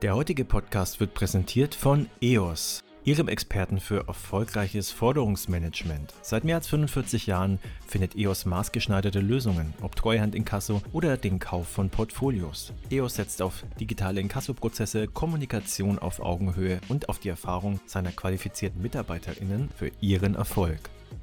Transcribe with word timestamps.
Der 0.00 0.14
heutige 0.14 0.44
Podcast 0.44 1.00
wird 1.00 1.12
präsentiert 1.12 1.74
von 1.74 2.08
EOS, 2.20 2.84
Ihrem 3.02 3.26
Experten 3.26 3.80
für 3.80 4.06
erfolgreiches 4.06 4.92
Forderungsmanagement. 4.92 6.14
Seit 6.22 6.44
mehr 6.44 6.54
als 6.54 6.68
45 6.68 7.26
Jahren 7.26 7.58
findet 7.84 8.14
EOS 8.14 8.46
maßgeschneiderte 8.46 9.18
Lösungen, 9.18 9.74
ob 9.82 9.96
Treuhand 9.96 10.36
Inkasso 10.36 10.82
oder 10.92 11.16
den 11.16 11.40
Kauf 11.40 11.66
von 11.66 11.90
Portfolios. 11.90 12.72
EOS 12.90 13.16
setzt 13.16 13.42
auf 13.42 13.64
digitale 13.80 14.20
Inkassoprozesse, 14.20 15.08
Kommunikation 15.08 15.98
auf 15.98 16.20
Augenhöhe 16.20 16.80
und 16.88 17.08
auf 17.08 17.18
die 17.18 17.30
Erfahrung 17.30 17.80
seiner 17.86 18.12
qualifizierten 18.12 18.80
MitarbeiterInnen 18.80 19.68
für 19.76 19.90
ihren 20.00 20.36
Erfolg. 20.36 20.78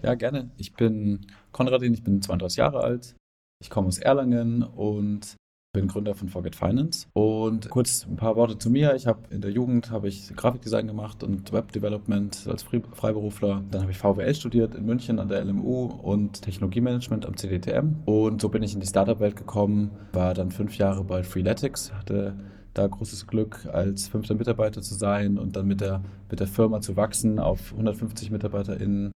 Ja, 0.03 0.15
gerne. 0.15 0.51
Ich 0.57 0.75
bin 0.75 1.27
Konradin, 1.53 1.95
ich 1.95 2.03
bin 2.03 2.23
32 2.23 2.59
Jahre 2.59 2.83
alt. 2.83 3.15
Ich 3.61 3.71
komme 3.71 3.89
aus 3.89 3.99
Erlangen 3.99 4.63
und 4.63 5.37
bin 5.73 5.87
Gründer 5.87 6.15
von 6.15 6.29
Forget 6.29 6.55
Finance. 6.57 7.07
Und 7.15 7.71
kurz 7.71 8.07
ein 8.07 8.17
paar 8.17 8.37
Worte 8.37 8.59
zu 8.59 8.69
mir. 8.69 8.95
Ich 8.95 9.07
habe 9.07 9.21
in 9.31 9.41
der 9.41 9.53
Jugend 9.53 9.91
habe 9.91 10.09
ich 10.09 10.35
Grafikdesign 10.35 10.87
gemacht 10.87 11.23
und 11.23 11.53
Webdevelopment 11.53 12.47
als 12.47 12.63
Freiberufler. 12.63 13.63
Dann 13.71 13.83
habe 13.83 13.93
ich 13.93 13.99
VWL 13.99 14.35
studiert 14.35 14.75
in 14.75 14.85
München 14.85 15.19
an 15.19 15.29
der 15.29 15.43
LMU 15.45 15.87
und 15.87 16.43
Technologiemanagement 16.43 17.25
am 17.25 17.37
CDTM. 17.37 18.03
Und 18.05 18.43
so 18.43 18.49
bin 18.49 18.63
ich 18.63 18.75
in 18.75 18.81
die 18.81 18.87
Startup-Welt 18.87 19.37
gekommen, 19.37 19.93
war 20.13 20.35
dann 20.35 20.51
fünf 20.51 20.77
Jahre 20.77 21.05
bei 21.05 21.23
Freeletics, 21.23 21.93
hatte 21.93 22.37
da 22.75 22.87
großes 22.87 23.27
Glück, 23.27 23.67
als 23.73 24.09
fünfter 24.09 24.35
Mitarbeiter 24.35 24.83
zu 24.83 24.95
sein 24.95 25.39
und 25.39 25.57
dann 25.57 25.67
mit 25.67 25.81
der, 25.81 26.03
mit 26.31 26.41
der 26.41 26.49
Firma 26.49 26.81
zu 26.81 26.97
wachsen 26.97 27.39
auf 27.39 27.73
150 27.73 28.31
MitarbeiterInnen 28.31 29.13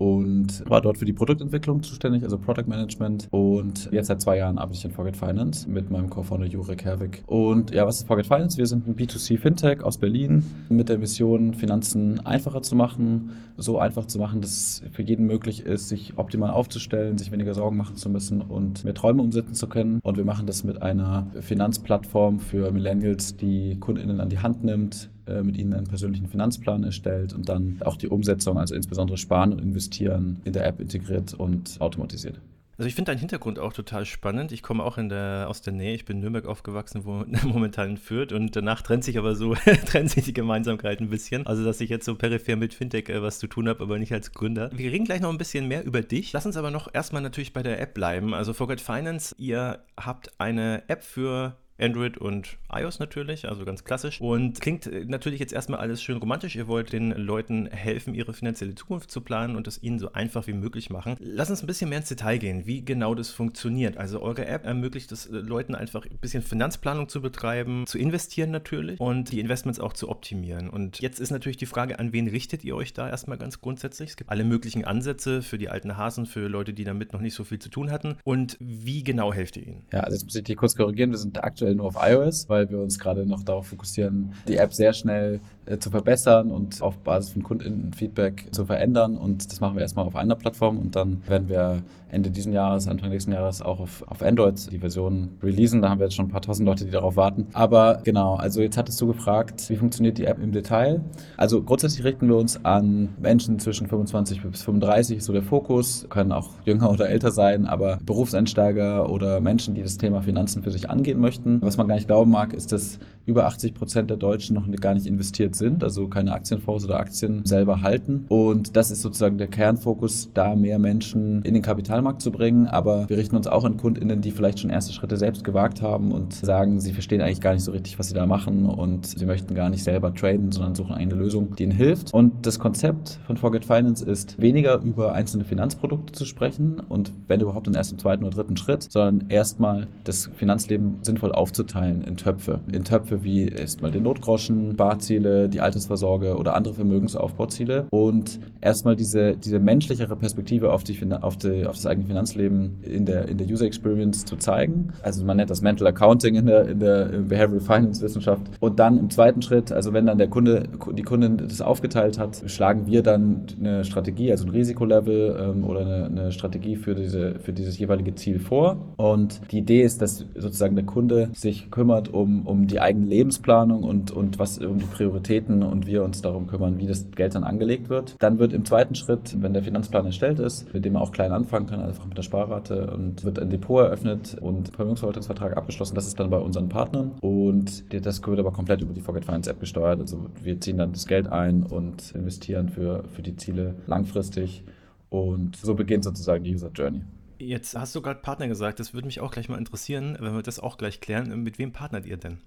und 0.00 0.64
war 0.66 0.80
dort 0.80 0.96
für 0.96 1.04
die 1.04 1.12
Produktentwicklung 1.12 1.82
zuständig, 1.82 2.22
also 2.22 2.38
Product 2.38 2.64
Management. 2.66 3.28
Und 3.30 3.90
jetzt 3.92 4.06
seit 4.06 4.22
zwei 4.22 4.38
Jahren 4.38 4.56
arbeite 4.56 4.78
ich 4.78 4.84
in 4.86 4.92
Forget 4.92 5.14
Finance 5.14 5.68
mit 5.68 5.90
meinem 5.90 6.08
Co-Founder 6.08 6.46
Jurek 6.46 6.84
Herwig. 6.84 7.22
Und 7.26 7.70
ja, 7.70 7.86
was 7.86 7.98
ist 7.98 8.06
Forget 8.06 8.26
Finance? 8.26 8.56
Wir 8.56 8.64
sind 8.64 8.88
ein 8.88 8.96
B2C 8.96 9.38
Fintech 9.38 9.82
aus 9.82 9.98
Berlin 9.98 10.42
mit 10.70 10.88
der 10.88 10.96
Mission, 10.96 11.52
Finanzen 11.52 12.18
einfacher 12.24 12.62
zu 12.62 12.76
machen, 12.76 13.32
so 13.58 13.78
einfach 13.78 14.06
zu 14.06 14.18
machen, 14.18 14.40
dass 14.40 14.50
es 14.50 14.82
für 14.90 15.02
jeden 15.02 15.26
möglich 15.26 15.66
ist, 15.66 15.90
sich 15.90 16.16
optimal 16.16 16.50
aufzustellen, 16.50 17.18
sich 17.18 17.30
weniger 17.30 17.52
Sorgen 17.52 17.76
machen 17.76 17.96
zu 17.96 18.08
müssen 18.08 18.40
und 18.40 18.84
mehr 18.84 18.94
Träume 18.94 19.22
umsetzen 19.22 19.52
zu 19.52 19.66
können. 19.66 20.00
Und 20.02 20.16
wir 20.16 20.24
machen 20.24 20.46
das 20.46 20.64
mit 20.64 20.80
einer 20.80 21.26
Finanzplattform 21.40 22.40
für 22.40 22.70
Millennials, 22.70 23.36
die 23.36 23.76
KundInnen 23.78 24.18
an 24.18 24.30
die 24.30 24.38
Hand 24.38 24.64
nimmt, 24.64 25.10
mit 25.42 25.56
ihnen 25.56 25.74
einen 25.74 25.86
persönlichen 25.86 26.28
Finanzplan 26.28 26.84
erstellt 26.84 27.32
und 27.32 27.48
dann 27.48 27.78
auch 27.84 27.96
die 27.96 28.08
Umsetzung, 28.08 28.58
also 28.58 28.74
insbesondere 28.74 29.16
Sparen 29.16 29.52
und 29.52 29.60
Investieren 29.60 30.40
in 30.44 30.52
der 30.52 30.66
App 30.66 30.80
integriert 30.80 31.34
und 31.34 31.80
automatisiert. 31.80 32.40
Also 32.80 32.88
ich 32.88 32.94
finde 32.94 33.12
deinen 33.12 33.18
Hintergrund 33.18 33.58
auch 33.58 33.74
total 33.74 34.06
spannend. 34.06 34.52
Ich 34.52 34.62
komme 34.62 34.82
auch 34.82 34.96
der, 34.96 35.48
aus 35.50 35.60
der 35.60 35.74
Nähe. 35.74 35.94
Ich 35.94 36.06
bin 36.06 36.16
in 36.16 36.20
Nürnberg 36.22 36.46
aufgewachsen, 36.46 37.04
wo 37.04 37.26
momentan 37.46 37.98
führt. 37.98 38.32
Und 38.32 38.56
danach 38.56 38.80
trennt 38.80 39.04
sich 39.04 39.18
aber 39.18 39.34
so, 39.34 39.54
trennt 39.84 40.08
sich 40.08 40.24
die 40.24 40.32
Gemeinsamkeit 40.32 40.98
ein 40.98 41.10
bisschen. 41.10 41.46
Also, 41.46 41.62
dass 41.62 41.82
ich 41.82 41.90
jetzt 41.90 42.06
so 42.06 42.14
peripher 42.14 42.56
mit 42.56 42.72
Fintech 42.72 43.10
äh, 43.10 43.20
was 43.20 43.38
zu 43.38 43.48
tun 43.48 43.68
habe, 43.68 43.82
aber 43.82 43.98
nicht 43.98 44.14
als 44.14 44.32
Gründer. 44.32 44.70
Wir 44.72 44.90
reden 44.92 45.04
gleich 45.04 45.20
noch 45.20 45.28
ein 45.28 45.36
bisschen 45.36 45.68
mehr 45.68 45.84
über 45.84 46.00
dich. 46.00 46.32
Lass 46.32 46.46
uns 46.46 46.56
aber 46.56 46.70
noch 46.70 46.88
erstmal 46.90 47.20
natürlich 47.20 47.52
bei 47.52 47.62
der 47.62 47.82
App 47.82 47.92
bleiben. 47.92 48.32
Also 48.32 48.54
Forget 48.54 48.80
Finance, 48.80 49.34
ihr 49.36 49.80
habt 49.98 50.40
eine 50.40 50.82
App 50.88 51.04
für 51.04 51.58
Android 51.78 52.16
und 52.16 52.56
iOS 52.72 52.98
natürlich, 52.98 53.48
also 53.48 53.64
ganz 53.64 53.84
klassisch. 53.84 54.20
Und 54.20 54.60
klingt 54.60 54.86
äh, 54.86 55.04
natürlich 55.06 55.40
jetzt 55.40 55.52
erstmal 55.52 55.80
alles 55.80 56.02
schön 56.02 56.16
romantisch. 56.16 56.56
Ihr 56.56 56.68
wollt 56.68 56.92
den 56.92 57.12
Leuten 57.12 57.66
helfen, 57.66 58.14
ihre 58.14 58.32
finanzielle 58.32 58.74
Zukunft 58.74 59.10
zu 59.10 59.20
planen 59.20 59.56
und 59.56 59.66
es 59.66 59.82
ihnen 59.82 59.98
so 59.98 60.12
einfach 60.12 60.46
wie 60.46 60.52
möglich 60.52 60.90
machen. 60.90 61.16
Lass 61.20 61.50
uns 61.50 61.62
ein 61.62 61.66
bisschen 61.66 61.88
mehr 61.88 61.98
ins 61.98 62.08
Detail 62.08 62.38
gehen, 62.38 62.66
wie 62.66 62.84
genau 62.84 63.14
das 63.14 63.30
funktioniert. 63.30 63.96
Also 63.96 64.20
eure 64.20 64.46
App 64.46 64.66
ermöglicht 64.66 65.12
es 65.12 65.26
äh, 65.26 65.36
Leuten 65.36 65.74
einfach 65.74 66.04
ein 66.04 66.18
bisschen 66.18 66.42
Finanzplanung 66.42 67.08
zu 67.08 67.20
betreiben, 67.22 67.86
zu 67.86 67.98
investieren 67.98 68.50
natürlich 68.50 69.00
und 69.00 69.32
die 69.32 69.40
Investments 69.40 69.80
auch 69.80 69.92
zu 69.92 70.08
optimieren. 70.08 70.68
Und 70.68 71.00
jetzt 71.00 71.20
ist 71.20 71.30
natürlich 71.30 71.56
die 71.56 71.66
Frage, 71.66 71.98
an 71.98 72.12
wen 72.12 72.28
richtet 72.28 72.64
ihr 72.64 72.76
euch 72.76 72.92
da 72.92 73.08
erstmal 73.08 73.38
ganz 73.38 73.60
grundsätzlich? 73.60 74.10
Es 74.10 74.16
gibt 74.16 74.30
alle 74.30 74.44
möglichen 74.44 74.84
Ansätze 74.84 75.42
für 75.42 75.58
die 75.58 75.68
alten 75.68 75.96
Hasen, 75.96 76.26
für 76.26 76.48
Leute, 76.48 76.72
die 76.72 76.84
damit 76.84 77.12
noch 77.12 77.20
nicht 77.20 77.34
so 77.34 77.44
viel 77.44 77.58
zu 77.58 77.68
tun 77.68 77.90
hatten. 77.90 78.16
Und 78.24 78.56
wie 78.60 79.02
genau 79.02 79.32
helft 79.32 79.56
ihr 79.56 79.66
ihnen? 79.66 79.86
Ja, 79.92 80.00
also 80.00 80.16
jetzt 80.16 80.24
muss 80.24 80.34
ich 80.34 80.44
dich 80.44 80.56
kurz 80.56 80.74
korrigieren. 80.74 81.10
Wir 81.10 81.18
sind 81.18 81.42
aktuell 81.42 81.70
aktuell 81.70 81.74
nur 81.74 81.86
auf 81.86 81.96
iOS, 82.00 82.48
weil 82.48 82.59
wir 82.68 82.80
uns 82.80 82.98
gerade 82.98 83.24
noch 83.24 83.42
darauf 83.42 83.68
fokussieren, 83.68 84.34
die 84.48 84.56
App 84.56 84.74
sehr 84.74 84.92
schnell 84.92 85.40
äh, 85.70 85.78
zu 85.78 85.90
verbessern 85.90 86.50
und 86.50 86.82
auf 86.82 86.98
Basis 86.98 87.32
von 87.32 87.44
KundInnen-Feedback 87.44 88.48
zu 88.50 88.66
verändern. 88.66 89.16
Und 89.16 89.50
das 89.50 89.60
machen 89.60 89.76
wir 89.76 89.82
erstmal 89.82 90.04
auf 90.04 90.16
einer 90.16 90.34
Plattform 90.34 90.78
und 90.78 90.96
dann 90.96 91.22
werden 91.28 91.48
wir 91.48 91.82
Ende 92.10 92.30
diesen 92.30 92.52
Jahres, 92.52 92.88
Anfang 92.88 93.10
nächsten 93.10 93.32
Jahres 93.32 93.62
auch 93.62 93.78
auf, 93.78 94.04
auf 94.08 94.22
Android 94.22 94.70
die 94.72 94.78
Version 94.78 95.30
releasen. 95.42 95.80
Da 95.80 95.90
haben 95.90 96.00
wir 96.00 96.06
jetzt 96.06 96.16
schon 96.16 96.26
ein 96.26 96.30
paar 96.30 96.42
tausend 96.42 96.66
Leute, 96.66 96.84
die 96.84 96.90
darauf 96.90 97.16
warten. 97.16 97.46
Aber 97.52 98.00
genau, 98.04 98.34
also 98.34 98.60
jetzt 98.60 98.76
hattest 98.76 99.00
du 99.00 99.06
gefragt, 99.06 99.68
wie 99.68 99.76
funktioniert 99.76 100.18
die 100.18 100.24
App 100.24 100.42
im 100.42 100.52
Detail? 100.52 101.00
Also 101.36 101.62
grundsätzlich 101.62 102.04
richten 102.04 102.28
wir 102.28 102.36
uns 102.36 102.64
an 102.64 103.10
Menschen 103.20 103.58
zwischen 103.58 103.86
25 103.86 104.42
bis 104.42 104.62
35, 104.62 105.18
ist 105.18 105.26
so 105.26 105.32
der 105.32 105.42
Fokus, 105.42 106.06
können 106.10 106.32
auch 106.32 106.48
jünger 106.64 106.90
oder 106.90 107.08
älter 107.08 107.30
sein, 107.30 107.66
aber 107.66 107.98
Berufseinsteiger 108.04 109.08
oder 109.08 109.40
Menschen, 109.40 109.74
die 109.74 109.82
das 109.82 109.96
Thema 109.96 110.22
Finanzen 110.22 110.62
für 110.62 110.70
sich 110.70 110.90
angehen 110.90 111.20
möchten. 111.20 111.62
Was 111.62 111.76
man 111.76 111.86
gar 111.86 111.94
nicht 111.94 112.08
glauben 112.08 112.30
mag, 112.30 112.49
ist, 112.52 112.72
dass 112.72 112.98
über 113.30 113.46
80 113.46 113.74
Prozent 113.74 114.10
der 114.10 114.16
Deutschen 114.16 114.54
noch 114.54 114.68
gar 114.80 114.94
nicht 114.94 115.06
investiert 115.06 115.54
sind, 115.54 115.84
also 115.84 116.08
keine 116.08 116.32
Aktienfonds 116.32 116.84
oder 116.84 116.98
Aktien 116.98 117.44
selber 117.44 117.80
halten. 117.80 118.26
Und 118.28 118.76
das 118.76 118.90
ist 118.90 119.02
sozusagen 119.02 119.38
der 119.38 119.46
Kernfokus, 119.46 120.30
da 120.34 120.56
mehr 120.56 120.78
Menschen 120.78 121.42
in 121.42 121.54
den 121.54 121.62
Kapitalmarkt 121.62 122.20
zu 122.20 122.32
bringen. 122.32 122.66
Aber 122.66 123.08
wir 123.08 123.16
richten 123.16 123.36
uns 123.36 123.46
auch 123.46 123.64
an 123.64 123.76
KundInnen, 123.76 124.20
die 124.20 124.32
vielleicht 124.32 124.60
schon 124.60 124.70
erste 124.70 124.92
Schritte 124.92 125.16
selbst 125.16 125.44
gewagt 125.44 125.80
haben 125.80 126.12
und 126.12 126.34
sagen, 126.34 126.80
sie 126.80 126.92
verstehen 126.92 127.20
eigentlich 127.20 127.40
gar 127.40 127.54
nicht 127.54 127.62
so 127.62 127.72
richtig, 127.72 127.98
was 127.98 128.08
sie 128.08 128.14
da 128.14 128.26
machen 128.26 128.66
und 128.66 129.06
sie 129.06 129.26
möchten 129.26 129.54
gar 129.54 129.70
nicht 129.70 129.84
selber 129.84 130.12
traden, 130.12 130.50
sondern 130.50 130.74
suchen 130.74 130.94
eine 130.94 131.14
Lösung, 131.14 131.54
die 131.54 131.62
ihnen 131.62 131.72
hilft. 131.72 132.12
Und 132.12 132.46
das 132.46 132.58
Konzept 132.58 133.20
von 133.26 133.36
Forget 133.36 133.64
Finance 133.64 134.04
ist, 134.04 134.40
weniger 134.40 134.80
über 134.82 135.12
einzelne 135.12 135.44
Finanzprodukte 135.44 136.12
zu 136.12 136.24
sprechen 136.24 136.80
und 136.88 137.12
wenn 137.28 137.40
überhaupt 137.40 137.68
dann 137.68 137.74
erst 137.74 137.92
im 137.92 137.98
zweiten 137.98 138.24
oder 138.24 138.36
dritten 138.36 138.56
Schritt, 138.56 138.90
sondern 138.90 139.30
erstmal 139.30 139.86
das 140.04 140.30
Finanzleben 140.34 140.98
sinnvoll 141.02 141.32
aufzuteilen 141.32 142.02
in 142.02 142.16
Töpfe. 142.16 142.60
In 142.72 142.84
Töpfe 142.84 143.19
wie 143.22 143.48
erstmal 143.48 143.90
den 143.90 144.04
Notgroschen, 144.04 144.76
Barziele, 144.76 145.48
die 145.48 145.60
Altersvorsorge 145.60 146.36
oder 146.36 146.54
andere 146.54 146.74
Vermögensaufbauziele 146.74 147.86
und 147.90 148.40
erstmal 148.60 148.96
diese, 148.96 149.36
diese 149.36 149.58
menschlichere 149.58 150.16
Perspektive 150.16 150.72
auf, 150.72 150.84
die, 150.84 150.98
auf, 151.12 151.36
die, 151.36 151.66
auf 151.66 151.76
das 151.76 151.86
eigene 151.86 152.06
Finanzleben 152.06 152.78
in 152.82 153.06
der, 153.06 153.28
in 153.28 153.38
der 153.38 153.46
User 153.46 153.66
Experience 153.66 154.24
zu 154.24 154.36
zeigen. 154.36 154.92
Also 155.02 155.24
man 155.24 155.36
nennt 155.36 155.50
das 155.50 155.62
Mental 155.62 155.86
Accounting 155.86 156.34
in 156.36 156.46
der, 156.46 156.68
in 156.68 156.80
der 156.80 157.06
Behavioral 157.06 157.60
Finance 157.60 158.02
Wissenschaft. 158.02 158.42
Und 158.60 158.78
dann 158.78 158.98
im 158.98 159.10
zweiten 159.10 159.42
Schritt, 159.42 159.72
also 159.72 159.92
wenn 159.92 160.06
dann 160.06 160.18
der 160.18 160.28
Kunde, 160.28 160.64
die 160.92 161.02
Kundin 161.02 161.38
das 161.38 161.60
aufgeteilt 161.60 162.18
hat, 162.18 162.42
schlagen 162.46 162.86
wir 162.86 163.02
dann 163.02 163.46
eine 163.58 163.84
Strategie, 163.84 164.30
also 164.30 164.46
ein 164.46 164.50
Risikolevel 164.50 165.54
ähm, 165.54 165.64
oder 165.64 165.80
eine, 165.80 166.06
eine 166.06 166.32
Strategie 166.32 166.76
für, 166.76 166.94
diese, 166.94 167.38
für 167.40 167.52
dieses 167.52 167.78
jeweilige 167.78 168.14
Ziel 168.14 168.38
vor. 168.38 168.76
Und 168.96 169.40
die 169.50 169.58
Idee 169.58 169.82
ist, 169.82 170.02
dass 170.02 170.26
sozusagen 170.34 170.76
der 170.76 170.84
Kunde 170.84 171.30
sich 171.32 171.70
kümmert 171.70 172.12
um, 172.12 172.46
um 172.46 172.66
die 172.66 172.80
eigene 172.80 172.99
Lebensplanung 173.04 173.84
und, 173.84 174.10
und 174.10 174.38
was 174.38 174.58
um 174.58 174.78
die 174.78 174.86
Prioritäten 174.86 175.62
und 175.62 175.86
wir 175.86 176.04
uns 176.04 176.22
darum 176.22 176.46
kümmern, 176.46 176.78
wie 176.78 176.86
das 176.86 177.10
Geld 177.10 177.34
dann 177.34 177.44
angelegt 177.44 177.88
wird. 177.88 178.16
Dann 178.18 178.38
wird 178.38 178.52
im 178.52 178.64
zweiten 178.64 178.94
Schritt, 178.94 179.36
wenn 179.40 179.52
der 179.52 179.62
Finanzplan 179.62 180.06
erstellt 180.06 180.38
ist, 180.38 180.72
mit 180.72 180.84
dem 180.84 180.94
man 180.94 181.02
auch 181.02 181.12
klein 181.12 181.32
anfangen 181.32 181.66
kann, 181.66 181.80
einfach 181.80 182.06
mit 182.06 182.16
der 182.16 182.22
Sparrate 182.22 182.90
und 182.92 183.24
wird 183.24 183.38
ein 183.38 183.50
Depot 183.50 183.84
eröffnet 183.84 184.36
und 184.40 184.68
Vermögensverwaltungsvertrag 184.74 185.56
abgeschlossen. 185.56 185.94
Das 185.94 186.06
ist 186.06 186.18
dann 186.18 186.30
bei 186.30 186.38
unseren 186.38 186.68
Partnern 186.68 187.12
und 187.20 187.84
das 188.04 188.26
wird 188.26 188.38
aber 188.38 188.52
komplett 188.52 188.80
über 188.80 188.92
die 188.92 189.00
Forget 189.00 189.24
Finance 189.24 189.50
App 189.50 189.60
gesteuert. 189.60 190.00
Also 190.00 190.26
wir 190.42 190.60
ziehen 190.60 190.78
dann 190.78 190.92
das 190.92 191.06
Geld 191.06 191.28
ein 191.28 191.62
und 191.62 192.12
investieren 192.12 192.68
für, 192.68 193.04
für 193.12 193.22
die 193.22 193.36
Ziele 193.36 193.74
langfristig 193.86 194.64
Und 195.10 195.56
so 195.56 195.74
beginnt 195.74 196.04
sozusagen 196.04 196.44
die 196.44 196.54
User 196.54 196.70
Journey. 196.72 197.02
Jetzt 197.38 197.76
hast 197.76 197.94
du 197.94 198.02
gerade 198.02 198.20
Partner 198.20 198.48
gesagt, 198.48 198.80
das 198.80 198.94
würde 198.94 199.06
mich 199.06 199.20
auch 199.20 199.32
gleich 199.32 199.48
mal 199.48 199.58
interessieren, 199.58 200.16
wenn 200.20 200.34
wir 200.34 200.42
das 200.42 200.60
auch 200.60 200.78
gleich 200.78 201.00
klären. 201.00 201.42
Mit 201.42 201.58
wem 201.58 201.72
partnert 201.72 202.06
ihr 202.06 202.16
denn? 202.16 202.38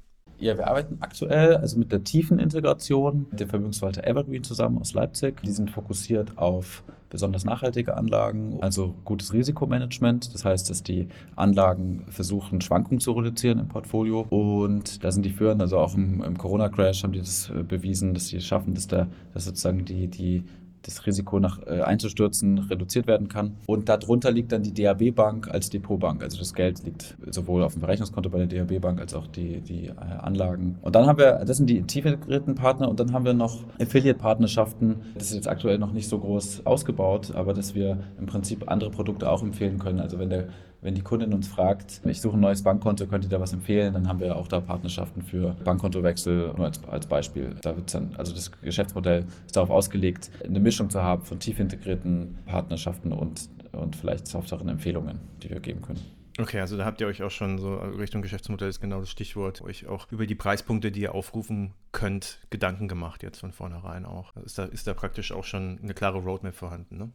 Ja, 0.43 0.57
wir 0.57 0.67
arbeiten 0.67 0.97
aktuell 0.99 1.55
also 1.55 1.79
mit 1.79 1.93
der 1.93 2.03
tiefen 2.03 2.37
Integration 2.37 3.27
mit 3.31 3.39
dem 3.39 3.47
Vermögensverwalter 3.47 4.05
Evergreen 4.05 4.43
zusammen 4.43 4.77
aus 4.77 4.93
Leipzig. 4.93 5.41
Die 5.41 5.51
sind 5.51 5.71
fokussiert 5.71 6.37
auf 6.37 6.83
besonders 7.09 7.45
nachhaltige 7.45 7.95
Anlagen, 7.95 8.57
also 8.59 8.93
gutes 9.05 9.31
Risikomanagement. 9.31 10.33
Das 10.33 10.43
heißt, 10.43 10.69
dass 10.69 10.83
die 10.83 11.07
Anlagen 11.37 12.03
versuchen, 12.09 12.59
Schwankungen 12.59 12.99
zu 12.99 13.13
reduzieren 13.13 13.57
im 13.57 13.69
Portfolio. 13.69 14.25
Und 14.29 15.01
da 15.05 15.13
sind 15.13 15.25
die 15.25 15.29
führend, 15.29 15.61
also 15.61 15.77
auch 15.77 15.95
im, 15.95 16.21
im 16.21 16.37
Corona-Crash 16.37 17.03
haben 17.03 17.13
die 17.13 17.19
das 17.19 17.49
äh, 17.49 17.63
bewiesen, 17.63 18.13
dass 18.13 18.27
sie 18.27 18.41
schaffen, 18.41 18.73
dass, 18.73 18.87
da, 18.87 19.07
dass 19.33 19.45
sozusagen 19.45 19.85
die, 19.85 20.07
die 20.09 20.43
das 20.83 21.05
Risiko 21.05 21.39
nach 21.39 21.59
äh, 21.65 21.81
einzustürzen 21.81 22.59
reduziert 22.59 23.07
werden 23.07 23.27
kann. 23.29 23.55
Und 23.65 23.89
darunter 23.89 24.31
liegt 24.31 24.51
dann 24.51 24.63
die 24.63 24.73
DAB 24.73 25.15
Bank 25.15 25.49
als 25.49 25.69
Depotbank. 25.69 26.23
Also 26.23 26.37
das 26.37 26.53
Geld 26.53 26.83
liegt 26.83 27.17
sowohl 27.31 27.63
auf 27.63 27.73
dem 27.73 27.79
Verrechnungskonto 27.79 28.29
bei 28.29 28.45
der 28.45 28.65
DAB 28.65 28.81
Bank 28.81 28.99
als 28.99 29.13
auch 29.13 29.27
die, 29.27 29.61
die 29.61 29.87
äh, 29.87 29.91
Anlagen. 29.91 30.77
Und 30.81 30.95
dann 30.95 31.07
haben 31.07 31.17
wir, 31.17 31.43
das 31.45 31.57
sind 31.57 31.69
die 31.69 31.81
tief 31.83 32.05
integrierten 32.05 32.55
Partner 32.55 32.89
und 32.89 32.99
dann 32.99 33.13
haben 33.13 33.25
wir 33.25 33.33
noch 33.33 33.63
Affiliate-Partnerschaften. 33.79 34.97
Das 35.15 35.29
ist 35.29 35.35
jetzt 35.35 35.47
aktuell 35.47 35.77
noch 35.77 35.91
nicht 35.91 36.07
so 36.07 36.19
groß 36.19 36.65
ausgebaut, 36.65 37.33
aber 37.33 37.53
dass 37.53 37.75
wir 37.75 37.99
im 38.19 38.25
Prinzip 38.25 38.69
andere 38.69 38.91
Produkte 38.91 39.29
auch 39.29 39.41
empfehlen 39.41 39.79
können. 39.79 39.99
Also 39.99 40.19
wenn 40.19 40.29
der 40.29 40.47
wenn 40.83 40.95
die 40.95 41.01
Kundin 41.01 41.33
uns 41.33 41.47
fragt, 41.47 42.01
ich 42.05 42.21
suche 42.21 42.37
ein 42.37 42.41
neues 42.41 42.61
Bankkonto, 42.61 43.07
könnt 43.07 43.23
ihr 43.23 43.29
da 43.29 43.39
was 43.39 43.53
empfehlen, 43.53 43.93
dann 43.93 44.07
haben 44.07 44.19
wir 44.19 44.35
auch 44.35 44.47
da 44.47 44.59
Partnerschaften 44.59 45.21
für 45.21 45.55
Bankkontowechsel, 45.63 46.53
nur 46.55 46.65
als, 46.65 46.83
als 46.85 47.07
Beispiel. 47.07 47.55
Da 47.61 47.75
wird 47.75 47.93
dann, 47.93 48.13
also 48.17 48.33
das 48.33 48.51
Geschäftsmodell 48.61 49.25
ist 49.45 49.55
darauf 49.55 49.69
ausgelegt, 49.69 50.29
eine 50.43 50.59
Mischung 50.59 50.89
zu 50.89 51.01
haben 51.01 51.23
von 51.23 51.39
tief 51.39 51.59
integrierten 51.59 52.37
Partnerschaften 52.45 53.13
und, 53.13 53.49
und 53.71 53.95
vielleicht 53.95 54.27
softeren 54.27 54.69
Empfehlungen, 54.69 55.19
die 55.41 55.49
wir 55.49 55.59
geben 55.59 55.81
können. 55.81 56.01
Okay, 56.39 56.59
also 56.59 56.77
da 56.77 56.85
habt 56.85 56.99
ihr 56.99 57.05
euch 57.05 57.21
auch 57.21 57.29
schon 57.29 57.59
so 57.59 57.75
Richtung 57.75 58.23
Geschäftsmodell 58.23 58.67
ist 58.67 58.81
genau 58.81 58.99
das 58.99 59.09
Stichwort, 59.09 59.61
euch 59.61 59.85
auch 59.85 60.11
über 60.11 60.25
die 60.25 60.33
Preispunkte, 60.33 60.91
die 60.91 61.01
ihr 61.01 61.13
aufrufen 61.13 61.73
könnt, 61.91 62.39
Gedanken 62.49 62.87
gemacht 62.87 63.21
jetzt 63.21 63.39
von 63.39 63.51
vornherein 63.51 64.05
auch. 64.05 64.35
Ist 64.37 64.57
da, 64.57 64.65
ist 64.65 64.87
da 64.87 64.95
praktisch 64.95 65.31
auch 65.31 65.43
schon 65.43 65.79
eine 65.83 65.93
klare 65.93 66.17
Roadmap 66.17 66.55
vorhanden, 66.55 66.97
ne? 66.97 67.11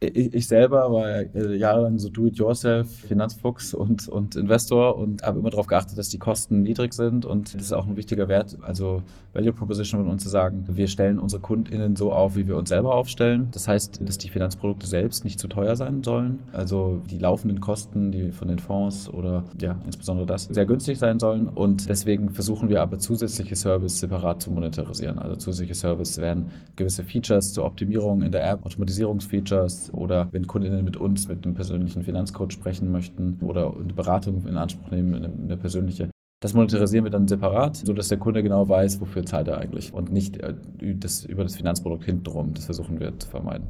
Ich, 0.00 0.32
ich 0.32 0.46
selber 0.46 0.92
war 0.92 1.08
äh, 1.08 1.56
jahrelang 1.56 1.98
so 1.98 2.08
Do-it-yourself, 2.08 2.88
Finanzfuchs 2.88 3.74
und, 3.74 4.08
und 4.08 4.36
Investor 4.36 4.96
und 4.96 5.22
habe 5.22 5.40
immer 5.40 5.50
darauf 5.50 5.66
geachtet, 5.66 5.98
dass 5.98 6.08
die 6.08 6.18
Kosten 6.18 6.62
niedrig 6.62 6.94
sind 6.94 7.24
und 7.24 7.54
das 7.54 7.62
ist 7.62 7.72
auch 7.72 7.86
ein 7.86 7.96
wichtiger 7.96 8.28
Wert, 8.28 8.58
also 8.62 9.02
Value 9.32 9.52
Proposition 9.52 10.02
von 10.02 10.10
uns 10.10 10.22
zu 10.22 10.28
sagen, 10.28 10.64
wir 10.68 10.86
stellen 10.86 11.18
unsere 11.18 11.42
KundInnen 11.42 11.96
so 11.96 12.12
auf, 12.12 12.36
wie 12.36 12.46
wir 12.46 12.56
uns 12.56 12.68
selber 12.68 12.94
aufstellen. 12.94 13.48
Das 13.52 13.66
heißt, 13.66 14.00
dass 14.06 14.18
die 14.18 14.28
Finanzprodukte 14.28 14.86
selbst 14.86 15.24
nicht 15.24 15.40
zu 15.40 15.48
teuer 15.48 15.74
sein 15.74 16.02
sollen, 16.04 16.40
also 16.52 17.02
die 17.10 17.18
laufenden 17.18 17.60
Kosten, 17.60 18.12
die 18.12 18.30
von 18.30 18.48
den 18.48 18.60
Fonds 18.60 19.08
oder 19.08 19.44
ja, 19.60 19.80
insbesondere 19.84 20.26
das, 20.26 20.44
sehr 20.44 20.66
günstig 20.66 20.98
sein 20.98 21.18
sollen 21.18 21.48
und 21.48 21.88
deswegen 21.88 22.30
versuchen 22.30 22.68
wir 22.68 22.82
aber 22.82 22.98
zusätzliche 22.98 23.56
Services 23.56 23.98
separat 23.98 24.42
zu 24.42 24.52
monetarisieren. 24.52 25.18
Also 25.18 25.34
zusätzliche 25.36 25.74
Services 25.74 26.18
werden 26.18 26.50
gewisse 26.76 27.02
Features 27.02 27.52
zur 27.52 27.64
Optimierung 27.64 28.22
in 28.22 28.30
der 28.30 28.48
App, 28.48 28.64
Automatisierungsfeatures, 28.64 29.87
oder 29.92 30.28
wenn 30.32 30.46
Kundinnen 30.46 30.84
mit 30.84 30.96
uns, 30.96 31.28
mit 31.28 31.44
einem 31.44 31.54
persönlichen 31.54 32.02
Finanzcoach 32.02 32.52
sprechen 32.52 32.90
möchten 32.90 33.38
oder 33.42 33.74
eine 33.74 33.92
Beratung 33.92 34.46
in 34.46 34.56
Anspruch 34.56 34.90
nehmen, 34.90 35.14
eine, 35.14 35.32
eine 35.32 35.56
persönliche. 35.56 36.10
Das 36.40 36.54
monetarisieren 36.54 37.04
wir 37.04 37.10
dann 37.10 37.26
separat, 37.26 37.76
sodass 37.76 38.08
der 38.08 38.18
Kunde 38.18 38.42
genau 38.42 38.68
weiß, 38.68 39.00
wofür 39.00 39.24
zahlt 39.24 39.48
er 39.48 39.58
eigentlich 39.58 39.92
und 39.92 40.12
nicht 40.12 40.36
äh, 40.38 40.54
das, 40.94 41.24
über 41.24 41.42
das 41.42 41.56
Finanzprodukt 41.56 42.04
hintenrum. 42.04 42.54
Das 42.54 42.66
versuchen 42.66 43.00
wir 43.00 43.18
zu 43.18 43.28
vermeiden. 43.28 43.66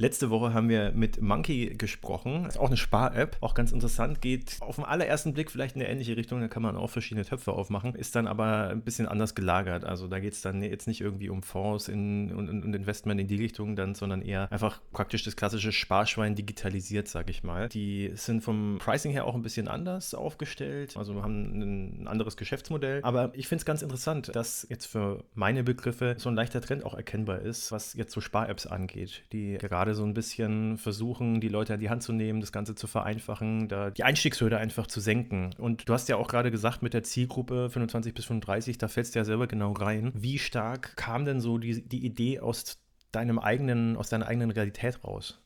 Letzte 0.00 0.30
Woche 0.30 0.54
haben 0.54 0.68
wir 0.68 0.92
mit 0.92 1.20
Monkey 1.20 1.74
gesprochen. 1.76 2.44
Das 2.44 2.54
ist 2.54 2.60
auch 2.60 2.68
eine 2.68 2.76
Spar-App, 2.76 3.36
auch 3.40 3.52
ganz 3.54 3.72
interessant. 3.72 4.20
Geht 4.20 4.58
auf 4.60 4.76
den 4.76 4.84
allerersten 4.84 5.34
Blick 5.34 5.50
vielleicht 5.50 5.74
in 5.74 5.82
eine 5.82 5.90
ähnliche 5.90 6.16
Richtung. 6.16 6.40
Da 6.40 6.46
kann 6.46 6.62
man 6.62 6.76
auch 6.76 6.88
verschiedene 6.88 7.24
Töpfe 7.24 7.52
aufmachen. 7.52 7.96
Ist 7.96 8.14
dann 8.14 8.28
aber 8.28 8.68
ein 8.68 8.82
bisschen 8.82 9.08
anders 9.08 9.34
gelagert. 9.34 9.84
Also 9.84 10.06
da 10.06 10.20
geht 10.20 10.34
es 10.34 10.40
dann 10.40 10.62
jetzt 10.62 10.86
nicht 10.86 11.00
irgendwie 11.00 11.28
um 11.30 11.42
Fonds 11.42 11.88
in, 11.88 12.32
und, 12.32 12.48
und 12.48 12.74
Investment 12.74 13.20
in 13.20 13.26
die 13.26 13.38
Richtung 13.38 13.74
dann, 13.74 13.96
sondern 13.96 14.22
eher 14.22 14.52
einfach 14.52 14.80
praktisch 14.92 15.24
das 15.24 15.34
klassische 15.34 15.72
Sparschwein 15.72 16.36
digitalisiert, 16.36 17.08
sag 17.08 17.28
ich 17.28 17.42
mal. 17.42 17.68
Die 17.68 18.12
sind 18.14 18.44
vom 18.44 18.78
Pricing 18.78 19.10
her 19.10 19.24
auch 19.24 19.34
ein 19.34 19.42
bisschen 19.42 19.66
anders 19.66 20.14
aufgestellt. 20.14 20.96
Also 20.96 21.24
haben 21.24 22.02
ein 22.02 22.06
anderes 22.06 22.36
Geschäftsmodell. 22.36 23.00
Aber 23.02 23.32
ich 23.34 23.48
finde 23.48 23.62
es 23.62 23.66
ganz 23.66 23.82
interessant, 23.82 24.30
dass 24.36 24.64
jetzt 24.70 24.86
für 24.86 25.24
meine 25.34 25.64
Begriffe 25.64 26.14
so 26.18 26.28
ein 26.28 26.36
leichter 26.36 26.60
Trend 26.60 26.84
auch 26.84 26.94
erkennbar 26.94 27.40
ist, 27.40 27.72
was 27.72 27.94
jetzt 27.94 28.12
so 28.12 28.20
Spar-Apps 28.20 28.68
angeht, 28.68 29.24
die 29.32 29.58
gerade 29.58 29.87
gerade 29.88 29.94
so 29.94 30.04
ein 30.04 30.14
bisschen 30.14 30.76
versuchen, 30.76 31.40
die 31.40 31.48
Leute 31.48 31.74
an 31.74 31.80
die 31.80 31.88
Hand 31.88 32.02
zu 32.02 32.12
nehmen, 32.12 32.40
das 32.40 32.52
Ganze 32.52 32.74
zu 32.74 32.86
vereinfachen, 32.86 33.68
da 33.68 33.90
die 33.90 34.04
Einstiegshürde 34.04 34.58
einfach 34.58 34.86
zu 34.86 35.00
senken. 35.00 35.50
Und 35.58 35.88
du 35.88 35.94
hast 35.94 36.08
ja 36.08 36.16
auch 36.16 36.28
gerade 36.28 36.50
gesagt, 36.50 36.82
mit 36.82 36.92
der 36.92 37.02
Zielgruppe 37.02 37.70
25 37.70 38.12
bis 38.12 38.26
35, 38.26 38.76
da 38.78 38.88
fällst 38.88 39.14
du 39.14 39.20
ja 39.20 39.24
selber 39.24 39.46
genau 39.46 39.72
rein. 39.72 40.12
Wie 40.14 40.38
stark 40.38 40.96
kam 40.96 41.24
denn 41.24 41.40
so 41.40 41.58
die, 41.58 41.82
die 41.82 42.04
Idee 42.04 42.40
aus 42.40 42.78
deinem 43.12 43.38
eigenen, 43.38 43.96
aus 43.96 44.10
deiner 44.10 44.26
eigenen 44.26 44.50
Realität 44.50 45.02
raus? 45.04 45.40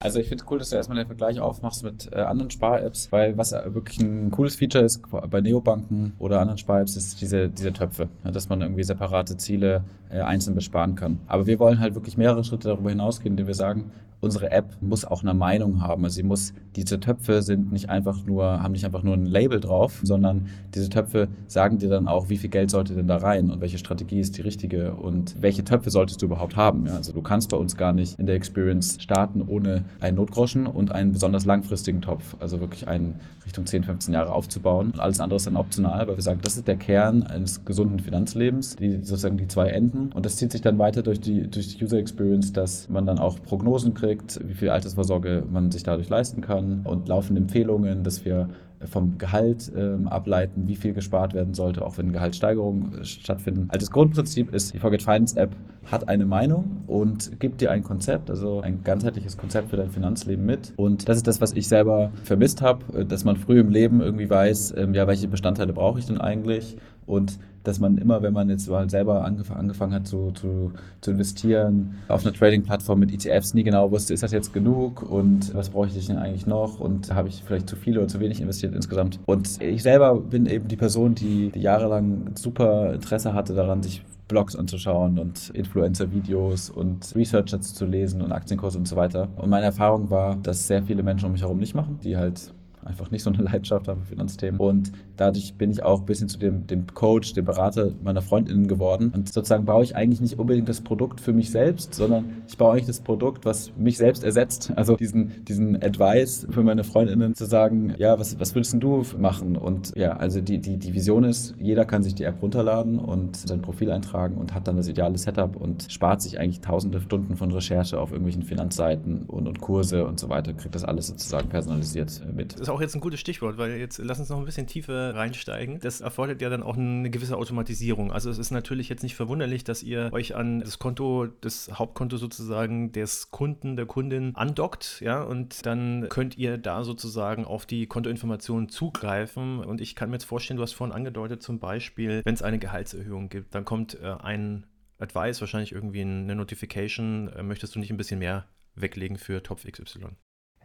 Also 0.00 0.18
ich 0.18 0.28
finde 0.28 0.44
es 0.44 0.50
cool, 0.50 0.58
dass 0.58 0.70
du 0.70 0.76
erstmal 0.76 0.98
den 0.98 1.06
Vergleich 1.06 1.40
aufmachst 1.40 1.82
mit 1.82 2.10
äh, 2.12 2.16
anderen 2.16 2.50
Spar-Apps, 2.50 3.10
weil 3.12 3.38
was 3.38 3.52
wirklich 3.52 4.00
ein 4.00 4.30
cooles 4.30 4.56
Feature 4.56 4.84
ist 4.84 5.02
bei 5.10 5.40
Neobanken 5.40 6.12
oder 6.18 6.40
anderen 6.40 6.58
Spar-Apps, 6.58 6.96
ist 6.96 7.20
diese, 7.20 7.48
diese 7.48 7.72
Töpfe, 7.72 8.08
dass 8.22 8.48
man 8.48 8.60
irgendwie 8.60 8.82
separate 8.82 9.36
Ziele 9.36 9.84
einzeln 10.22 10.54
besparen 10.54 10.94
kann. 10.94 11.18
Aber 11.26 11.46
wir 11.46 11.58
wollen 11.58 11.80
halt 11.80 11.94
wirklich 11.94 12.16
mehrere 12.16 12.44
Schritte 12.44 12.68
darüber 12.68 12.90
hinausgehen, 12.90 13.32
indem 13.32 13.46
wir 13.46 13.54
sagen, 13.54 13.90
unsere 14.24 14.50
App 14.50 14.76
muss 14.80 15.04
auch 15.04 15.22
eine 15.22 15.34
Meinung 15.34 15.82
haben. 15.82 16.04
Also 16.04 16.16
sie 16.16 16.22
muss, 16.22 16.54
diese 16.76 16.98
Töpfe 16.98 17.42
sind 17.42 17.72
nicht 17.72 17.90
einfach 17.90 18.24
nur, 18.24 18.62
haben 18.62 18.72
nicht 18.72 18.84
einfach 18.84 19.02
nur 19.02 19.14
ein 19.14 19.26
Label 19.26 19.60
drauf, 19.60 20.00
sondern 20.02 20.48
diese 20.74 20.88
Töpfe 20.88 21.28
sagen 21.46 21.78
dir 21.78 21.90
dann 21.90 22.08
auch, 22.08 22.30
wie 22.30 22.38
viel 22.38 22.50
Geld 22.50 22.70
sollte 22.70 22.94
denn 22.94 23.06
da 23.06 23.18
rein 23.18 23.50
und 23.50 23.60
welche 23.60 23.78
Strategie 23.78 24.20
ist 24.20 24.36
die 24.38 24.40
richtige 24.40 24.94
und 24.94 25.40
welche 25.40 25.62
Töpfe 25.62 25.90
solltest 25.90 26.22
du 26.22 26.26
überhaupt 26.26 26.56
haben. 26.56 26.86
Ja, 26.86 26.96
also 26.96 27.12
du 27.12 27.22
kannst 27.22 27.50
bei 27.50 27.56
uns 27.56 27.76
gar 27.76 27.92
nicht 27.92 28.18
in 28.18 28.26
der 28.26 28.34
Experience 28.34 28.96
starten 29.00 29.42
ohne 29.42 29.84
einen 30.00 30.16
Notgroschen 30.16 30.66
und 30.66 30.90
einen 30.90 31.12
besonders 31.12 31.44
langfristigen 31.44 32.00
Topf, 32.00 32.36
also 32.40 32.60
wirklich 32.60 32.88
einen 32.88 33.20
Richtung 33.44 33.66
10, 33.66 33.84
15 33.84 34.14
Jahre 34.14 34.32
aufzubauen. 34.32 34.90
Und 34.92 35.00
alles 35.00 35.20
andere 35.20 35.36
ist 35.36 35.46
dann 35.46 35.56
optional, 35.56 36.08
weil 36.08 36.16
wir 36.16 36.22
sagen, 36.22 36.40
das 36.42 36.56
ist 36.56 36.66
der 36.66 36.76
Kern 36.76 37.24
eines 37.24 37.64
gesunden 37.64 38.00
Finanzlebens, 38.00 38.76
die 38.76 38.92
sozusagen 39.02 39.36
die 39.36 39.48
zwei 39.48 39.68
Enden. 39.68 40.03
Und 40.12 40.26
das 40.26 40.36
zieht 40.36 40.52
sich 40.52 40.60
dann 40.60 40.78
weiter 40.78 41.02
durch 41.02 41.20
die, 41.20 41.48
durch 41.48 41.76
die 41.76 41.84
User 41.84 41.98
Experience, 41.98 42.52
dass 42.52 42.88
man 42.88 43.06
dann 43.06 43.18
auch 43.18 43.40
Prognosen 43.42 43.94
kriegt, 43.94 44.40
wie 44.46 44.54
viel 44.54 44.70
Altersvorsorge 44.70 45.44
man 45.50 45.70
sich 45.70 45.82
dadurch 45.82 46.08
leisten 46.08 46.40
kann 46.40 46.82
und 46.84 47.08
laufende 47.08 47.40
Empfehlungen, 47.40 48.04
dass 48.04 48.24
wir 48.24 48.48
vom 48.86 49.18
Gehalt 49.18 49.70
ähm, 49.76 50.08
ableiten, 50.08 50.66
wie 50.66 50.76
viel 50.76 50.92
gespart 50.92 51.34
werden 51.34 51.54
sollte, 51.54 51.84
auch 51.84 51.98
wenn 51.98 52.12
Gehaltssteigerungen 52.12 53.00
äh, 53.00 53.04
stattfinden. 53.04 53.68
Also 53.68 53.86
das 53.86 53.90
Grundprinzip 53.90 54.54
ist, 54.54 54.74
die 54.74 54.78
Forget 54.78 55.02
Finance 55.02 55.38
App 55.38 55.54
hat 55.90 56.08
eine 56.08 56.26
Meinung 56.26 56.82
und 56.86 57.40
gibt 57.40 57.60
dir 57.60 57.70
ein 57.70 57.82
Konzept, 57.82 58.30
also 58.30 58.60
ein 58.60 58.82
ganzheitliches 58.82 59.36
Konzept 59.36 59.70
für 59.70 59.76
dein 59.76 59.90
Finanzleben 59.90 60.44
mit. 60.44 60.72
Und 60.76 61.08
das 61.08 61.18
ist 61.18 61.26
das, 61.26 61.40
was 61.40 61.52
ich 61.52 61.68
selber 61.68 62.10
vermisst 62.22 62.62
habe, 62.62 63.00
äh, 63.00 63.04
dass 63.04 63.24
man 63.24 63.36
früh 63.36 63.60
im 63.60 63.70
Leben 63.70 64.00
irgendwie 64.00 64.28
weiß, 64.28 64.74
ähm, 64.76 64.94
ja, 64.94 65.06
welche 65.06 65.28
Bestandteile 65.28 65.72
brauche 65.72 65.98
ich 65.98 66.06
denn 66.06 66.20
eigentlich 66.20 66.76
und 67.06 67.38
dass 67.64 67.80
man 67.80 67.98
immer, 67.98 68.22
wenn 68.22 68.32
man 68.32 68.48
jetzt 68.48 68.68
mal 68.68 68.88
selber 68.88 69.24
angef 69.24 69.50
angefangen 69.50 69.94
hat 69.94 70.06
zu, 70.06 70.30
zu, 70.32 70.72
zu 71.00 71.10
investieren, 71.10 71.96
auf 72.08 72.24
einer 72.24 72.34
Trading-Plattform 72.34 73.00
mit 73.00 73.12
ETFs 73.12 73.54
nie 73.54 73.64
genau 73.64 73.90
wusste, 73.90 74.14
ist 74.14 74.22
das 74.22 74.32
jetzt 74.32 74.52
genug 74.52 75.02
und 75.02 75.54
was 75.54 75.70
brauche 75.70 75.88
ich 75.88 76.06
denn 76.06 76.18
eigentlich 76.18 76.46
noch 76.46 76.78
und 76.78 77.12
habe 77.14 77.28
ich 77.28 77.42
vielleicht 77.44 77.68
zu 77.68 77.76
viel 77.76 77.98
oder 77.98 78.08
zu 78.08 78.20
wenig 78.20 78.40
investiert 78.40 78.74
insgesamt. 78.74 79.18
Und 79.26 79.60
ich 79.60 79.82
selber 79.82 80.14
bin 80.14 80.46
eben 80.46 80.68
die 80.68 80.76
Person, 80.76 81.14
die, 81.14 81.52
jahrelang 81.54 82.32
super 82.34 82.94
Interesse 82.94 83.34
hatte 83.34 83.54
daran, 83.54 83.82
sich 83.82 84.02
Blogs 84.28 84.56
anzuschauen 84.56 85.18
und 85.18 85.50
Influencer-Videos 85.50 86.70
und 86.70 87.14
Researchers 87.14 87.74
zu 87.74 87.84
lesen 87.84 88.22
und 88.22 88.32
Aktienkurse 88.32 88.78
und 88.78 88.88
so 88.88 88.96
weiter. 88.96 89.28
Und 89.36 89.50
meine 89.50 89.66
Erfahrung 89.66 90.10
war, 90.10 90.36
dass 90.36 90.66
sehr 90.66 90.82
viele 90.82 91.02
Menschen 91.02 91.26
um 91.26 91.32
mich 91.32 91.42
herum 91.42 91.58
nicht 91.58 91.74
machen, 91.74 91.98
die 92.02 92.16
halt 92.16 92.52
einfach 92.84 93.10
nicht 93.10 93.22
so 93.22 93.30
eine 93.30 93.42
Leidenschaft 93.42 93.88
habe 93.88 94.00
für 94.00 94.06
Finanzthemen. 94.06 94.60
Und 94.60 94.92
dadurch 95.16 95.54
bin 95.54 95.70
ich 95.70 95.82
auch 95.82 96.00
ein 96.00 96.06
bisschen 96.06 96.28
zu 96.28 96.38
dem, 96.38 96.66
dem 96.66 96.86
Coach, 96.86 97.32
dem 97.34 97.44
Berater 97.44 97.92
meiner 98.02 98.22
Freundinnen 98.22 98.66
geworden. 98.66 99.12
Und 99.14 99.32
sozusagen 99.32 99.64
baue 99.64 99.84
ich 99.84 99.96
eigentlich 99.96 100.20
nicht 100.20 100.38
unbedingt 100.38 100.68
das 100.68 100.80
Produkt 100.80 101.20
für 101.20 101.32
mich 101.32 101.50
selbst, 101.50 101.94
sondern 101.94 102.42
ich 102.46 102.56
baue 102.56 102.72
eigentlich 102.72 102.86
das 102.86 103.00
Produkt, 103.00 103.44
was 103.44 103.72
mich 103.76 103.96
selbst 103.96 104.24
ersetzt. 104.24 104.72
Also 104.76 104.96
diesen, 104.96 105.44
diesen 105.44 105.82
Advice 105.82 106.46
für 106.50 106.62
meine 106.62 106.84
Freundinnen 106.84 107.34
zu 107.34 107.44
sagen, 107.44 107.94
ja, 107.98 108.18
was, 108.18 108.38
was 108.40 108.54
würdest 108.54 108.74
du 108.78 109.04
machen? 109.18 109.56
Und 109.56 109.92
ja, 109.96 110.16
also 110.16 110.40
die, 110.40 110.58
die, 110.58 110.76
die 110.76 110.94
Vision 110.94 111.24
ist, 111.24 111.54
jeder 111.58 111.84
kann 111.84 112.02
sich 112.02 112.14
die 112.14 112.24
App 112.24 112.42
runterladen 112.42 112.98
und 112.98 113.36
sein 113.36 113.62
Profil 113.62 113.90
eintragen 113.90 114.36
und 114.36 114.54
hat 114.54 114.66
dann 114.68 114.76
das 114.76 114.88
ideale 114.88 115.18
Setup 115.18 115.56
und 115.56 115.86
spart 115.90 116.22
sich 116.22 116.38
eigentlich 116.38 116.60
tausende 116.60 117.00
Stunden 117.00 117.36
von 117.36 117.50
Recherche 117.50 118.00
auf 118.00 118.10
irgendwelchen 118.10 118.42
Finanzseiten 118.42 119.24
und, 119.26 119.46
und 119.46 119.60
Kurse 119.60 120.06
und 120.06 120.18
so 120.18 120.28
weiter, 120.28 120.52
kriegt 120.52 120.74
das 120.74 120.84
alles 120.84 121.08
sozusagen 121.08 121.48
personalisiert 121.48 122.22
mit. 122.34 122.54
Das 122.54 122.62
ist 122.62 122.68
auch 122.68 122.80
jetzt 122.80 122.94
ein 122.94 123.00
gutes 123.00 123.20
Stichwort, 123.20 123.58
weil 123.58 123.76
jetzt 123.76 123.98
lass 123.98 124.18
uns 124.18 124.28
noch 124.28 124.38
ein 124.38 124.44
bisschen 124.44 124.66
tiefer 124.66 125.03
reinsteigen. 125.10 125.80
Das 125.80 126.00
erfordert 126.00 126.40
ja 126.40 126.48
dann 126.48 126.62
auch 126.62 126.76
eine 126.76 127.10
gewisse 127.10 127.36
Automatisierung. 127.36 128.12
Also 128.12 128.30
es 128.30 128.38
ist 128.38 128.50
natürlich 128.50 128.88
jetzt 128.88 129.02
nicht 129.02 129.14
verwunderlich, 129.14 129.64
dass 129.64 129.82
ihr 129.82 130.10
euch 130.12 130.34
an 130.34 130.60
das 130.60 130.78
Konto, 130.78 131.26
das 131.40 131.70
Hauptkonto 131.72 132.16
sozusagen 132.16 132.92
des 132.92 133.30
Kunden, 133.30 133.76
der 133.76 133.86
Kundin 133.86 134.34
andockt, 134.34 135.00
ja, 135.00 135.22
und 135.22 135.66
dann 135.66 136.08
könnt 136.08 136.38
ihr 136.38 136.58
da 136.58 136.84
sozusagen 136.84 137.44
auf 137.44 137.66
die 137.66 137.86
Kontoinformationen 137.86 138.68
zugreifen. 138.68 139.60
Und 139.60 139.80
ich 139.80 139.94
kann 139.94 140.10
mir 140.10 140.16
jetzt 140.16 140.24
vorstellen, 140.24 140.56
du 140.56 140.62
hast 140.62 140.72
vorhin 140.72 140.94
angedeutet, 140.94 141.42
zum 141.42 141.58
Beispiel, 141.58 142.22
wenn 142.24 142.34
es 142.34 142.42
eine 142.42 142.58
Gehaltserhöhung 142.58 143.28
gibt, 143.28 143.54
dann 143.54 143.64
kommt 143.64 143.98
äh, 144.00 144.14
ein 144.20 144.66
Advice, 144.98 145.40
wahrscheinlich 145.40 145.72
irgendwie 145.72 146.02
eine 146.02 146.34
Notification, 146.34 147.28
äh, 147.28 147.42
möchtest 147.42 147.74
du 147.74 147.78
nicht 147.78 147.90
ein 147.90 147.96
bisschen 147.96 148.18
mehr 148.18 148.46
weglegen 148.74 149.18
für 149.18 149.42
Topf 149.42 149.64
XY? 149.66 150.16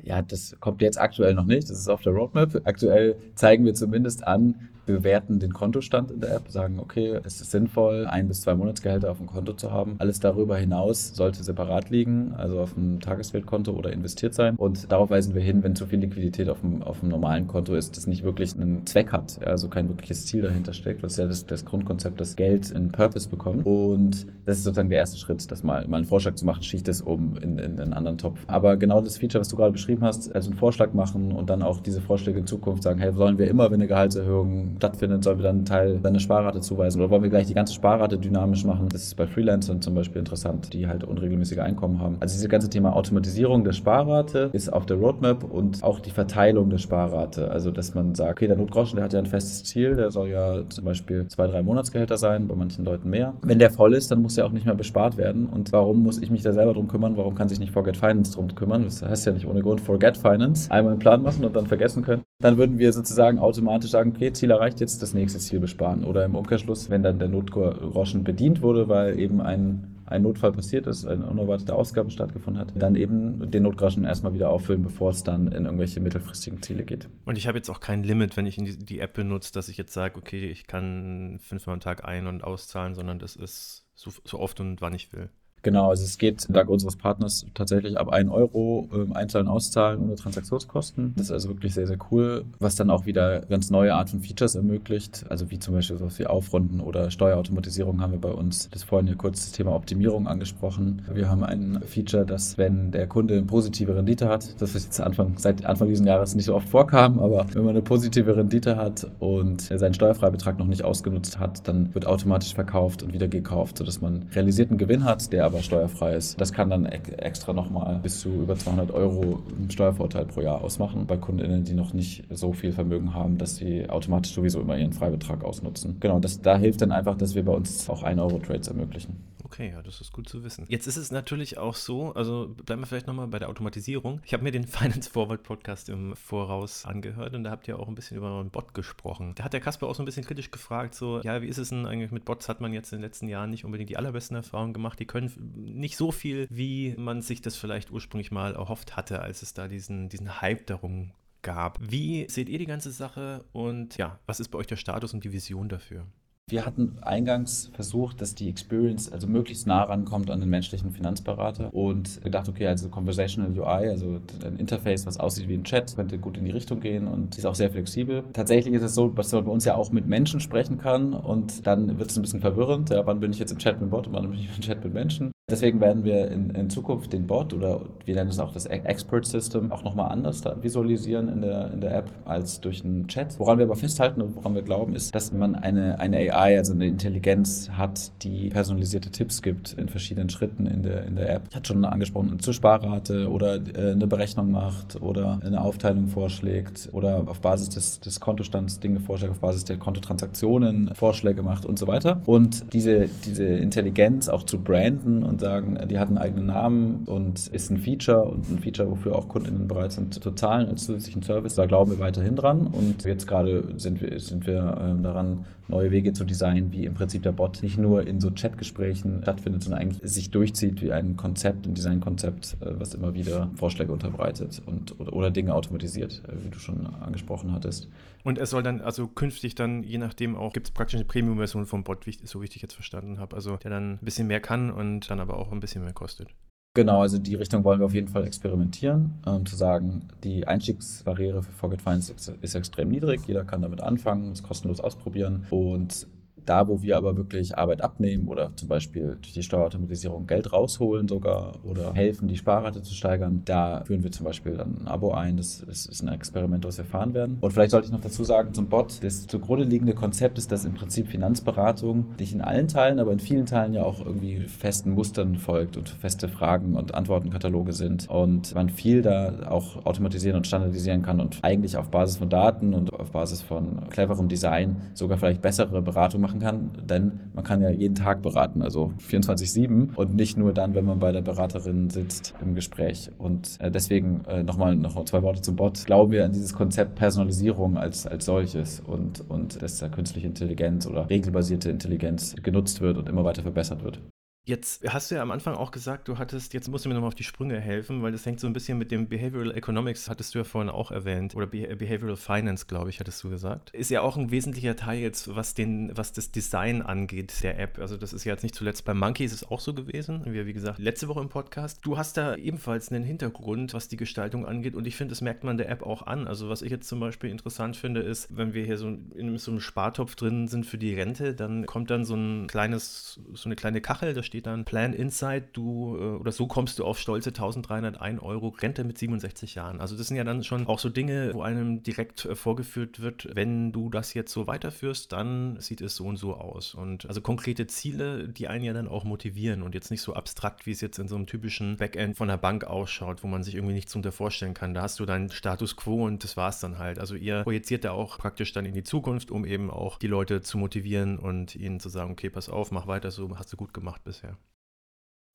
Ja, 0.04 0.22
das 0.22 0.56
kommt 0.60 0.82
jetzt 0.82 1.00
aktuell 1.00 1.34
noch 1.34 1.46
nicht. 1.46 1.70
Das 1.70 1.78
ist 1.78 1.90
auf 1.90 2.02
der 2.02 2.14
Roadmap. 2.14 2.62
Aktuell 2.66 3.18
zeigen 3.36 3.66
wir 3.66 3.74
zumindest 3.74 4.26
an, 4.26 4.70
bewerten 4.90 5.40
den 5.40 5.54
Kontostand 5.54 6.12
in 6.12 6.22
der 6.22 6.36
App, 6.36 6.50
sagen, 6.50 6.80
okay, 6.80 7.20
es 7.24 7.42
ist 7.42 7.52
sinnvoll, 7.52 8.08
ein 8.08 8.28
bis 8.28 8.42
zwei 8.42 8.56
Monatsgehälter 8.56 9.12
auf 9.12 9.18
dem 9.18 9.28
Konto 9.28 9.54
zu 9.54 9.72
haben. 9.72 9.96
Alles 10.00 10.20
darüber 10.20 10.58
hinaus 10.58 11.16
sollte 11.16 11.44
separat 11.44 11.90
liegen, 11.90 12.34
also 12.36 12.60
auf 12.60 12.76
einem 12.76 13.00
Tagesgeldkonto 13.00 13.72
oder 13.72 13.94
investiert 13.94 14.34
sein. 14.34 14.56
Und 14.56 14.92
darauf 14.92 15.10
weisen 15.10 15.36
wir 15.36 15.42
hin, 15.42 15.64
wenn 15.64 15.76
zu 15.76 15.86
viel 15.86 16.00
Liquidität 16.00 16.50
auf 16.50 16.62
dem, 16.62 16.82
auf 16.82 17.02
dem 17.02 17.10
normalen 17.10 17.48
Konto 17.48 17.76
ist, 17.76 17.98
das 17.98 18.08
nicht 18.08 18.24
wirklich 18.24 18.56
einen 18.56 18.86
Zweck 18.86 19.12
hat, 19.12 19.40
also 19.46 19.70
kein 19.70 19.90
wirkliches 19.90 20.26
Ziel 20.26 20.42
dahinter 20.42 20.74
steckt, 20.74 21.04
was 21.04 21.18
ja 21.18 21.28
das, 21.28 21.46
das 21.46 21.66
Grundkonzept, 21.66 22.20
dass 22.20 22.36
Geld 22.36 22.72
in 22.72 22.92
Purpose 22.92 23.30
bekommt. 23.30 23.66
Und 23.66 24.26
das 24.46 24.58
ist 24.58 24.64
sozusagen 24.64 24.90
der 24.90 25.00
erste 25.00 25.18
Schritt, 25.18 25.50
das 25.52 25.64
mal, 25.64 25.88
mal 25.88 25.98
einen 25.98 26.06
Vorschlag 26.06 26.36
zu 26.36 26.46
machen, 26.46 26.64
schicht 26.64 26.88
es 26.88 27.02
um 27.02 27.38
in, 27.38 27.60
in 27.60 27.80
einen 27.80 27.94
anderen 27.94 28.18
Topf. 28.18 28.40
Aber 28.48 28.78
genau 28.78 29.02
das 29.02 29.18
Feature, 29.18 29.42
was 29.42 29.50
du 29.50 29.56
gerade 29.56 29.72
beschrieben 29.72 30.04
hast, 30.04 30.34
also 30.34 30.50
einen 30.50 30.58
Vorschlag 30.58 30.94
machen 30.94 31.32
und 31.32 31.50
dann 31.50 31.62
auch 31.62 31.80
diese 31.80 32.02
Vorschläge 32.02 32.40
in 32.40 32.48
Zukunft 32.48 32.84
sagen, 32.84 33.00
hey, 33.00 33.14
sollen 33.14 33.38
wir 33.38 33.48
immer, 33.48 33.66
wenn 33.70 33.80
eine 33.80 33.88
Gehaltserhöhung 33.88 34.79
stattfindet, 34.80 35.24
sollen 35.24 35.40
wir 35.40 35.44
dann 35.44 35.58
einen 35.58 35.66
Teil 35.66 36.00
deiner 36.00 36.20
Sparrate 36.20 36.62
zuweisen 36.62 37.02
oder 37.02 37.12
wollen 37.12 37.24
wir 37.24 37.30
gleich 37.30 37.48
die 37.48 37.54
ganze 37.54 37.74
Sparrate 37.74 38.18
dynamisch 38.18 38.64
machen? 38.64 38.88
Das 38.90 39.04
ist 39.04 39.16
bei 39.16 39.28
Freelancern 39.28 39.82
zum 39.82 39.94
Beispiel 39.94 40.20
interessant, 40.20 40.74
die 40.74 40.88
halt 40.88 41.04
unregelmäßige 41.04 41.60
Einkommen 41.60 42.00
haben. 42.00 42.18
Also 42.22 42.34
dieses 42.34 42.50
ganze 42.50 42.70
Thema 42.70 42.96
Automatisierung 42.96 43.64
der 43.64 43.74
Sparrate 43.74 44.50
ist 44.54 44.72
auf 44.72 44.86
der 44.86 44.98
Roadmap 44.98 45.44
und 45.44 45.84
auch 45.84 46.00
die 46.00 46.12
Verteilung 46.12 46.70
der 46.70 46.78
Sparrate. 46.78 47.52
Also 47.52 47.72
dass 47.72 47.94
man 47.94 48.16
sagt, 48.16 48.32
okay, 48.32 48.48
der 48.48 48.58
Notgroschen, 48.58 48.96
der 48.96 49.06
hat 49.06 49.14
ja 49.14 49.20
ein 49.20 49.26
festes 49.26 49.66
Ziel, 49.66 49.96
der 49.96 50.12
soll 50.12 50.30
ja 50.30 50.64
zum 50.70 50.86
Beispiel 50.86 51.28
zwei, 51.28 51.48
drei 51.48 51.62
Monatsgehälter 51.62 52.18
sein, 52.18 52.48
bei 52.48 52.56
manchen 52.56 52.86
Leuten 52.86 53.10
mehr. 53.10 53.34
Wenn 53.42 53.60
der 53.60 53.72
voll 53.72 53.94
ist, 53.94 54.12
dann 54.12 54.22
muss 54.22 54.38
er 54.38 54.46
auch 54.46 54.52
nicht 54.52 54.66
mehr 54.66 54.76
bespart 54.76 55.18
werden. 55.18 55.48
Und 55.48 55.72
warum 55.74 56.04
muss 56.04 56.22
ich 56.22 56.30
mich 56.30 56.42
da 56.42 56.54
selber 56.54 56.74
drum 56.74 56.88
kümmern? 56.88 57.18
Warum 57.18 57.36
kann 57.36 57.50
sich 57.50 57.60
nicht 57.60 57.72
Forget 57.72 57.98
Finance 57.98 58.34
drum 58.34 58.54
kümmern? 58.56 58.84
Das 58.86 59.02
heißt 59.02 59.26
ja 59.26 59.34
nicht 59.34 59.46
ohne 59.46 59.62
Grund 59.62 59.82
Forget 59.82 60.18
Finance. 60.18 60.72
Einmal 60.72 60.94
einen 60.94 61.00
Plan 61.00 61.22
machen 61.22 61.44
und 61.44 61.56
dann 61.56 61.68
vergessen 61.68 62.04
können. 62.04 62.24
Dann 62.42 62.58
würden 62.58 62.80
wir 62.80 62.94
sozusagen 62.94 63.38
automatisch 63.38 63.92
sagen, 63.92 64.14
okay, 64.16 64.32
Ziel 64.32 64.52
erreicht 64.52 64.69
jetzt 64.78 65.02
das 65.02 65.14
nächste 65.14 65.40
Ziel 65.40 65.60
besparen. 65.60 66.04
Oder 66.04 66.26
im 66.26 66.36
Umkehrschluss, 66.36 66.90
wenn 66.90 67.02
dann 67.04 67.20
der 67.20 67.30
Notgroschen 67.30 68.24
bedient 68.24 68.62
wurde, 68.62 68.88
weil 68.90 69.20
eben 69.20 69.42
ein, 69.42 70.02
ein 70.06 70.22
Notfall 70.22 70.52
passiert 70.52 70.88
ist, 70.88 71.06
eine 71.06 71.26
unerwartete 71.26 71.74
Ausgabe 71.74 72.12
stattgefunden 72.12 72.62
hat, 72.62 72.74
dann 72.76 72.96
eben 72.96 73.50
den 73.50 73.64
Notgroschen 73.64 74.04
erstmal 74.04 74.34
wieder 74.34 74.50
auffüllen, 74.50 74.84
bevor 74.84 75.12
es 75.12 75.24
dann 75.24 75.48
in 75.48 75.66
irgendwelche 75.66 76.00
mittelfristigen 76.00 76.62
Ziele 76.62 76.84
geht. 76.84 77.08
Und 77.26 77.38
ich 77.38 77.48
habe 77.48 77.58
jetzt 77.58 77.70
auch 77.70 77.80
kein 77.80 78.04
Limit, 78.04 78.36
wenn 78.38 78.46
ich 78.46 78.58
die, 78.58 78.78
die 78.78 79.00
App 79.00 79.14
benutze, 79.14 79.54
dass 79.54 79.70
ich 79.70 79.78
jetzt 79.78 79.94
sage, 79.94 80.18
okay, 80.18 80.50
ich 80.50 80.68
kann 80.68 81.40
fünfmal 81.42 81.76
am 81.76 81.80
Tag 81.80 82.06
ein- 82.06 82.28
und 82.28 82.44
auszahlen, 82.44 82.94
sondern 82.96 83.20
das 83.20 83.36
ist 83.36 83.86
so, 83.96 84.12
so 84.24 84.40
oft 84.40 84.60
und 84.60 84.82
wann 84.82 84.94
ich 84.94 85.14
will. 85.14 85.30
Genau, 85.62 85.90
also 85.90 86.04
es 86.04 86.18
geht 86.18 86.46
dank 86.50 86.70
unseres 86.70 86.96
Partners 86.96 87.46
tatsächlich 87.54 87.98
ab 87.98 88.10
1 88.10 88.32
Euro 88.32 88.88
ähm, 88.94 89.14
einzahlen, 89.14 89.48
auszahlen 89.48 90.00
ohne 90.00 90.16
Transaktionskosten. 90.16 91.14
Das 91.16 91.28
ist 91.28 91.32
also 91.32 91.50
wirklich 91.50 91.74
sehr, 91.74 91.88
sehr 91.88 91.98
cool, 92.12 92.46
was 92.60 92.76
dann 92.76 92.90
auch 92.90 93.06
wieder 93.06 93.42
ganz 93.42 93.70
neue 93.70 93.94
Art 93.94 94.10
von 94.10 94.22
Features 94.22 94.56
ermöglicht. 94.56 95.26
Also 95.30 95.52
wie 95.52 95.60
zum 95.60 95.74
Beispiel 95.74 95.98
sowas 95.98 96.18
wie 96.20 96.28
Aufrunden 96.28 96.80
oder 96.80 97.12
Steuerautomatisierung 97.12 98.02
haben 98.02 98.14
wir 98.14 98.22
bei 98.22 98.32
uns. 98.32 98.70
Das 98.70 98.84
vorhin 98.84 99.08
ja 99.08 99.16
kurz 99.16 99.46
das 99.46 99.52
Thema 99.52 99.76
Optimierung 99.76 100.28
angesprochen. 100.28 101.02
Wir 101.14 101.30
haben 101.30 101.44
ein 101.44 101.82
Feature, 101.86 102.26
dass 102.26 102.58
wenn 102.58 102.92
der 102.92 103.08
Kunde 103.08 103.36
eine 103.36 103.44
positive 103.44 103.96
Rendite 103.96 104.30
hat, 104.30 104.62
das 104.62 104.76
ist 104.76 104.86
jetzt 104.86 105.02
Anfang, 105.02 105.34
seit 105.38 105.66
Anfang 105.66 105.90
dieses 105.90 106.06
Jahres 106.06 106.36
nicht 106.36 106.46
so 106.46 106.56
oft 106.56 106.70
vorkam, 106.70 107.20
aber 107.20 107.46
wenn 107.54 107.64
man 107.64 107.72
eine 107.72 107.82
positive 107.82 108.36
Rendite 108.36 108.78
hat 108.78 109.10
und 109.20 109.62
seinen 109.62 109.94
Steuerfreibetrag 109.94 110.58
noch 110.58 110.68
nicht 110.68 110.84
ausgenutzt 110.84 111.40
hat, 111.40 111.68
dann 111.68 111.94
wird 111.94 112.06
automatisch 112.06 112.54
verkauft 112.54 113.04
und 113.04 113.14
wieder 113.14 113.28
gekauft, 113.28 113.78
sodass 113.78 114.02
man 114.02 114.28
realisierten 114.34 114.78
Gewinn 114.78 115.04
hat, 115.04 115.32
der 115.34 115.49
aber 115.50 115.62
steuerfrei 115.62 116.16
ist. 116.16 116.40
Das 116.40 116.54
kann 116.54 116.70
dann 116.70 116.86
extra 116.86 117.54
nochmal 117.54 118.00
bis 118.02 118.22
zu 118.22 118.30
über 118.30 118.56
200 118.56 118.92
Euro 118.92 119.44
Steuervorteil 119.70 120.26
pro 120.26 120.42
Jahr 120.42 120.64
ausmachen 120.64 121.06
bei 121.06 121.18
KundInnen, 121.18 121.64
die 121.64 121.74
noch 121.74 121.94
nicht 121.94 122.24
so 122.30 122.54
viel 122.54 122.72
Vermögen 122.72 123.14
haben, 123.14 123.38
dass 123.38 123.58
sie 123.58 123.90
automatisch 123.90 124.34
sowieso 124.34 124.62
immer 124.62 124.78
ihren 124.78 124.94
Freibetrag 124.94 125.44
ausnutzen. 125.44 125.98
Genau, 126.00 126.20
das, 126.20 126.42
da 126.42 126.58
hilft 126.58 126.82
dann 126.82 126.92
einfach, 126.92 127.18
dass 127.18 127.36
wir 127.36 127.44
bei 127.44 127.54
uns 127.54 127.90
auch 127.90 128.04
1-Euro-Trades 128.04 128.68
ermöglichen. 128.68 129.18
Okay, 129.44 129.72
ja, 129.72 129.82
das 129.82 130.02
ist 130.02 130.12
gut 130.12 130.28
zu 130.28 130.44
wissen. 130.44 130.66
Jetzt 130.68 130.88
ist 130.88 130.98
es 130.98 131.12
natürlich 131.12 131.58
auch 131.58 131.76
so, 131.76 132.14
also 132.14 132.56
bleiben 132.66 132.82
wir 132.82 132.88
vielleicht 132.88 133.08
nochmal 133.08 133.28
bei 133.28 133.40
der 133.40 133.50
Automatisierung. 133.50 134.22
Ich 134.26 134.34
habe 134.34 134.44
mir 134.44 134.52
den 134.52 134.64
Finance 134.68 135.10
Forward 135.10 135.44
Podcast 135.44 135.90
im 135.90 136.16
Voraus 136.16 136.86
angehört 136.86 137.34
und 137.34 137.44
da 137.44 137.52
habt 137.52 137.68
ihr 137.68 137.80
auch 137.80 137.88
ein 137.88 137.96
bisschen 137.96 138.18
über 138.18 138.28
euren 138.28 138.50
Bot 138.50 138.74
gesprochen. 138.74 139.34
Da 139.36 139.44
hat 139.44 139.54
der 139.54 139.62
Kasper 139.62 139.88
auch 139.88 139.96
so 139.96 140.04
ein 140.04 140.06
bisschen 140.06 140.26
kritisch 140.26 140.52
gefragt, 140.52 140.96
so, 140.96 141.22
ja, 141.22 141.42
wie 141.42 141.48
ist 141.48 141.58
es 141.58 141.70
denn 141.70 141.86
eigentlich 141.86 142.12
mit 142.12 142.26
Bots? 142.26 142.50
Hat 142.50 142.62
man 142.62 142.74
jetzt 142.74 142.92
in 142.92 143.00
den 143.00 143.04
letzten 143.04 143.28
Jahren 143.28 143.50
nicht 143.50 143.66
unbedingt 143.66 143.90
die 143.90 143.98
allerbesten 143.98 144.36
Erfahrungen 144.36 144.74
gemacht. 144.74 145.00
Die 145.00 145.06
können 145.06 145.32
nicht 145.56 145.98
so 145.98 146.12
viel, 146.12 146.48
wie 146.50 146.96
man 146.98 147.22
sich 147.22 147.42
das 147.42 147.56
vielleicht 147.56 147.92
ursprünglich 147.92 148.32
mal 148.32 148.56
erhofft 148.56 148.98
hatte, 148.98 149.22
als 149.22 149.42
es 149.42 149.54
da 149.54 149.68
diesen, 149.68 150.10
diesen 150.10 150.42
Hype 150.42 150.68
darum 150.68 151.12
gab. 151.42 151.80
Wie 151.82 152.28
seht 152.30 152.50
ihr 152.50 152.60
die 152.60 152.66
ganze 152.66 152.92
Sache 152.92 153.46
und 153.52 153.98
ja, 153.98 154.20
was 154.26 154.40
ist 154.40 154.50
bei 154.50 154.60
euch 154.60 154.68
der 154.68 154.76
Status 154.76 155.14
und 155.14 155.24
die 155.24 155.32
Vision 155.32 155.70
dafür? 155.70 156.06
Wir 156.50 156.66
hatten 156.66 156.98
eingangs 157.02 157.70
versucht, 157.74 158.22
dass 158.22 158.34
die 158.34 158.50
Experience 158.50 159.12
also 159.12 159.28
möglichst 159.28 159.68
nah 159.68 159.84
rankommt 159.84 160.32
an 160.32 160.40
den 160.40 160.50
menschlichen 160.50 160.92
Finanzberater 160.92 161.72
und 161.74 162.22
gedacht, 162.24 162.50
okay, 162.50 162.66
also 162.66 162.90
Conversational 162.90 163.52
UI, 163.52 163.88
also 163.90 164.20
ein 164.44 164.58
Interface, 164.58 165.06
was 165.06 165.20
aussieht 165.20 165.48
wie 165.48 165.54
ein 165.54 165.64
Chat, 165.64 165.96
könnte 165.96 166.18
gut 166.18 166.38
in 166.38 166.46
die 166.46 166.52
Richtung 166.52 166.80
gehen 166.80 167.08
und 167.08 167.38
ist 167.38 167.46
auch 167.46 167.54
sehr 167.54 167.70
flexibel. 167.70 168.24
Tatsächlich 168.34 168.74
ist 168.74 168.82
es 168.82 168.96
so, 168.96 169.10
dass 169.10 169.32
man 169.32 169.46
bei 169.46 169.52
uns 169.52 169.66
ja 169.66 169.76
auch 169.76 169.92
mit 169.92 170.08
Menschen 170.08 170.40
sprechen 170.40 170.80
kann 170.80 171.14
und 171.14 171.68
dann 171.68 172.00
wird 172.00 172.10
es 172.10 172.18
ein 172.18 172.24
bisschen 172.24 172.42
verwirrend. 172.42 172.90
Ja, 172.90 173.06
wann 173.06 173.20
bin 173.20 173.32
ich 173.32 173.38
jetzt 173.38 173.52
im 173.52 173.60
Chat 173.60 173.80
mit 173.80 173.92
Bot 173.92 174.08
und 174.08 174.14
wann 174.14 174.30
bin 174.30 174.40
ich 174.40 174.50
im 174.56 174.62
Chat 174.62 174.84
mit 174.84 174.94
Menschen? 174.94 175.32
Deswegen 175.50 175.82
werden 175.82 176.04
wir 176.04 176.30
in, 176.30 176.50
in, 176.52 176.70
Zukunft 176.70 177.14
den 177.14 177.28
Bot 177.28 177.54
oder 177.54 177.82
wir 178.06 178.16
nennen 178.16 178.30
es 178.30 178.40
auch 178.40 178.54
das 178.54 178.66
Expert 178.66 179.26
System 179.26 179.72
auch 179.72 179.84
nochmal 179.84 180.12
anders 180.12 180.44
visualisieren 180.62 181.28
in 181.28 181.42
der, 181.42 181.72
in 181.74 181.82
der 181.82 181.96
App 181.98 182.12
als 182.26 182.62
durch 182.62 182.84
einen 182.84 183.08
Chat. 183.08 183.40
Woran 183.40 183.58
wir 183.58 183.66
aber 183.66 183.76
festhalten 183.76 184.22
und 184.22 184.36
woran 184.36 184.56
wir 184.56 184.62
glauben, 184.62 184.96
ist, 184.96 185.14
dass 185.16 185.34
man 185.34 185.56
eine, 185.56 186.00
eine 186.00 186.18
AI, 186.18 186.58
also 186.58 186.74
eine 186.74 186.88
Intelligenz 186.88 187.70
hat, 187.72 188.12
die 188.24 188.50
personalisierte 188.50 189.10
Tipps 189.10 189.42
gibt 189.42 189.74
in 189.74 189.90
verschiedenen 189.90 190.30
Schritten 190.30 190.66
in 190.66 190.84
der, 190.84 191.06
in 191.06 191.16
der 191.16 191.30
App. 191.36 191.44
Ich 191.50 191.56
hatte 191.56 191.68
schon 191.68 191.86
angesprochen, 191.86 192.40
zur 192.40 192.54
Sparrate 192.54 193.30
oder 193.30 193.56
äh, 193.56 193.92
eine 193.92 194.08
Berechnung 194.08 194.52
macht 194.52 195.02
oder 195.02 195.40
eine 195.44 195.62
Aufteilung 195.62 196.08
vorschlägt 196.08 196.90
oder 196.92 197.24
auf 197.28 197.42
Basis 197.42 197.70
des, 197.70 198.00
des 198.00 198.20
Kontostands 198.20 198.80
Dinge 198.80 199.00
vorschlägt, 199.00 199.32
auf 199.32 199.40
Basis 199.40 199.66
der 199.66 199.78
Kontotransaktionen 199.78 200.92
Vorschläge 200.94 201.42
macht 201.42 201.66
und 201.66 201.80
so 201.80 201.88
weiter. 201.88 202.22
Und 202.26 202.74
diese, 202.74 203.10
diese 203.26 203.46
Intelligenz 203.46 204.30
auch 204.30 204.44
zu 204.44 204.60
branden 204.60 205.24
und 205.24 205.39
sagen, 205.40 205.78
die 205.90 206.00
hat 206.00 206.10
einen 206.10 206.18
eigenen 206.18 206.48
Namen 206.48 207.04
und 207.06 207.48
ist 207.48 207.70
ein 207.70 207.78
Feature 207.78 208.24
und 208.24 208.50
ein 208.50 208.60
Feature, 208.60 208.90
wofür 208.90 209.16
auch 209.16 209.28
KundInnen 209.28 209.68
bereit 209.68 209.92
sind 209.92 210.14
zu 210.14 210.32
zahlen 210.32 210.68
als 210.68 210.86
zusätzlichen 210.86 211.22
Service. 211.22 211.56
Da 211.56 211.66
glauben 211.66 211.92
wir 211.92 212.00
weiterhin 212.00 212.36
dran 212.36 212.68
und 212.68 213.06
jetzt 213.06 213.28
gerade 213.28 213.64
sind 213.78 214.02
wir, 214.02 214.20
sind 214.20 214.48
wir 214.48 214.78
ähm, 214.82 215.04
daran, 215.04 215.46
neue 215.70 215.92
Wege 215.92 216.14
zu 216.14 216.24
designen, 216.24 216.72
wie 216.72 216.86
im 216.86 216.96
Prinzip 216.96 217.24
der 217.24 217.32
Bot 217.32 217.62
nicht 217.62 217.78
nur 217.78 218.06
in 218.06 218.20
so 218.20 218.32
Chatgesprächen 218.32 219.22
stattfindet, 219.22 219.64
sondern 219.64 219.82
eigentlich 219.82 220.12
sich 220.12 220.32
durchzieht 220.32 220.82
wie 220.82 220.92
ein 220.92 221.16
Konzept, 221.16 221.68
ein 221.68 221.76
Designkonzept, 221.76 222.58
äh, 222.62 222.80
was 222.80 222.94
immer 222.94 223.14
wieder 223.14 223.50
Vorschläge 223.56 223.94
unterbreitet 223.94 224.62
und 224.66 225.00
oder, 225.00 225.14
oder 225.14 225.32
Dinge 225.32 225.54
automatisiert, 225.54 226.24
äh, 226.28 226.44
wie 226.44 226.50
du 226.50 226.60
schon 226.60 226.88
angesprochen 227.02 227.54
hattest. 227.54 227.88
Und 228.24 228.38
es 228.38 228.50
soll 228.50 228.64
dann 228.64 228.82
also 228.82 229.08
künftig 229.08 229.56
dann, 229.56 229.84
je 229.84 229.98
nachdem 229.98 230.36
auch, 230.36 230.54
gibt 230.54 230.68
es 230.68 230.72
praktisch 230.72 230.96
eine 230.96 231.06
Premium-Version 231.06 231.66
vom 231.66 231.84
Bot, 231.84 232.06
so 232.24 232.42
wie 232.42 232.46
ich 232.46 232.52
dich 232.52 232.62
jetzt 232.62 232.74
verstanden 232.74 233.20
habe. 233.20 233.36
Also 233.36 233.58
der 233.58 233.72
dann 233.72 233.94
ein 233.94 234.00
bisschen 234.02 234.28
mehr 234.28 234.42
kann 234.42 234.72
und 234.72 235.10
dann 235.10 235.20
aber 235.20 235.38
auch 235.38 235.52
ein 235.52 235.60
bisschen 235.60 235.84
mehr 235.84 235.94
kostet. 235.94 236.30
Genau, 236.76 237.02
also 237.02 237.18
die 237.18 237.36
Richtung 237.36 237.64
wollen 237.64 237.80
wir 237.80 237.88
auf 237.88 237.96
jeden 237.96 238.10
Fall 238.10 238.26
experimentieren, 238.26 239.16
ähm, 239.26 239.46
zu 239.46 239.56
sagen, 239.56 240.08
die 240.24 240.46
Einstiegsbarriere 240.46 241.42
für 241.42 241.52
Forget 241.52 241.82
Finance 241.82 242.14
ist, 242.14 242.28
ist 242.42 242.56
extrem 242.56 242.90
niedrig, 242.90 243.22
jeder 243.26 243.44
kann 243.44 243.64
damit 243.64 243.82
anfangen, 243.82 244.32
es 244.32 244.44
kostenlos 244.44 244.80
ausprobieren 244.80 245.48
und 245.50 246.06
Da, 246.46 246.68
wo 246.68 246.82
wir 246.82 246.98
aber 246.98 247.18
wirklich 247.18 247.58
Arbeit 247.58 247.82
abnehmen 247.82 248.28
oder 248.28 248.52
zum 248.56 248.68
Beispiel 248.68 249.18
durch 249.22 249.34
die 249.34 249.44
Steuerautomatisierung 249.44 250.28
Geld 250.28 250.52
rausholen 250.52 251.08
sogar 251.08 251.54
oder 251.64 251.94
helfen, 251.94 252.28
die 252.28 252.38
Sparrate 252.38 252.82
zu 252.82 252.94
steigern, 252.94 253.42
da 253.46 253.84
führen 253.86 254.04
wir 254.04 254.12
zum 254.12 254.26
Beispiel 254.26 254.58
dann 254.58 254.78
ein 254.82 254.88
Abo 254.88 255.12
ein. 255.12 255.38
Das, 255.38 255.64
das 255.66 255.86
ist 255.86 256.02
ein 256.02 256.10
Experiment, 256.10 256.66
was 256.66 256.78
wir 256.78 256.86
fahren 256.86 257.14
werden. 257.14 257.38
Und 257.42 257.52
vielleicht 257.52 257.72
sollte 257.72 257.88
ich 257.88 257.92
noch 257.92 258.02
dazu 258.02 258.24
sagen 258.24 258.54
zum 258.54 258.68
Bot, 258.68 259.04
das 259.04 259.28
zugrunde 259.28 259.66
liegende 259.66 259.94
Konzept 259.94 260.38
ist, 260.38 260.52
dass 260.52 260.66
im 260.66 260.74
Prinzip 260.74 261.08
Finanzberatung 261.08 262.06
nicht 262.20 262.34
in 262.34 262.42
allen 262.42 262.68
Teilen, 262.68 263.00
aber 263.00 263.12
in 263.12 263.20
vielen 263.20 263.46
Teilen 263.46 263.74
ja 263.74 263.84
auch 263.84 264.06
irgendwie 264.06 264.42
festen 264.42 264.92
Mustern 264.92 265.36
folgt 265.36 265.78
und 265.78 265.90
feste 265.90 266.28
Fragen 266.28 266.76
und 266.76 266.94
Antwortenkataloge 266.94 267.74
sind 267.74 268.10
und 268.10 268.54
man 268.56 268.70
viel 268.70 269.02
da 269.02 269.48
auch 269.50 269.86
automatisieren 269.86 270.38
und 270.38 270.48
standardisieren 270.48 271.02
kann 271.02 271.20
und 271.20 271.40
eigentlich 271.42 271.78
auf 271.78 271.90
Basis 271.90 272.18
von 272.18 272.30
Daten 272.30 272.74
und 272.74 272.94
auf 272.94 273.12
Basis 273.12 273.42
von 273.42 273.90
cleverem 273.90 274.28
Design 274.28 274.78
sogar 274.94 275.18
vielleicht 275.18 275.42
bessere 275.42 275.82
Beratung 275.82 276.22
machen 276.30 276.40
kann, 276.40 276.72
denn 276.88 277.20
man 277.34 277.44
kann 277.44 277.62
ja 277.62 277.70
jeden 277.70 277.96
Tag 277.96 278.22
beraten, 278.22 278.62
also 278.62 278.94
24-7 279.10 279.96
und 279.96 280.16
nicht 280.16 280.38
nur 280.38 280.54
dann, 280.54 280.76
wenn 280.76 280.86
man 280.86 281.00
bei 281.00 281.12
der 281.12 281.22
Beraterin 281.22 281.90
sitzt 281.90 282.36
im 282.42 282.54
Gespräch. 282.54 283.10
Und 283.18 283.58
äh, 283.60 283.72
deswegen 283.72 284.22
äh, 284.28 284.44
nochmal 284.44 284.76
noch 284.76 285.04
zwei 285.06 285.24
Worte 285.24 285.42
zum 285.42 285.56
Bot. 285.56 285.84
Glauben 285.86 286.12
wir 286.12 286.26
an 286.26 286.32
dieses 286.32 286.54
Konzept 286.54 286.96
Personalisierung 286.96 287.78
als, 287.78 288.06
als 288.06 288.26
solches 288.26 288.80
und, 288.80 289.24
und 289.30 289.62
dass 289.62 289.80
da 289.80 289.90
künstliche 289.90 290.28
Intelligenz 290.28 290.86
oder 290.86 291.10
regelbasierte 291.10 291.70
Intelligenz 291.72 292.36
genutzt 292.44 292.82
wird 292.82 292.98
und 292.98 293.10
immer 293.10 293.24
weiter 293.24 293.42
verbessert 293.42 293.84
wird. 293.84 294.00
Jetzt 294.46 294.84
hast 294.90 295.12
du 295.12 295.16
ja 295.16 295.22
am 295.22 295.30
Anfang 295.30 295.54
auch 295.54 295.70
gesagt, 295.70 296.08
du 296.08 296.18
hattest, 296.18 296.56
jetzt 296.56 296.70
musst 296.70 296.84
du 296.84 296.90
mir 296.90 296.96
nochmal 296.96 297.10
auf 297.10 297.16
die 297.16 297.24
Sprünge 297.24 297.60
helfen, 297.60 298.02
weil 298.02 298.12
das 298.12 298.26
hängt 298.26 298.40
so 298.40 298.48
ein 298.48 298.54
bisschen 298.54 298.80
mit 298.80 298.90
dem 298.90 299.08
Behavioral 299.08 299.56
Economics, 299.56 300.10
hattest 300.10 300.34
du 300.34 300.40
ja 300.40 300.44
vorhin 300.44 300.72
auch 300.72 300.90
erwähnt, 300.90 301.36
oder 301.36 301.46
Behavioral 301.46 302.16
Finance, 302.16 302.66
glaube 302.66 302.90
ich, 302.90 303.00
hattest 303.00 303.24
du 303.24 303.30
gesagt. 303.30 303.70
Ist 303.76 303.92
ja 303.92 304.02
auch 304.02 304.18
ein 304.18 304.32
wesentlicher 304.32 304.76
Teil 304.76 305.00
jetzt, 305.02 305.36
was, 305.36 305.54
den, 305.54 305.96
was 305.96 306.14
das 306.14 306.32
Design 306.32 306.82
angeht 306.82 307.44
der 307.44 307.60
App. 307.60 307.78
Also 307.78 307.96
das 307.96 308.12
ist 308.12 308.24
ja 308.24 308.34
jetzt 308.34 308.42
nicht 308.42 308.56
zuletzt 308.56 308.86
bei 308.86 308.96
Monkey 308.96 309.24
ist 309.24 309.34
es 309.34 309.44
auch 309.44 309.60
so 309.60 309.76
gewesen, 309.76 310.24
wie 310.26 310.46
wie 310.46 310.54
gesagt 310.54 310.80
letzte 310.80 311.08
Woche 311.10 311.22
im 311.22 311.30
Podcast. 311.30 311.80
Du 311.84 311.98
hast 311.98 312.18
da 312.18 312.36
ebenfalls 312.36 312.92
einen 312.92 313.04
Hintergrund, 313.04 313.74
was 313.74 313.88
die 313.88 313.98
Gestaltung 313.98 314.46
angeht 314.46 314.76
und 314.76 314.88
ich 314.88 314.96
finde, 314.96 315.12
das 315.12 315.22
merkt 315.22 315.44
man 315.44 315.58
der 315.58 315.70
App 315.70 315.84
auch 315.84 316.08
an. 316.08 316.28
Also 316.28 316.50
was 316.50 316.62
ich 316.64 316.72
jetzt 316.72 316.88
zum 316.88 317.00
Beispiel 317.00 317.30
interessant 317.30 317.78
finde, 317.78 318.02
ist, 318.02 318.36
wenn 318.36 318.54
wir 318.54 318.66
hier 318.66 318.78
so 318.78 318.88
in 318.88 319.38
so 319.38 319.52
einem 319.52 319.60
Spartopf 319.60 320.16
drin 320.16 320.48
sind 320.48 320.66
für 320.66 320.78
die 320.80 320.96
Rente, 320.96 321.36
dann 321.36 321.68
kommt 321.68 321.92
dann 321.92 322.04
so 322.04 322.16
ein 322.16 322.48
kleines, 322.48 323.20
so 323.34 323.48
eine 323.48 323.56
kleine 323.56 323.82
Kachel, 323.82 324.14
da 324.14 324.24
steht 324.30 324.46
dann 324.46 324.64
Plan 324.64 324.94
Insight, 324.94 325.50
du 325.54 325.98
äh, 325.98 326.20
oder 326.20 326.32
so 326.32 326.46
kommst 326.46 326.78
du 326.78 326.86
auf 326.86 327.00
stolze 327.00 327.30
1301 327.30 328.22
Euro 328.22 328.50
Rente 328.50 328.84
mit 328.84 328.98
67 328.98 329.56
Jahren. 329.56 329.82
Also 329.82 329.98
das 329.98 330.08
sind 330.08 330.18
ja 330.18 330.24
dann 330.24 330.44
schon 330.44 330.68
auch 330.68 330.78
so 330.78 330.90
Dinge, 330.90 331.34
wo 331.34 331.42
einem 331.42 331.82
direkt 331.82 332.26
äh, 332.26 332.36
vorgeführt 332.36 333.00
wird, 333.00 333.28
wenn 333.34 333.72
du 333.72 333.90
das 333.90 334.14
jetzt 334.14 334.32
so 334.32 334.46
weiterführst, 334.46 335.12
dann 335.12 335.60
sieht 335.60 335.82
es 335.82 335.96
so 335.96 336.06
und 336.06 336.18
so 336.18 336.36
aus. 336.36 336.76
Und 336.76 337.08
also 337.08 337.22
konkrete 337.22 337.66
Ziele, 337.66 338.30
die 338.30 338.48
einen 338.48 338.64
ja 338.64 338.74
dann 338.74 338.88
auch 338.88 339.04
motivieren 339.04 339.64
und 339.64 339.74
jetzt 339.74 339.90
nicht 339.90 340.02
so 340.02 340.14
abstrakt, 340.14 340.68
wie 340.68 340.72
es 340.72 340.82
jetzt 340.82 341.00
in 341.00 341.08
so 341.08 341.16
einem 341.16 341.26
typischen 341.26 341.78
Backend 341.78 342.16
von 342.16 342.28
der 342.28 342.38
Bank 342.38 342.66
ausschaut, 342.66 343.24
wo 343.24 343.28
man 343.28 343.42
sich 343.42 343.56
irgendwie 343.56 343.74
nichts 343.74 343.96
unter 343.96 344.12
vorstellen 344.12 344.54
kann. 344.54 344.76
Da 344.76 344.84
hast 344.84 345.00
du 345.00 345.08
deinen 345.08 345.32
Status 345.32 345.76
quo 345.76 346.06
und 346.06 346.24
das 346.24 346.38
war 346.38 346.50
es 346.50 346.60
dann 346.60 346.78
halt. 346.78 347.00
Also 347.00 347.16
ihr 347.16 347.42
projiziert 347.42 347.84
ja 347.84 347.92
auch 347.94 348.20
praktisch 348.20 348.54
dann 348.54 348.66
in 348.66 348.76
die 348.76 348.84
Zukunft, 348.84 349.32
um 349.32 349.44
eben 349.44 349.72
auch 349.72 349.98
die 349.98 350.08
Leute 350.08 350.42
zu 350.42 350.60
motivieren 350.60 351.18
und 351.18 351.56
ihnen 351.56 351.80
zu 351.80 351.90
sagen, 351.90 352.12
okay, 352.12 352.30
pass 352.30 352.48
auf, 352.48 352.70
mach 352.72 352.86
weiter 352.86 353.10
so, 353.10 353.36
hast 353.36 353.52
du 353.52 353.58
gut 353.58 353.74
gemacht 353.74 354.04
yeah. 354.24 354.32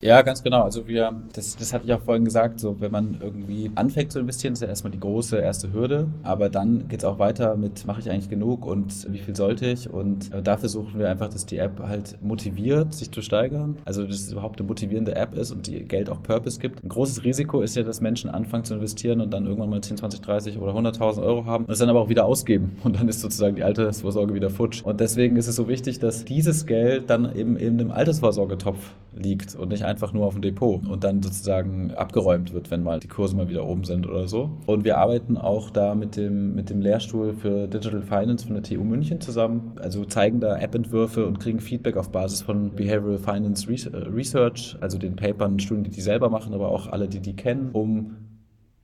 Ja, 0.01 0.21
ganz 0.23 0.43
genau. 0.43 0.61
Also 0.61 0.87
wir, 0.87 1.23
das, 1.33 1.55
das 1.55 1.73
hatte 1.73 1.85
ich 1.85 1.93
auch 1.93 2.01
vorhin 2.01 2.25
gesagt, 2.25 2.59
so 2.59 2.79
wenn 2.81 2.91
man 2.91 3.17
irgendwie 3.21 3.71
anfängt 3.75 4.11
zu 4.11 4.19
investieren, 4.19 4.53
ist 4.53 4.61
ja 4.61 4.67
erstmal 4.67 4.91
die 4.91 4.99
große 4.99 5.37
erste 5.37 5.71
Hürde. 5.71 6.07
Aber 6.21 6.49
dann 6.49 6.89
geht 6.89 6.99
es 6.99 7.05
auch 7.05 7.17
weiter 7.17 7.55
mit, 7.55 7.87
mache 7.87 8.01
ich 8.01 8.11
eigentlich 8.11 8.29
genug 8.29 8.65
und 8.65 9.11
wie 9.11 9.19
viel 9.19 9.35
sollte 9.37 9.65
ich? 9.65 9.89
Und 9.89 10.33
äh, 10.33 10.43
da 10.43 10.57
versuchen 10.57 10.99
wir 10.99 11.09
einfach, 11.09 11.29
dass 11.29 11.45
die 11.45 11.57
App 11.57 11.79
halt 11.79 12.21
motiviert, 12.21 12.93
sich 12.93 13.09
zu 13.09 13.21
steigern. 13.21 13.77
Also 13.85 14.03
dass 14.03 14.17
es 14.17 14.31
überhaupt 14.33 14.59
eine 14.59 14.67
motivierende 14.67 15.15
App 15.15 15.33
ist 15.33 15.51
und 15.51 15.65
die 15.65 15.85
Geld 15.85 16.09
auch 16.09 16.21
Purpose 16.21 16.59
gibt. 16.59 16.83
Ein 16.83 16.89
großes 16.89 17.23
Risiko 17.23 17.61
ist 17.61 17.77
ja, 17.77 17.83
dass 17.83 18.01
Menschen 18.01 18.29
anfangen 18.29 18.65
zu 18.65 18.73
investieren 18.73 19.21
und 19.21 19.31
dann 19.33 19.45
irgendwann 19.45 19.69
mal 19.69 19.81
10, 19.81 19.95
20, 19.97 20.19
30 20.19 20.57
oder 20.59 20.73
100.000 20.73 21.23
Euro 21.23 21.45
haben 21.45 21.65
und 21.65 21.71
es 21.71 21.79
dann 21.79 21.89
aber 21.89 22.01
auch 22.01 22.09
wieder 22.09 22.25
ausgeben. 22.25 22.77
Und 22.83 22.99
dann 22.99 23.07
ist 23.07 23.21
sozusagen 23.21 23.55
die 23.55 23.63
Altersvorsorge 23.63 24.33
wieder 24.33 24.49
futsch. 24.49 24.83
Und 24.83 24.99
deswegen 24.99 25.37
ist 25.37 25.47
es 25.47 25.55
so 25.55 25.69
wichtig, 25.69 25.99
dass 25.99 26.25
dieses 26.25 26.65
Geld 26.65 27.09
dann 27.09 27.33
eben 27.33 27.55
in 27.55 27.79
einem 27.79 27.91
Altersvorsorgetopf 27.91 28.93
liegt 29.15 29.55
und 29.55 29.69
nicht 29.69 29.84
einfach 29.85 30.13
nur 30.13 30.25
auf 30.25 30.33
dem 30.33 30.41
Depot 30.41 30.85
und 30.87 31.03
dann 31.03 31.21
sozusagen 31.21 31.91
abgeräumt 31.91 32.53
wird, 32.53 32.71
wenn 32.71 32.83
mal 32.83 32.99
die 32.99 33.07
Kurse 33.07 33.35
mal 33.35 33.49
wieder 33.49 33.65
oben 33.65 33.83
sind 33.83 34.07
oder 34.07 34.27
so. 34.27 34.49
Und 34.65 34.83
wir 34.83 34.97
arbeiten 34.97 35.37
auch 35.37 35.69
da 35.69 35.95
mit 35.95 36.15
dem, 36.15 36.55
mit 36.55 36.69
dem 36.69 36.81
Lehrstuhl 36.81 37.33
für 37.33 37.67
Digital 37.67 38.01
Finance 38.01 38.45
von 38.45 38.55
der 38.55 38.63
TU 38.63 38.83
München 38.83 39.21
zusammen. 39.21 39.73
Also 39.81 40.05
zeigen 40.05 40.39
da 40.39 40.57
App-Entwürfe 40.57 41.25
und 41.25 41.39
kriegen 41.39 41.59
Feedback 41.59 41.97
auf 41.97 42.11
Basis 42.11 42.41
von 42.41 42.75
Behavioral 42.75 43.17
Finance 43.17 43.67
äh, 43.69 43.97
Research, 43.97 44.77
also 44.81 44.97
den 44.97 45.15
Papern, 45.15 45.59
Studien, 45.59 45.83
die 45.83 45.91
die 45.91 46.01
selber 46.01 46.29
machen, 46.29 46.53
aber 46.53 46.69
auch 46.69 46.87
alle, 46.87 47.07
die 47.07 47.19
die 47.19 47.35
kennen, 47.35 47.69
um 47.71 48.17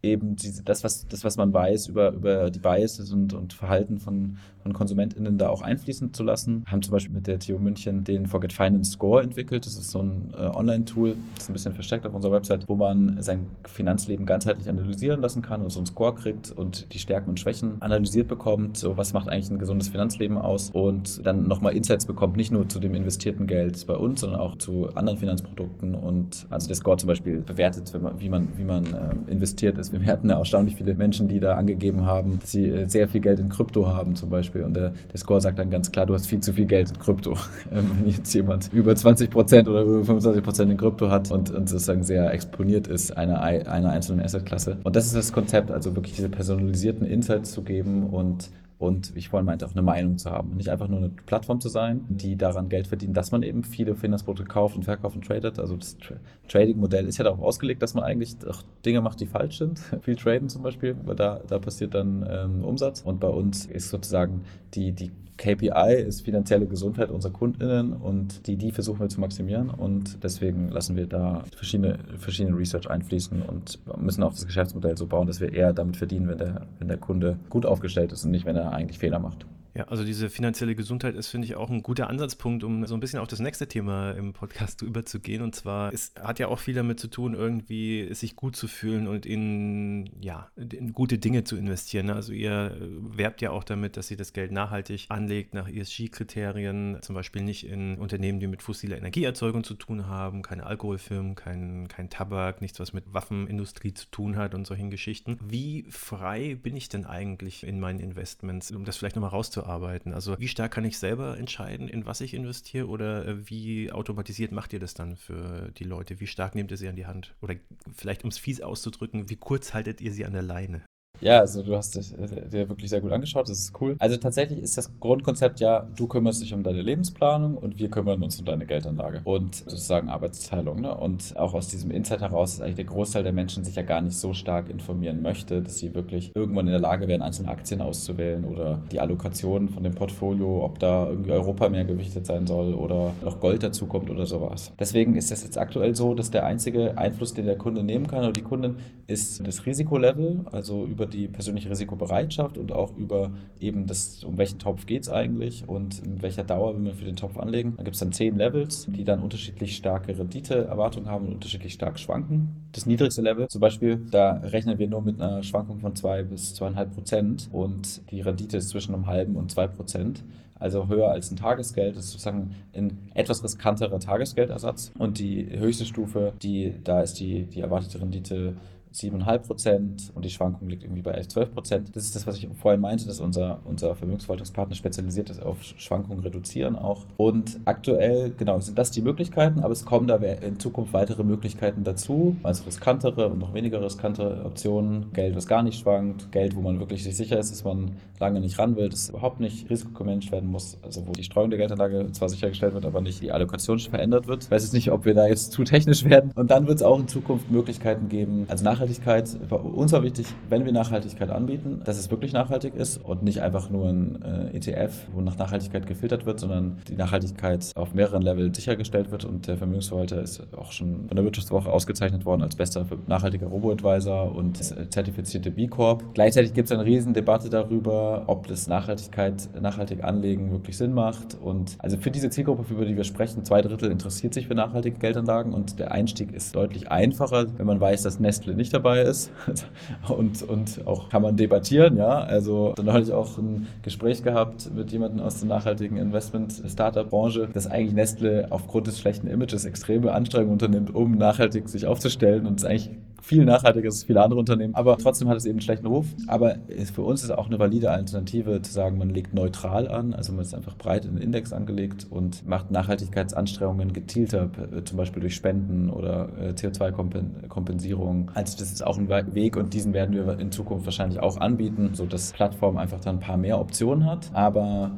eben 0.03 0.36
diese, 0.36 0.63
das, 0.63 0.84
was, 0.84 1.08
das, 1.08 1.24
was 1.24 1.38
man 1.38 1.53
weiß 1.53 1.88
über, 1.88 2.12
über 2.12 2.50
die 2.50 2.60
Biases 2.60 3.12
und, 3.12 3.33
und 3.33 3.53
Verhalten 3.53 4.00
von, 4.00 4.37
von 4.64 4.74
KonsumentInnen 4.74 5.37
da 5.37 5.50
auch 5.50 5.61
einfließen 5.61 6.14
zu 6.14 6.24
lassen. 6.24 6.64
Haben 6.68 6.81
zum 6.81 6.94
Beispiel 6.94 7.14
mit 7.14 7.27
der 7.27 7.40
TU 7.40 7.59
München 7.59 8.03
den 8.03 8.25
Forget 8.25 8.53
Finance 8.53 8.92
Score 8.92 9.22
entwickelt. 9.22 9.66
Das 9.66 9.75
ist 9.75 9.92
so 9.92 10.00
ein 10.00 10.33
äh, 10.35 10.42
Online-Tool, 10.42 11.16
das 11.35 11.44
ist 11.44 11.50
ein 11.50 11.53
bisschen 11.53 11.74
versteckt 11.74 12.05
auf 12.05 12.14
unserer 12.14 12.33
Website, 12.33 12.68
wo 12.68 12.75
man 12.75 13.22
sein 13.22 13.46
Finanzleben 13.66 14.25
ganzheitlich 14.25 14.68
analysieren 14.70 15.22
lassen 15.22 15.42
kann 15.42 15.61
und 15.61 15.70
so 15.70 15.79
einen 15.79 15.85
Score 15.85 16.16
kriegt 16.16 16.51
und 16.51 16.92
die 16.94 17.00
Stärken 17.00 17.29
und 17.29 17.40
Schwächen 17.40 17.81
analysiert 17.81 18.27
bekommt. 18.27 18.77
So, 18.77 18.98
was 18.98 19.14
macht 19.14 19.29
eigentlich 19.29 19.51
ein 19.51 19.59
gesundes 19.59 19.90
Finanzleben 19.90 20.37
aus? 20.37 20.72
Und 20.72 21.25
dann 21.25 21.48
nochmal 21.48 21.75
Insights 21.75 22.05
bekommt, 22.05 22.37
nicht 22.37 22.51
nur 22.51 22.68
zu 22.68 22.79
dem 22.79 22.96
investierten 22.96 23.46
Geld 23.46 23.85
bei 23.85 23.96
uns, 23.96 24.22
sondern 24.22 24.40
auch 24.40 24.57
zu 24.57 24.90
anderen 24.96 25.20
Finanzprodukten. 25.20 25.94
Und 25.94 26.48
also 26.50 26.68
der 26.68 26.75
Score 26.75 26.98
zum 26.98 27.07
Beispiel 27.07 27.42
bewertet, 27.42 27.92
man, 28.01 28.20
wie 28.20 28.29
man, 28.29 28.48
wie 28.57 28.64
man 28.64 28.85
äh, 28.85 29.31
investiert 29.31 29.77
ist 29.77 29.91
wir 29.92 30.12
hatten 30.12 30.30
ja 30.30 30.38
erstaunlich 30.38 30.75
viele 30.75 30.94
Menschen, 30.96 31.27
die 31.27 31.40
da 31.40 31.56
angegeben 31.56 32.06
haben, 32.06 32.40
dass 32.40 32.51
sie 32.51 32.68
äh, 32.68 32.88
sehr 32.88 33.08
viel 33.08 33.22
Geld 33.22 33.40
in 33.40 33.50
Krypto 33.50 33.88
haben 33.88 34.16
zum 34.16 34.30
Beispiel. 34.30 34.64
Und 34.64 34.75
der, 34.75 34.94
der 35.12 35.20
Score 35.20 35.42
sagt 35.42 35.60
dann 35.60 35.70
ganz 35.70 35.92
klar, 35.92 36.06
du 36.06 36.14
hast 36.14 36.27
viel 36.27 36.40
zu 36.40 36.54
viel 36.54 36.66
Geld 36.66 36.92
in 36.92 37.00
Krypto. 37.00 37.36
Ähm, 37.72 37.90
wenn 38.00 38.12
jetzt 38.12 38.34
jemand 38.34 38.74
über 38.74 38.96
20 38.96 39.30
Prozent 39.30 39.68
oder 39.68 39.84
über 39.84 40.04
25 40.04 40.44
Prozent 40.44 40.72
in 40.72 40.77
Krypto 40.77 41.10
hat 41.10 41.32
und, 41.32 41.51
und 41.51 41.70
sozusagen 41.70 42.04
sehr 42.04 42.34
exponiert 42.34 42.88
ist 42.88 43.16
einer, 43.16 43.42
einer 43.42 43.92
einzelnen 43.92 44.25
Assetklasse. 44.25 44.77
Und 44.84 44.96
das 44.96 45.06
ist 45.06 45.16
das 45.16 45.32
Konzept, 45.32 45.72
also 45.72 45.96
wirklich 45.96 46.16
diese 46.16 46.27
personalisierten 46.27 47.06
Insights 47.06 47.51
zu 47.51 47.62
geben 47.62 48.08
und 48.08 48.50
und 48.81 49.15
ich 49.15 49.29
vorhin 49.29 49.46
meinte, 49.46 49.65
auch 49.67 49.74
eine 49.74 49.83
Meinung 49.83 50.17
zu 50.17 50.31
haben. 50.31 50.50
Und 50.50 50.57
nicht 50.57 50.70
einfach 50.70 50.87
nur 50.87 50.98
eine 50.98 51.09
Plattform 51.09 51.61
zu 51.61 51.70
sein, 51.70 52.03
die 52.09 52.35
daran 52.35 52.67
Geld 52.67 52.87
verdient, 52.87 53.15
dass 53.15 53.31
man 53.31 53.44
eben 53.44 53.63
viele 53.63 53.94
Finanzprodukte 53.96 54.51
kauft 54.51 54.75
und 54.75 54.83
verkauft 54.83 55.15
und 55.15 55.24
tradet. 55.24 55.59
Also 55.59 55.77
das 55.77 55.98
Tra 55.98 56.15
Trading-Modell 56.48 57.07
ist 57.07 57.20
ja 57.20 57.24
darauf 57.24 57.41
ausgelegt, 57.41 57.83
dass 57.83 57.94
man 57.94 58.03
eigentlich 58.03 58.35
auch 58.48 58.63
Dinge 58.83 59.01
macht, 59.01 59.20
die 59.20 59.27
falsch 59.27 59.59
sind. 59.59 59.79
Viel 60.01 60.15
traden 60.15 60.50
zum 60.50 60.63
Beispiel, 60.63 60.96
weil 61.05 61.15
da, 61.15 61.41
da 61.48 61.59
passiert 61.59 61.94
dann 61.94 62.27
ähm, 62.27 62.63
Umsatz. 62.63 63.01
Und 63.01 63.20
bei 63.20 63.29
uns 63.29 63.67
ist 63.67 63.89
sozusagen 63.89 64.41
die, 64.74 64.94
die 64.94 65.11
KPI 65.41 65.96
ist 65.96 66.22
finanzielle 66.22 66.67
Gesundheit 66.67 67.09
unserer 67.09 67.33
KundInnen 67.33 67.94
und 67.94 68.46
die, 68.46 68.57
die 68.57 68.72
versuchen 68.72 69.00
wir 69.00 69.09
zu 69.09 69.20
maximieren 69.20 69.72
und 69.72 70.24
deswegen 70.24 70.70
lassen 70.70 70.96
wir 70.96 71.07
da 71.07 71.44
verschiedene, 71.55 71.98
verschiedene 72.20 72.55
Research 72.55 72.87
einfließen 72.87 73.41
und 73.41 73.79
müssen 73.98 74.22
auch 74.22 74.33
das 74.33 74.46
Geschäftsmodell 74.46 74.98
so 74.98 75.07
bauen, 75.07 75.25
dass 75.25 75.41
wir 75.41 75.51
eher 75.51 75.74
damit 75.74 75.98
verdienen, 75.98 76.27
wenn 76.27 76.37
der, 76.37 76.67
wenn 76.77 76.89
der 76.89 76.98
Kunde 76.98 77.39
gut 77.50 77.65
aufgestellt 77.65 78.11
ist 78.11 78.24
und 78.24 78.29
nicht, 78.29 78.46
wenn 78.46 78.55
er 78.55 78.71
eigentlich 78.72 79.00
Fehler 79.00 79.20
macht. 79.20 79.46
Ja, 79.74 79.86
also 79.86 80.03
diese 80.03 80.29
finanzielle 80.29 80.75
Gesundheit 80.75 81.16
ist, 81.16 81.27
finde 81.27 81.48
ich, 81.48 81.55
auch 81.55 81.70
ein 81.70 81.81
guter 81.81 82.10
Ansatzpunkt, 82.10 82.64
um 82.64 82.86
so 82.86 82.94
ein 82.94 83.00
bisschen 83.00 83.20
auf 83.20 83.27
das 83.27 83.40
nächste 83.40 83.68
Thema 83.68 84.12
im 84.12 84.34
Podcast 84.34 84.81
überzugehen. 84.81 85.42
Und 85.42 85.55
zwar, 85.55 85.94
es 85.94 86.14
hat 86.20 86.40
ja 86.40 86.48
auch 86.48 86.60
viel 86.60 86.74
damit 86.74 87.00
zu 87.00 87.07
tun, 87.07 87.34
irgendwie 87.34 88.14
sich 88.14 88.36
gut 88.36 88.55
zu 88.55 88.68
fühlen 88.68 89.07
und 89.07 89.25
in, 89.25 90.10
ja, 90.20 90.51
in 90.57 90.92
gute 90.92 91.18
Dinge 91.18 91.44
zu 91.44 91.55
investieren. 91.55 92.07
Ne? 92.07 92.16
Also 92.16 92.34
ihr 92.34 92.75
werbt 92.79 93.42
ja 93.42 93.51
auch 93.51 93.64
damit, 93.64 93.96
dass 93.96 94.12
ihr 94.12 94.18
das 94.18 94.34
Geld 94.34 94.51
nachhaltig 94.51 95.05
anlegt 95.10 95.53
nach 95.53 95.70
ESG-Kriterien, 95.70 96.98
zum 97.01 97.16
Beispiel 97.16 97.42
nicht 97.42 97.66
in 97.66 97.98
Unternehmen, 97.98 98.40
die 98.40 98.48
mit 98.48 98.62
fossiler 98.62 98.98
Energieerzeugung 98.98 99.64
zu 99.64 99.75
tun 99.75 100.07
haben, 100.07 100.42
keine 100.42 100.66
Alkoholfirmen, 100.66 101.36
kein, 101.36 101.88
kein 101.88 102.10
Tabak, 102.10 102.62
nichts, 102.62 102.79
was 102.79 102.92
mit 102.92 103.14
Waffenindustrie 103.14 103.94
zu 103.94 104.07
tun 104.12 104.36
hat 104.36 104.53
und 104.53 104.68
solchen 104.68 104.90
Geschichten. 104.90 105.38
Wie 105.42 105.86
frei 105.90 106.55
bin 106.55 106.75
ich 106.75 106.90
denn 106.90 107.05
eigentlich 107.05 107.64
in 107.66 107.79
meinen 107.79 108.00
Investments, 108.00 108.72
um 108.72 108.84
das 108.84 108.98
vielleicht 108.98 109.16
nochmal 109.16 109.31
arbeiten? 109.66 110.14
Also 110.14 110.40
wie 110.40 110.48
stark 110.48 110.72
kann 110.72 110.86
ich 110.86 110.98
selber 110.98 111.38
entscheiden, 111.38 111.88
in 111.88 112.06
was 112.06 112.22
ich 112.22 112.34
investiere 112.34 112.88
oder 112.88 113.28
äh, 113.28 113.50
wie 113.50 113.92
automatisiert 113.92 114.52
macht 114.52 114.74
ihr 114.74 114.80
das 114.80 114.94
dann 114.94 115.18
für 115.18 115.72
die 115.78 115.84
Leute? 115.84 116.20
Wie 116.20 116.28
stark 116.28 116.56
nehmt 116.56 116.72
ihr 116.72 116.78
sie 116.78 116.88
an 116.88 116.96
die 116.96 117.06
Hand? 117.06 117.36
Oder 117.42 117.56
vielleicht 117.94 118.24
um 118.24 118.30
es 118.30 118.38
fies 118.38 118.62
auszudrücken, 118.62 119.30
wie 119.30 119.38
kurz 119.38 119.74
haltet 119.74 120.02
ihr 120.02 120.14
sie 120.14 120.26
an 120.26 120.34
der 120.34 120.42
Leine? 120.42 120.84
Ja, 121.22 121.40
also 121.40 121.62
du 121.62 121.75
hast 121.75 121.96
äh, 121.96 122.50
dir 122.50 122.68
wirklich 122.68 122.90
sehr 122.90 123.00
gut 123.00 123.12
angeschaut, 123.12 123.48
das 123.48 123.60
ist 123.60 123.79
cool. 123.79 123.96
Also 124.00 124.18
tatsächlich 124.18 124.60
ist 124.60 124.77
das 124.77 124.92
Grundkonzept 125.00 125.60
ja, 125.60 125.88
du 125.96 126.07
kümmerst 126.07 126.42
dich 126.42 126.53
um 126.53 126.64
deine 126.64 126.81
Lebensplanung 126.81 127.57
und 127.57 127.77
wir 127.77 127.90
kümmern 127.90 128.24
uns 128.24 128.40
um 128.40 128.46
deine 128.46 128.66
Geldanlage 128.66 129.22
und 129.24 129.55
sozusagen 129.55 130.10
Arbeitsteilung. 130.10 130.81
Ne? 130.81 130.96
Und 130.96 131.38
auch 131.38 131.53
aus 131.53 131.68
diesem 131.68 131.92
Insight 131.92 132.22
heraus 132.22 132.55
ist 132.55 132.62
eigentlich 132.62 132.75
der 132.75 132.86
Großteil 132.86 133.24
der 133.24 133.34
Menschen 133.34 133.64
sich 133.64 133.75
ja 133.75 133.84
gar 133.84 134.01
nicht 134.01 134.18
so 134.18 134.34
stark 134.34 134.70
informieren 134.70 135.22
möchte, 135.22 135.62
dass 135.62 135.77
sie 135.77 135.94
wirklich 135.94 136.31
irgendwann 136.36 136.66
in 136.66 136.72
der 136.72 136.81
Lage 136.81 137.07
wären, 137.07 137.22
einzelne 137.22 137.50
Aktien 137.50 137.81
auszuwählen 137.81 138.44
oder 138.44 138.81
die 138.92 139.00
Allokation 139.00 139.70
von 139.70 139.84
dem 139.84 139.94
Portfolio, 139.94 140.66
ob 140.66 140.79
da 140.79 141.07
irgendwie 141.07 141.31
Europa 141.31 141.70
mehr 141.70 141.86
gewichtet 141.86 142.25
sein 142.25 142.48
soll 142.48 142.74
oder 142.74 143.14
noch 143.24 143.40
Gold 143.40 143.62
dazukommt 143.62 144.10
oder 144.10 144.25
sowas. 144.25 144.74
Deswegen 144.79 145.16
ist 145.16 145.31
es 145.31 145.44
jetzt 145.44 145.60
aktuell 145.60 145.96
so, 145.96 146.16
dass 146.16 146.31
der 146.31 146.48
einzige 146.48 146.98
Einfluss, 146.98 147.36
den 147.36 147.46
der 147.46 147.57
Kunde 147.57 147.84
nehmen 147.84 148.07
kann 148.07 148.20
oder 148.20 148.31
die 148.31 148.42
Kundin, 148.42 148.77
ist 149.05 149.46
das 149.46 149.66
Risikolevel, 149.68 150.46
also 150.51 150.86
über 150.86 151.05
die 151.14 151.28
persönliche 151.28 151.70
Risikobereitschaft 151.70 152.58
und 152.58 152.72
auch 152.72 152.96
über 152.98 153.32
eben 153.60 153.88
das, 153.88 154.24
um 154.24 154.38
welchen 154.38 154.60
Topf 154.60 154.86
geht 154.86 155.04
es 155.04 155.10
eigentlich 155.10 155.68
und 155.68 156.00
in 156.00 156.22
welcher 156.22 156.44
Dauer 156.44 156.74
will 156.74 156.82
man 156.82 156.96
für 156.96 157.06
den 157.06 157.16
Topf 157.16 157.38
anlegen. 157.38 157.74
Da 157.78 157.84
gibt 157.84 157.96
es 157.96 158.00
dann 158.00 158.12
zehn 158.12 158.38
Levels, 158.38 158.88
die 158.90 159.04
dann 159.04 159.22
unterschiedlich 159.22 159.76
starke 159.76 160.18
Renditeerwartungen 160.18 161.10
haben 161.10 161.28
und 161.28 161.34
unterschiedlich 161.34 161.74
stark 161.74 162.00
schwanken. 162.00 162.70
Das 162.72 162.86
niedrigste 162.86 163.22
Level 163.22 163.48
zum 163.48 163.62
Beispiel, 163.62 164.02
da 164.10 164.34
rechnen 164.38 164.80
wir 164.80 164.88
nur 164.88 165.02
mit 165.02 165.22
einer 165.22 165.44
Schwankung 165.44 165.80
von 165.80 165.96
zwei 165.96 166.24
bis 166.24 166.56
zweieinhalb 166.56 166.94
Prozent 166.94 167.50
und 167.52 168.02
die 168.12 168.22
Rendite 168.22 168.58
ist 168.58 168.70
zwischen 168.70 168.94
einem 168.94 169.08
halben 169.08 169.36
und 169.36 169.52
zwei 169.52 169.68
Prozent 169.68 170.24
also 170.62 170.88
höher 170.88 171.10
als 171.10 171.32
ein 171.32 171.38
Tagesgeld. 171.38 171.98
Das 171.98 172.06
ist 172.06 172.12
sozusagen 172.12 172.56
ein 172.74 173.00
etwas 173.16 173.44
riskanterer 173.44 174.00
Tagesgeldersatz. 174.00 174.92
Und 174.98 175.18
die 175.18 175.48
höchste 175.58 175.86
Stufe, 175.86 176.34
die, 176.42 176.76
da 176.84 177.02
ist 177.02 177.20
die, 177.20 177.46
die 177.46 177.62
erwartete 177.62 178.00
Rendite 178.00 178.54
7,5 178.94 179.38
Prozent 179.40 180.12
und 180.16 180.25
die 180.25 180.30
Schwankung 180.30 180.68
liegt 180.70 180.84
irgendwie 180.84 181.01
bei 181.01 181.12
11, 181.12 181.30
12 181.30 181.54
Prozent. 181.54 181.96
Das 181.96 182.04
ist 182.04 182.16
das, 182.16 182.27
was 182.27 182.38
ich 182.38 182.48
vorhin 182.60 182.82
meinte, 182.82 183.06
dass 183.08 183.20
unser, 183.20 183.60
unser 183.66 183.96
Vermögensverwaltungspartner 183.96 184.75
spezialisiert 184.75 185.30
ist 185.30 185.42
auf 185.42 185.64
Schwankungen 185.64 186.20
reduzieren 186.20 186.75
auch. 186.75 187.06
Und 187.18 187.60
aktuell, 187.66 188.34
genau, 188.38 188.60
sind 188.60 188.77
das 188.77 188.92
die 188.92 189.01
Möglichkeiten, 189.01 189.62
aber 189.62 189.72
es 189.72 189.86
kommen 189.86 190.08
da 190.08 190.16
in 190.18 190.60
Zukunft 190.60 190.94
weitere 190.94 191.24
Möglichkeiten 191.24 191.84
dazu, 191.84 192.36
also 192.44 192.64
riskantere 192.66 193.30
und 193.30 193.40
noch 193.40 193.54
weniger 193.54 193.82
riskante 193.82 194.44
Optionen. 194.46 195.12
Geld, 195.14 195.36
was 195.36 195.48
gar 195.48 195.64
nicht 195.64 195.80
schwankt, 195.80 196.32
Geld, 196.32 196.56
wo 196.56 196.62
man 196.62 196.80
wirklich 196.80 197.04
sich 197.04 197.16
sicher 197.16 197.40
ist, 197.40 197.51
dass 197.51 197.64
man 197.64 197.92
lange 198.20 198.40
nicht 198.40 198.60
ran 198.60 198.75
will, 198.75 198.90
dass 198.90 199.10
überhaupt 199.10 199.40
nicht 199.40 199.70
risikogemanagt 199.70 200.32
werden 200.32 200.50
muss, 200.50 200.77
also 200.84 201.08
wo 201.08 201.14
die 201.14 201.24
Streuung 201.24 201.50
der 201.50 201.60
Geldanlage 201.60 202.12
zwar 202.12 202.30
sichergestellt 202.30 202.74
wird, 202.74 202.86
aber 202.86 203.01
nicht 203.01 203.22
die 203.22 203.32
Allokation 203.32 203.80
verändert 203.80 204.27
wird. 204.27 204.44
Ich 204.44 204.51
weiß 204.51 204.64
jetzt 204.64 204.74
nicht, 204.74 204.92
ob 204.92 205.06
wir 205.06 205.14
da 205.14 205.27
jetzt 205.27 205.51
zu 205.54 205.64
technisch 205.64 206.04
werden. 206.04 206.32
Und 206.36 206.51
dann 206.51 206.68
wird 206.68 206.77
es 206.77 206.84
auch 206.84 207.00
in 207.00 207.08
Zukunft 207.08 207.50
Möglichkeiten 207.50 208.10
geben, 208.10 208.46
also 208.48 208.64
nach 208.64 208.80
Nachhaltigkeit, 208.81 209.37
uns 209.51 209.91
war 209.91 210.01
wichtig, 210.01 210.25
wenn 210.50 210.65
wir 210.65 210.72
Nachhaltigkeit 210.72 211.29
anbieten, 211.29 211.81
dass 211.85 212.00
es 212.00 212.09
wirklich 212.09 212.33
nachhaltig 212.33 212.74
ist 212.74 212.98
und 212.98 213.22
nicht 213.22 213.39
einfach 213.39 213.70
nur 213.70 213.87
ein 213.87 214.20
äh, 214.24 214.57
ETF, 214.57 215.05
wo 215.13 215.22
nach 215.22 215.37
Nachhaltigkeit 215.37 215.85
gefiltert 215.85 216.25
wird, 216.25 216.39
sondern 216.39 216.77
die 216.87 216.96
Nachhaltigkeit 216.96 217.72
auf 217.75 217.94
mehreren 217.94 218.24
Leveln 218.24 218.51
sichergestellt 218.55 219.11
wird 219.11 219.24
und 219.24 219.46
der 219.48 219.57
Vermögensverwalter 219.57 220.20
ist 220.20 220.41
auch 220.57 220.72
schon 220.72 221.07
von 221.07 221.15
der 221.15 221.24
Wirtschaftswoche 221.24 221.72
ausgezeichnet 221.72 222.25
worden 222.25 222.41
als 222.41 222.55
bester 222.55 222.87
nachhaltiger 223.05 223.46
Robo-Advisor 223.48 224.35
und 224.35 224.57
zertifizierte 224.91 225.51
B 225.51 225.67
Corp. 225.67 226.03
Gleichzeitig 226.15 226.55
gibt 226.55 226.65
es 226.65 226.72
eine 226.72 226.83
riesen 226.83 227.13
Debatte 227.13 227.51
darüber, 227.51 228.24
ob 228.25 228.48
das 228.48 228.65
Nachhaltigkeit, 228.65 229.48
nachhaltig 229.61 230.03
anlegen 230.03 230.51
wirklich 230.51 230.75
Sinn 230.75 230.94
macht 230.94 231.37
und 231.39 231.75
also 231.77 231.98
für 231.98 232.09
diese 232.09 232.31
Zielgruppe, 232.31 232.74
über 232.74 232.85
die 232.85 232.98
wir 232.98 233.03
sprechen, 233.03 233.46
zwei 233.46 233.61
Drittel 233.61 233.91
interessiert 233.91 234.33
sich 234.33 234.48
für 234.48 234.55
nachhaltige 234.55 234.98
Geldanlagen 234.98 235.53
und 235.53 235.77
der 235.77 235.91
Einstieg 235.91 236.33
ist 236.33 236.55
deutlich 236.55 236.89
einfacher, 236.89 237.46
wenn 237.57 237.67
man 237.67 237.79
weiß, 237.79 238.01
dass 238.01 238.20
Nestle 238.20 238.55
nicht 238.55 238.71
dabei 238.72 239.01
ist. 239.01 239.31
Und, 240.07 240.44
und 240.44 240.86
auch 240.86 241.10
kann 241.10 241.22
man 241.22 241.38
debattieren, 241.38 241.98
ja. 241.98 242.22
Also 242.22 242.74
dann 242.75 242.92
hatte 242.92 243.03
ich 243.03 243.12
auch 243.12 243.38
ein 243.38 243.68
Gespräch 243.81 244.24
gehabt 244.24 244.70
mit 244.74 244.92
jemandem 244.92 245.22
aus 245.22 245.40
der 245.40 245.48
nachhaltigen 245.48 245.98
Investment-Startup-Branche, 245.98 247.50
dass 247.53 247.68
eigentlich 247.68 247.94
Nestle 247.94 248.48
aufgrund 248.50 248.88
des 248.88 249.00
schlechten 249.00 249.27
Images 249.27 249.66
extreme 249.66 250.12
Anstrengungen 250.12 250.53
unternimmt, 250.53 250.94
um 250.94 251.18
nachhaltig 251.18 251.70
sich 251.70 251.86
aufzustellen 251.86 252.46
und 252.46 252.60
es 252.60 252.66
eigentlich 252.66 252.90
viel 253.22 253.46
nachhaltiger 253.46 253.88
als 253.88 254.03
viele 254.03 254.22
andere 254.22 254.40
Unternehmen. 254.40 254.75
Aber 254.75 254.98
trotzdem 254.98 255.29
hat 255.29 255.38
es 255.38 255.46
eben 255.46 255.53
einen 255.53 255.62
schlechten 255.62 255.88
Ruf. 255.88 256.07
Aber 256.27 256.55
für 256.94 257.03
uns 257.03 257.24
ist 257.24 257.31
auch 257.31 257.48
eine 257.48 257.60
valide 257.60 257.92
Alternative 257.92 258.62
zu 258.62 258.72
sagen, 258.72 258.98
man 258.98 259.10
legt 259.10 259.34
neutral 259.34 259.88
an, 259.88 260.14
also 260.14 260.34
man 260.34 260.42
ist 260.42 260.53
einfach 260.53 260.75
breit 260.77 261.05
in 261.05 261.16
den 261.16 261.24
Index 261.24 261.53
angelegt 261.53 262.07
und 262.10 262.48
macht 262.48 262.72
Nachhaltigkeitsanstrengungen 262.72 263.94
gezielter, 263.94 264.50
zum 264.86 264.98
Beispiel 264.98 265.22
durch 265.22 265.36
Spenden 265.36 265.90
oder 265.90 266.29
äh, 266.40 266.50
CO2-Kompensierung. 266.50 268.31
Also 268.34 268.57
das 268.57 268.72
ist 268.72 268.86
auch 268.86 268.98
ein 268.98 269.10
Weg 269.10 269.55
und 269.55 269.74
diesen 269.74 269.94
werden 269.94 270.16
wir 270.16 270.40
in 270.40 270.51
Zukunft 270.51 270.86
wahrscheinlich 270.86 271.20
auch 271.20 271.38
anbieten, 271.38 271.92
sodass 271.94 272.34
Plattform 272.34 272.77
einfach 272.77 273.00
dann 273.00 273.18
ein 273.18 273.20
paar 273.20 273.38
mehr 273.38 273.60
Optionen 273.60 274.05
hat. 274.05 274.31
Aber 274.34 274.92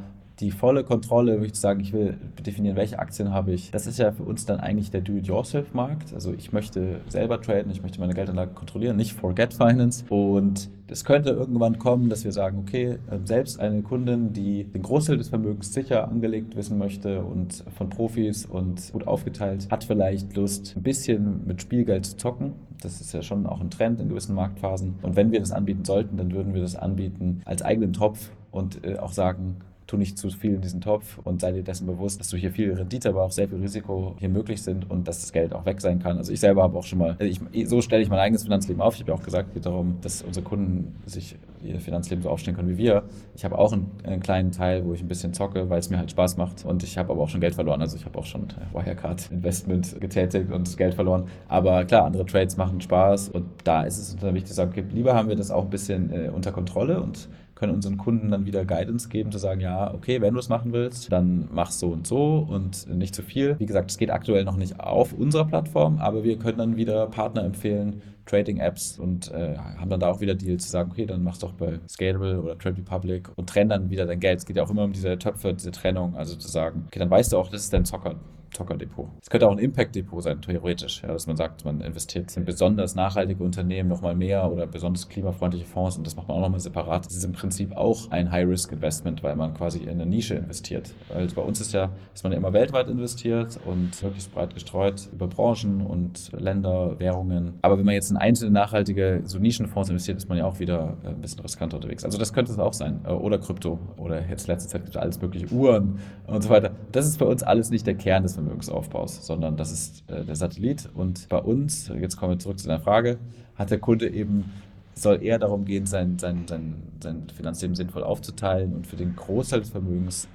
die 0.43 0.51
volle 0.51 0.83
Kontrolle, 0.83 1.37
würde 1.37 1.47
ich 1.47 1.55
sagen, 1.55 1.79
ich 1.79 1.93
will 1.93 2.17
definieren, 2.45 2.75
welche 2.75 2.99
Aktien 2.99 3.31
habe 3.31 3.53
ich. 3.53 3.71
Das 3.71 3.87
ist 3.87 3.97
ja 3.97 4.11
für 4.11 4.23
uns 4.23 4.45
dann 4.45 4.59
eigentlich 4.59 4.91
der 4.91 4.99
Do-it-yourself-Markt. 4.99 6.13
Also 6.13 6.33
ich 6.33 6.51
möchte 6.51 6.99
selber 7.07 7.41
traden, 7.41 7.71
ich 7.71 7.81
möchte 7.81 8.01
meine 8.01 8.13
Geldanlage 8.13 8.51
kontrollieren, 8.51 8.97
nicht 8.97 9.13
Forget 9.13 9.53
Finance. 9.53 10.03
Und 10.09 10.69
es 10.87 11.05
könnte 11.05 11.29
irgendwann 11.29 11.79
kommen, 11.79 12.09
dass 12.09 12.25
wir 12.25 12.33
sagen, 12.33 12.59
okay, 12.59 12.97
ähm, 13.09 13.25
selbst 13.25 13.57
eine 13.59 13.81
Kundin, 13.83 14.33
die 14.33 14.65
den 14.65 14.81
Großteil 14.81 15.17
des 15.17 15.29
Vermögens 15.29 15.73
sicher 15.73 16.09
angelegt 16.09 16.57
wissen 16.57 16.77
möchte 16.77 17.23
und 17.23 17.63
von 17.77 17.89
Profis 17.89 18.45
und 18.45 18.91
gut 18.91 19.07
aufgeteilt, 19.07 19.69
hat 19.71 19.85
vielleicht 19.85 20.35
Lust, 20.35 20.75
ein 20.75 20.83
bisschen 20.83 21.47
mit 21.47 21.61
Spielgeld 21.61 22.05
zu 22.05 22.17
zocken. 22.17 22.51
Das 22.81 22.99
ist 22.99 23.13
ja 23.13 23.21
schon 23.21 23.45
auch 23.45 23.61
ein 23.61 23.69
Trend 23.69 24.01
in 24.01 24.09
gewissen 24.09 24.35
Marktphasen. 24.35 24.95
Und 25.03 25.15
wenn 25.15 25.31
wir 25.31 25.39
das 25.39 25.53
anbieten 25.53 25.85
sollten, 25.85 26.17
dann 26.17 26.33
würden 26.33 26.53
wir 26.53 26.61
das 26.61 26.75
anbieten 26.75 27.41
als 27.45 27.61
eigenen 27.61 27.93
Topf 27.93 28.31
und 28.51 28.83
äh, 28.83 28.97
auch 28.97 29.13
sagen, 29.13 29.55
tu 29.93 29.97
nicht 29.97 30.17
zu 30.17 30.29
viel 30.29 30.55
in 30.55 30.61
diesen 30.61 30.81
Topf 30.81 31.19
und 31.23 31.41
sei 31.41 31.51
dir 31.51 31.63
dessen 31.63 31.85
bewusst, 31.85 32.19
dass 32.19 32.29
du 32.29 32.37
hier 32.37 32.51
viel 32.51 32.73
Rendite, 32.73 33.09
aber 33.09 33.23
auch 33.23 33.31
sehr 33.31 33.47
viel 33.47 33.59
Risiko 33.59 34.15
hier 34.19 34.29
möglich 34.29 34.61
sind 34.61 34.89
und 34.89 35.07
dass 35.07 35.21
das 35.21 35.31
Geld 35.31 35.53
auch 35.53 35.65
weg 35.65 35.81
sein 35.81 35.99
kann. 35.99 36.17
Also 36.17 36.33
ich 36.33 36.39
selber 36.39 36.63
habe 36.63 36.77
auch 36.77 36.83
schon 36.83 36.99
mal, 36.99 37.15
ich, 37.19 37.39
so 37.69 37.81
stelle 37.81 38.01
ich 38.01 38.09
mein 38.09 38.19
eigenes 38.19 38.43
Finanzleben 38.43 38.81
auf. 38.81 38.95
Ich 38.95 39.01
habe 39.01 39.11
ja 39.11 39.17
auch 39.17 39.23
gesagt, 39.23 39.49
es 39.49 39.53
geht 39.53 39.65
darum, 39.65 39.97
dass 40.01 40.21
unsere 40.23 40.43
Kunden 40.43 40.95
sich 41.05 41.35
ihr 41.63 41.79
Finanzleben 41.79 42.23
so 42.23 42.29
aufstellen 42.29 42.57
können 42.57 42.69
wie 42.69 42.77
wir. 42.77 43.03
Ich 43.35 43.45
habe 43.45 43.57
auch 43.57 43.71
einen, 43.71 43.89
einen 44.03 44.21
kleinen 44.21 44.51
Teil, 44.51 44.83
wo 44.85 44.93
ich 44.93 45.01
ein 45.01 45.07
bisschen 45.07 45.33
zocke, 45.33 45.69
weil 45.69 45.79
es 45.79 45.89
mir 45.89 45.97
halt 45.97 46.11
Spaß 46.11 46.37
macht 46.37 46.65
und 46.65 46.83
ich 46.83 46.97
habe 46.97 47.11
aber 47.11 47.21
auch 47.21 47.29
schon 47.29 47.39
Geld 47.39 47.55
verloren. 47.55 47.81
Also 47.81 47.95
ich 47.95 48.05
habe 48.05 48.17
auch 48.17 48.25
schon 48.25 48.47
Wirecard 48.73 49.31
Investment 49.31 49.99
getätigt 50.01 50.51
und 50.51 50.75
Geld 50.77 50.95
verloren. 50.95 51.25
Aber 51.47 51.85
klar, 51.85 52.05
andere 52.05 52.25
Trades 52.25 52.57
machen 52.57 52.81
Spaß 52.81 53.29
und 53.29 53.45
da 53.63 53.83
ist 53.83 53.97
es 53.97 54.21
wichtig 54.21 54.45
zu 54.47 54.53
sagen, 54.53 54.71
okay, 54.71 54.83
lieber 54.91 55.13
haben 55.13 55.29
wir 55.29 55.35
das 55.35 55.51
auch 55.51 55.63
ein 55.63 55.69
bisschen 55.69 56.11
äh, 56.11 56.29
unter 56.29 56.51
Kontrolle 56.51 56.99
und 56.99 57.29
können 57.55 57.73
unseren 57.73 57.97
Kunden 57.97 58.31
dann 58.31 58.45
wieder 58.45 58.65
Guidance 58.65 59.09
geben, 59.09 59.31
zu 59.31 59.37
sagen, 59.37 59.61
ja, 59.61 59.93
okay, 59.93 60.21
wenn 60.21 60.33
du 60.33 60.39
es 60.39 60.49
machen 60.49 60.73
willst, 60.73 61.11
dann 61.11 61.47
mach 61.51 61.71
so 61.71 61.89
und 61.89 62.07
so 62.07 62.45
und 62.49 62.87
nicht 62.87 63.15
zu 63.15 63.21
viel. 63.21 63.57
Wie 63.59 63.65
gesagt, 63.65 63.91
es 63.91 63.97
geht 63.97 64.09
aktuell 64.09 64.43
noch 64.43 64.57
nicht 64.57 64.79
auf 64.79 65.13
unserer 65.13 65.45
Plattform, 65.45 65.99
aber 65.99 66.23
wir 66.23 66.37
können 66.37 66.57
dann 66.57 66.75
wieder 66.75 67.07
Partner 67.07 67.43
empfehlen, 67.43 68.01
Trading-Apps 68.25 68.99
und 68.99 69.31
äh, 69.31 69.57
haben 69.57 69.89
dann 69.89 69.99
da 69.99 70.09
auch 70.09 70.21
wieder 70.21 70.35
Deals 70.35 70.65
zu 70.65 70.71
sagen, 70.71 70.91
okay, 70.91 71.05
dann 71.05 71.23
mach's 71.23 71.39
doch 71.39 71.53
bei 71.53 71.79
Scalable 71.87 72.41
oder 72.41 72.57
Trade 72.57 72.77
Republic 72.77 73.29
und 73.35 73.49
trenn 73.49 73.69
dann 73.69 73.89
wieder 73.89 74.05
dein 74.05 74.19
Geld. 74.19 74.39
Es 74.39 74.45
geht 74.45 74.55
ja 74.55 74.63
auch 74.63 74.69
immer 74.69 74.85
um 74.85 74.93
diese 74.93 75.17
Töpfe, 75.17 75.53
diese 75.53 75.71
Trennung, 75.71 76.15
also 76.15 76.35
zu 76.35 76.47
sagen, 76.47 76.85
okay, 76.87 76.99
dann 76.99 77.09
weißt 77.09 77.33
du 77.33 77.37
auch, 77.37 77.49
das 77.49 77.63
ist 77.63 77.73
dein 77.73 77.85
Zocker. 77.85 78.15
Zockerdepot. 78.53 79.07
Es 79.21 79.29
könnte 79.29 79.47
auch 79.47 79.51
ein 79.51 79.59
Impact-Depot 79.59 80.21
sein, 80.23 80.41
theoretisch, 80.41 81.01
ja, 81.01 81.09
dass 81.09 81.27
man 81.27 81.37
sagt, 81.37 81.65
man 81.65 81.81
investiert 81.81 82.35
in 82.37 82.45
besonders 82.45 82.95
nachhaltige 82.95 83.43
Unternehmen 83.43 83.89
nochmal 83.89 84.15
mehr 84.15 84.51
oder 84.51 84.67
besonders 84.67 85.09
klimafreundliche 85.09 85.65
Fonds 85.65 85.97
und 85.97 86.05
das 86.05 86.15
macht 86.15 86.27
man 86.27 86.37
auch 86.37 86.41
nochmal 86.41 86.59
separat. 86.59 87.05
Das 87.05 87.15
ist 87.15 87.23
im 87.23 87.33
Prinzip 87.33 87.75
auch 87.75 88.11
ein 88.11 88.31
High-Risk-Investment, 88.31 89.23
weil 89.23 89.35
man 89.35 89.53
quasi 89.53 89.79
in 89.79 89.89
eine 89.89 90.05
Nische 90.05 90.35
investiert. 90.35 90.93
Weil 91.09 91.27
bei 91.27 91.41
uns 91.41 91.61
ist 91.61 91.73
ja, 91.73 91.89
dass 92.11 92.23
man 92.23 92.31
ja 92.31 92.37
immer 92.37 92.53
weltweit 92.53 92.89
investiert 92.89 93.59
und 93.65 94.01
möglichst 94.01 94.33
breit 94.33 94.53
gestreut 94.53 95.09
über 95.11 95.27
Branchen 95.27 95.81
und 95.81 96.31
Länder, 96.33 96.99
Währungen. 96.99 97.53
Aber 97.61 97.77
wenn 97.77 97.85
man 97.85 97.95
jetzt 97.95 98.11
in 98.11 98.17
einzelne 98.17 98.51
nachhaltige 98.51 99.21
so 99.25 99.39
Nischenfonds 99.39 99.89
investiert, 99.89 100.17
ist 100.17 100.29
man 100.29 100.37
ja 100.37 100.45
auch 100.45 100.59
wieder 100.59 100.97
äh, 101.03 101.09
ein 101.09 101.21
bisschen 101.21 101.39
riskanter 101.41 101.77
unterwegs. 101.77 102.03
Also 102.03 102.17
das 102.17 102.33
könnte 102.33 102.51
es 102.51 102.59
auch 102.59 102.73
sein. 102.73 103.01
Äh, 103.05 103.11
oder 103.11 103.37
Krypto 103.39 103.79
oder 103.97 104.27
jetzt 104.27 104.47
letzte 104.47 104.69
Zeit 104.69 104.83
gibt 104.83 104.95
es 104.95 105.01
alles 105.01 105.21
mögliche 105.21 105.47
Uhren 105.53 105.99
und 106.27 106.43
so 106.43 106.49
weiter. 106.49 106.71
Das 106.91 107.05
ist 107.05 107.19
bei 107.19 107.25
uns 107.25 107.43
alles 107.43 107.69
nicht 107.69 107.85
der 107.87 107.95
Kern 107.95 108.23
des 108.23 108.37
Vermögensaufbaus, 108.43 109.25
sondern 109.25 109.57
das 109.57 109.71
ist 109.71 110.09
äh, 110.09 110.23
der 110.25 110.35
Satellit. 110.35 110.89
Und 110.93 111.29
bei 111.29 111.39
uns, 111.39 111.89
jetzt 111.99 112.17
kommen 112.17 112.33
wir 112.33 112.39
zurück 112.39 112.59
zu 112.59 112.67
deiner 112.67 112.79
Frage, 112.79 113.17
hat 113.55 113.71
der 113.71 113.79
Kunde 113.79 114.09
eben, 114.09 114.51
soll 114.93 115.23
eher 115.23 115.39
darum 115.39 115.65
gehen, 115.65 115.85
sein, 115.85 116.19
sein, 116.19 116.45
sein, 116.47 116.75
sein 117.01 117.27
Finanzleben 117.35 117.75
sinnvoll 117.75 118.03
aufzuteilen 118.03 118.73
und 118.73 118.87
für 118.87 118.95
den 118.95 119.15
Großteil 119.15 119.61
des 119.61 119.69
Vermögens 119.69 120.27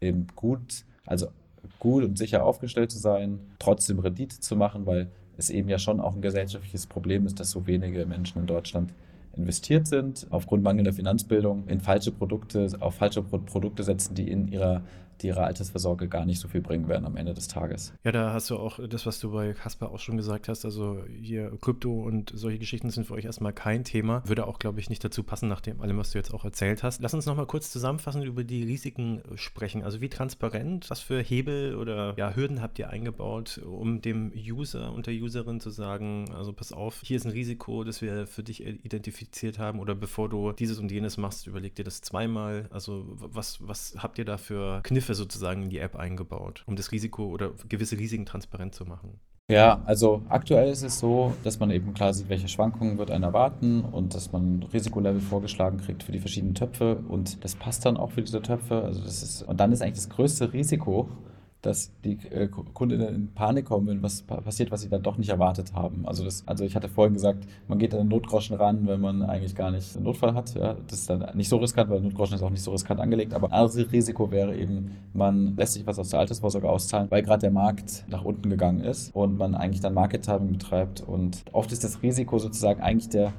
eben 0.00 0.26
gut, 0.34 0.84
also 1.06 1.28
gut 1.78 2.04
und 2.04 2.18
sicher 2.18 2.44
aufgestellt 2.44 2.90
zu 2.90 2.98
sein, 2.98 3.38
trotzdem 3.58 3.98
Rendite 3.98 4.40
zu 4.40 4.56
machen, 4.56 4.86
weil 4.86 5.10
es 5.36 5.48
eben 5.48 5.68
ja 5.68 5.78
schon 5.78 6.00
auch 6.00 6.14
ein 6.14 6.22
gesellschaftliches 6.22 6.86
Problem 6.86 7.26
ist, 7.26 7.40
dass 7.40 7.50
so 7.50 7.66
wenige 7.66 8.04
Menschen 8.06 8.40
in 8.40 8.46
Deutschland 8.46 8.92
investiert 9.36 9.86
sind, 9.86 10.26
aufgrund 10.30 10.62
mangelnder 10.62 10.92
Finanzbildung 10.92 11.66
in 11.68 11.80
falsche 11.80 12.12
Produkte, 12.12 12.68
auf 12.80 12.96
falsche 12.96 13.22
Produkte 13.22 13.82
setzen, 13.82 14.14
die 14.14 14.30
in 14.30 14.48
ihrer 14.48 14.82
die 15.22 15.28
ihrer 15.28 15.44
Altersvorsorge 15.44 16.08
gar 16.08 16.24
nicht 16.24 16.40
so 16.40 16.48
viel 16.48 16.60
bringen 16.60 16.88
werden 16.88 17.06
am 17.06 17.16
Ende 17.16 17.34
des 17.34 17.48
Tages. 17.48 17.92
Ja, 18.04 18.12
da 18.12 18.32
hast 18.32 18.50
du 18.50 18.56
auch 18.56 18.78
das, 18.88 19.06
was 19.06 19.20
du 19.20 19.32
bei 19.32 19.52
Kasper 19.52 19.90
auch 19.90 19.98
schon 19.98 20.16
gesagt 20.16 20.48
hast. 20.48 20.64
Also 20.64 21.02
hier 21.08 21.56
Krypto 21.60 22.02
und 22.02 22.32
solche 22.34 22.58
Geschichten 22.58 22.90
sind 22.90 23.06
für 23.06 23.14
euch 23.14 23.24
erstmal 23.24 23.52
kein 23.52 23.84
Thema. 23.84 24.22
Würde 24.26 24.46
auch, 24.46 24.58
glaube 24.58 24.80
ich, 24.80 24.90
nicht 24.90 25.04
dazu 25.04 25.22
passen, 25.22 25.48
nach 25.48 25.60
dem 25.60 25.80
allem, 25.80 25.98
was 25.98 26.12
du 26.12 26.18
jetzt 26.18 26.34
auch 26.34 26.44
erzählt 26.44 26.82
hast. 26.82 27.00
Lass 27.00 27.14
uns 27.14 27.26
nochmal 27.26 27.46
kurz 27.46 27.70
zusammenfassen 27.70 28.22
über 28.22 28.44
die 28.44 28.64
Risiken 28.64 29.22
sprechen. 29.36 29.82
Also 29.82 30.00
wie 30.00 30.08
transparent, 30.08 30.90
was 30.90 31.00
für 31.00 31.22
Hebel 31.22 31.76
oder 31.76 32.14
ja, 32.16 32.34
Hürden 32.34 32.60
habt 32.60 32.78
ihr 32.78 32.90
eingebaut, 32.90 33.60
um 33.64 34.00
dem 34.00 34.32
User 34.34 34.92
und 34.92 35.06
der 35.06 35.14
Userin 35.14 35.60
zu 35.60 35.70
sagen, 35.70 36.30
also 36.34 36.52
pass 36.52 36.72
auf, 36.72 37.00
hier 37.04 37.16
ist 37.16 37.24
ein 37.24 37.32
Risiko, 37.32 37.84
das 37.84 38.02
wir 38.02 38.26
für 38.26 38.42
dich 38.42 38.64
identifiziert 38.64 39.58
haben 39.58 39.80
oder 39.80 39.94
bevor 39.94 40.28
du 40.28 40.52
dieses 40.52 40.78
und 40.78 40.90
jenes 40.90 41.16
machst, 41.16 41.46
überleg 41.46 41.74
dir 41.74 41.84
das 41.84 42.00
zweimal. 42.00 42.68
Also 42.70 43.04
was, 43.06 43.66
was 43.66 43.94
habt 43.98 44.18
ihr 44.18 44.24
da 44.24 44.36
für 44.36 44.80
Kniffe 44.82 45.11
sozusagen 45.14 45.62
in 45.62 45.70
die 45.70 45.78
App 45.78 45.96
eingebaut, 45.96 46.64
um 46.66 46.76
das 46.76 46.92
Risiko 46.92 47.26
oder 47.26 47.52
gewisse 47.68 47.98
Risiken 47.98 48.26
transparent 48.26 48.74
zu 48.74 48.84
machen? 48.84 49.20
Ja, 49.50 49.82
also 49.84 50.22
aktuell 50.28 50.70
ist 50.70 50.82
es 50.82 50.98
so, 50.98 51.34
dass 51.42 51.58
man 51.58 51.70
eben 51.70 51.92
klar 51.94 52.14
sieht, 52.14 52.28
welche 52.28 52.48
Schwankungen 52.48 52.96
wird 52.96 53.10
einen 53.10 53.24
erwarten 53.24 53.82
und 53.82 54.14
dass 54.14 54.32
man 54.32 54.60
ein 54.60 54.62
Risikolevel 54.72 55.20
vorgeschlagen 55.20 55.78
kriegt 55.78 56.04
für 56.04 56.12
die 56.12 56.20
verschiedenen 56.20 56.54
Töpfe 56.54 57.02
und 57.08 57.44
das 57.44 57.56
passt 57.56 57.84
dann 57.84 57.96
auch 57.96 58.12
für 58.12 58.22
diese 58.22 58.40
Töpfe. 58.40 58.82
Also 58.82 59.02
das 59.02 59.22
ist, 59.22 59.42
und 59.42 59.60
dann 59.60 59.72
ist 59.72 59.82
eigentlich 59.82 59.96
das 59.96 60.08
größte 60.08 60.52
Risiko, 60.52 61.08
dass 61.62 61.92
die 62.04 62.18
äh, 62.30 62.48
Kundinnen 62.48 63.14
in 63.14 63.34
Panik 63.34 63.66
kommen, 63.66 63.86
wenn 63.86 64.02
was 64.02 64.22
passiert, 64.22 64.72
was 64.72 64.82
sie 64.82 64.88
dann 64.88 65.02
doch 65.02 65.16
nicht 65.16 65.28
erwartet 65.28 65.72
haben. 65.74 66.06
Also, 66.06 66.24
das, 66.24 66.42
also 66.46 66.64
ich 66.64 66.74
hatte 66.74 66.88
vorhin 66.88 67.14
gesagt, 67.14 67.46
man 67.68 67.78
geht 67.78 67.94
an 67.94 68.00
den 68.00 68.08
Notgroschen 68.08 68.56
ran, 68.56 68.86
wenn 68.86 69.00
man 69.00 69.22
eigentlich 69.22 69.54
gar 69.54 69.70
nicht 69.70 69.94
einen 69.94 70.04
Notfall 70.04 70.34
hat. 70.34 70.54
Ja, 70.54 70.76
das 70.88 71.00
ist 71.00 71.10
dann 71.10 71.24
nicht 71.36 71.48
so 71.48 71.56
riskant, 71.58 71.88
weil 71.88 72.00
Notgroschen 72.00 72.34
ist 72.34 72.42
auch 72.42 72.50
nicht 72.50 72.62
so 72.62 72.72
riskant 72.72 73.00
angelegt. 73.00 73.32
Aber 73.32 73.52
ein 73.52 73.64
Risiko 73.64 74.30
wäre 74.30 74.56
eben, 74.56 74.96
man 75.14 75.56
lässt 75.56 75.74
sich 75.74 75.86
was 75.86 75.98
aus 75.98 76.10
der 76.10 76.20
Altersvorsorge 76.20 76.68
auszahlen, 76.68 77.10
weil 77.10 77.22
gerade 77.22 77.42
der 77.42 77.52
Markt 77.52 78.04
nach 78.08 78.24
unten 78.24 78.50
gegangen 78.50 78.80
ist 78.80 79.14
und 79.14 79.38
man 79.38 79.54
eigentlich 79.54 79.80
dann 79.80 79.94
Market 79.94 80.24
Timing 80.24 80.52
betreibt. 80.52 81.00
Und 81.00 81.44
oft 81.52 81.70
ist 81.70 81.84
das 81.84 82.02
Risiko 82.02 82.38
sozusagen 82.38 82.80
eigentlich 82.80 83.08
der 83.08 83.32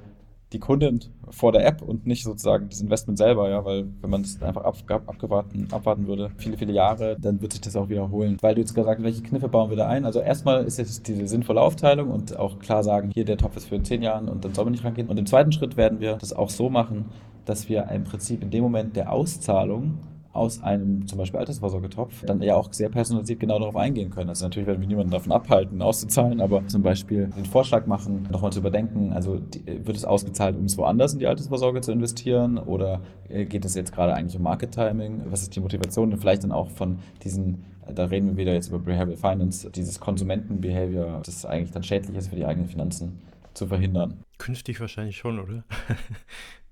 die 0.53 0.59
Kunden 0.59 0.99
vor 1.29 1.51
der 1.51 1.65
App 1.65 1.81
und 1.81 2.05
nicht 2.05 2.23
sozusagen 2.23 2.69
das 2.69 2.81
Investment 2.81 3.17
selber, 3.17 3.49
ja, 3.49 3.65
weil 3.65 3.87
wenn 4.01 4.09
man 4.09 4.21
es 4.21 4.41
einfach 4.41 4.63
ab, 4.63 4.77
abgewarten, 5.07 5.67
abwarten 5.71 6.07
würde, 6.07 6.31
viele, 6.37 6.57
viele 6.57 6.73
Jahre, 6.73 7.17
dann 7.19 7.41
wird 7.41 7.53
sich 7.53 7.61
das 7.61 7.75
auch 7.75 7.89
wiederholen. 7.89 8.37
Weil 8.41 8.55
du 8.55 8.61
jetzt 8.61 8.75
gesagt 8.75 8.99
hast, 8.99 9.03
welche 9.03 9.23
Kniffe 9.23 9.49
bauen 9.49 9.69
wir 9.69 9.77
da 9.77 9.87
ein? 9.87 10.05
Also 10.05 10.19
erstmal 10.19 10.63
ist 10.63 10.79
es 10.79 11.01
diese 11.01 11.27
sinnvolle 11.27 11.61
Aufteilung 11.61 12.11
und 12.11 12.37
auch 12.37 12.59
klar 12.59 12.83
sagen, 12.83 13.11
hier 13.13 13.25
der 13.25 13.37
Topf 13.37 13.57
ist 13.57 13.67
für 13.67 13.81
zehn 13.81 14.01
Jahren 14.01 14.29
und 14.29 14.45
dann 14.45 14.53
soll 14.53 14.65
man 14.65 14.73
nicht 14.73 14.83
rangehen. 14.83 15.09
Und 15.09 15.17
im 15.17 15.25
zweiten 15.25 15.51
Schritt 15.51 15.75
werden 15.75 15.99
wir 15.99 16.15
das 16.15 16.33
auch 16.33 16.49
so 16.49 16.69
machen, 16.69 17.05
dass 17.45 17.67
wir 17.67 17.87
im 17.89 18.03
Prinzip 18.03 18.41
in 18.41 18.51
dem 18.51 18.63
Moment 18.63 18.95
der 18.95 19.11
Auszahlung 19.11 19.97
aus 20.33 20.61
einem 20.63 21.07
zum 21.07 21.19
Beispiel 21.19 21.39
Altersvorsorgetopf 21.39 22.25
dann 22.25 22.41
ja 22.41 22.55
auch 22.55 22.73
sehr 22.73 22.89
personalisiert 22.89 23.39
genau 23.39 23.59
darauf 23.59 23.75
eingehen 23.75 24.09
können. 24.09 24.29
Also 24.29 24.45
natürlich 24.45 24.67
werden 24.67 24.81
wir 24.81 24.87
niemanden 24.87 25.11
davon 25.11 25.31
abhalten, 25.31 25.81
auszuzahlen, 25.83 26.41
aber 26.41 26.67
zum 26.67 26.81
Beispiel 26.81 27.27
den 27.27 27.45
Vorschlag 27.45 27.85
machen, 27.85 28.27
nochmal 28.31 28.51
zu 28.51 28.59
überdenken, 28.59 29.13
also 29.13 29.39
wird 29.65 29.95
es 29.95 30.05
ausgezahlt, 30.05 30.57
um 30.57 30.65
es 30.65 30.77
woanders 30.77 31.13
in 31.13 31.19
die 31.19 31.27
Altersvorsorge 31.27 31.81
zu 31.81 31.91
investieren 31.91 32.57
oder 32.57 33.01
äh, 33.29 33.45
geht 33.45 33.63
es 33.63 33.75
jetzt 33.75 33.93
gerade 33.93 34.13
eigentlich 34.15 34.35
um 34.35 34.43
Market 34.43 34.71
Timing? 34.71 35.21
Was 35.29 35.43
ist 35.43 35.55
die 35.55 35.59
Motivation? 35.59 36.11
Und 36.11 36.19
vielleicht 36.19 36.43
dann 36.43 36.51
auch 36.51 36.69
von 36.69 36.97
diesen 37.23 37.65
da 37.93 38.05
reden 38.05 38.29
wir 38.29 38.37
wieder 38.37 38.53
jetzt 38.53 38.69
über 38.69 38.79
Behavioral 38.79 39.17
Finance, 39.17 39.69
dieses 39.69 39.99
Konsumentenbehavior, 39.99 41.21
das 41.25 41.45
eigentlich 41.45 41.71
dann 41.71 41.83
schädlich 41.83 42.15
ist 42.15 42.29
für 42.29 42.35
die 42.35 42.45
eigenen 42.45 42.69
Finanzen, 42.69 43.21
zu 43.53 43.67
verhindern. 43.67 44.23
Künftig 44.37 44.79
wahrscheinlich 44.79 45.17
schon, 45.17 45.39
oder? 45.39 45.63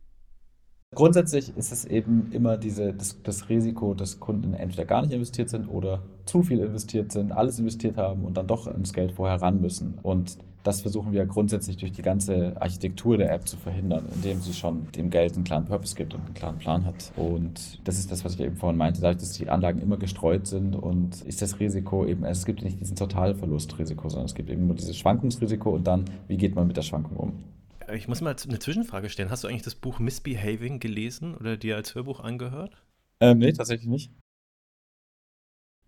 Grundsätzlich 0.94 1.56
ist 1.56 1.72
es 1.72 1.86
eben 1.86 2.28
immer 2.34 2.58
diese, 2.58 2.94
das, 2.94 3.22
das, 3.24 3.48
Risiko, 3.48 3.94
dass 3.94 4.20
Kunden 4.20 4.54
entweder 4.54 4.84
gar 4.84 5.02
nicht 5.02 5.14
investiert 5.14 5.50
sind 5.50 5.70
oder 5.70 6.02
zu 6.26 6.44
viel 6.44 6.60
investiert 6.60 7.14
sind, 7.14 7.32
alles 7.32 7.58
investiert 7.60 7.96
haben 7.96 8.26
und 8.26 8.36
dann 8.36 8.46
doch 8.46 8.68
ins 8.68 8.92
Geld 8.92 9.14
vorher 9.14 9.42
ran 9.42 9.62
müssen. 9.62 9.98
Und 10.04 10.38
das 10.64 10.82
versuchen 10.82 11.14
wir 11.14 11.26
grundsätzlich 11.26 11.78
durch 11.78 11.94
die 11.94 12.02
ganze 12.02 12.62
Architektur 12.62 13.18
der 13.18 13.32
App 13.32 13.48
zu 13.48 13.56
verhindern, 13.56 14.04
indem 14.14 14.42
sie 14.42 14.54
schon 14.54 14.92
dem 14.92 15.10
Geld 15.10 15.36
einen 15.36 15.46
klaren 15.46 15.64
Purpose 15.64 15.96
gibt 15.96 16.14
und 16.14 16.26
einen 16.26 16.34
klaren 16.34 16.58
Plan 16.58 16.84
hat. 16.84 17.14
Und 17.16 17.80
das 17.86 17.98
ist 17.98 18.12
das, 18.12 18.26
was 18.26 18.34
ich 18.34 18.42
eben 18.42 18.58
vorhin 18.58 18.78
meinte, 18.78 19.00
dadurch, 19.00 19.22
dass 19.22 19.32
die 19.32 19.50
Anlagen 19.50 19.80
immer 19.80 19.96
gestreut 19.96 20.46
sind 20.46 20.76
und 20.76 21.22
ist 21.22 21.42
das 21.42 21.62
Risiko 21.62 22.06
eben, 22.06 22.26
es 22.26 22.46
gibt 22.46 22.64
nicht 22.64 22.82
diesen 22.82 22.98
Totalverlustrisiko, 22.98 24.10
sondern 24.10 24.26
es 24.26 24.36
gibt 24.36 24.50
eben 24.50 24.68
nur 24.68 24.76
dieses 24.76 24.98
Schwankungsrisiko 24.98 25.70
und 25.70 25.88
dann, 25.88 26.04
wie 26.28 26.36
geht 26.36 26.54
man 26.54 26.68
mit 26.68 26.76
der 26.76 26.82
Schwankung 26.82 27.16
um. 27.16 27.61
Ich 27.94 28.08
muss 28.08 28.22
mal 28.22 28.36
eine 28.36 28.60
Zwischenfrage 28.60 29.10
stellen. 29.10 29.30
Hast 29.30 29.44
du 29.44 29.48
eigentlich 29.48 29.64
das 29.64 29.76
Buch 29.76 30.00
Misbehaving 30.00 30.80
gelesen 30.80 31.36
oder 31.36 31.58
dir 31.58 31.76
als 31.76 31.96
Hörbuch 31.96 32.20
angehört? 32.20 32.76
Ähm, 33.20 33.40
nee, 33.40 33.52
tatsächlich 33.54 33.88
nicht 33.88 34.12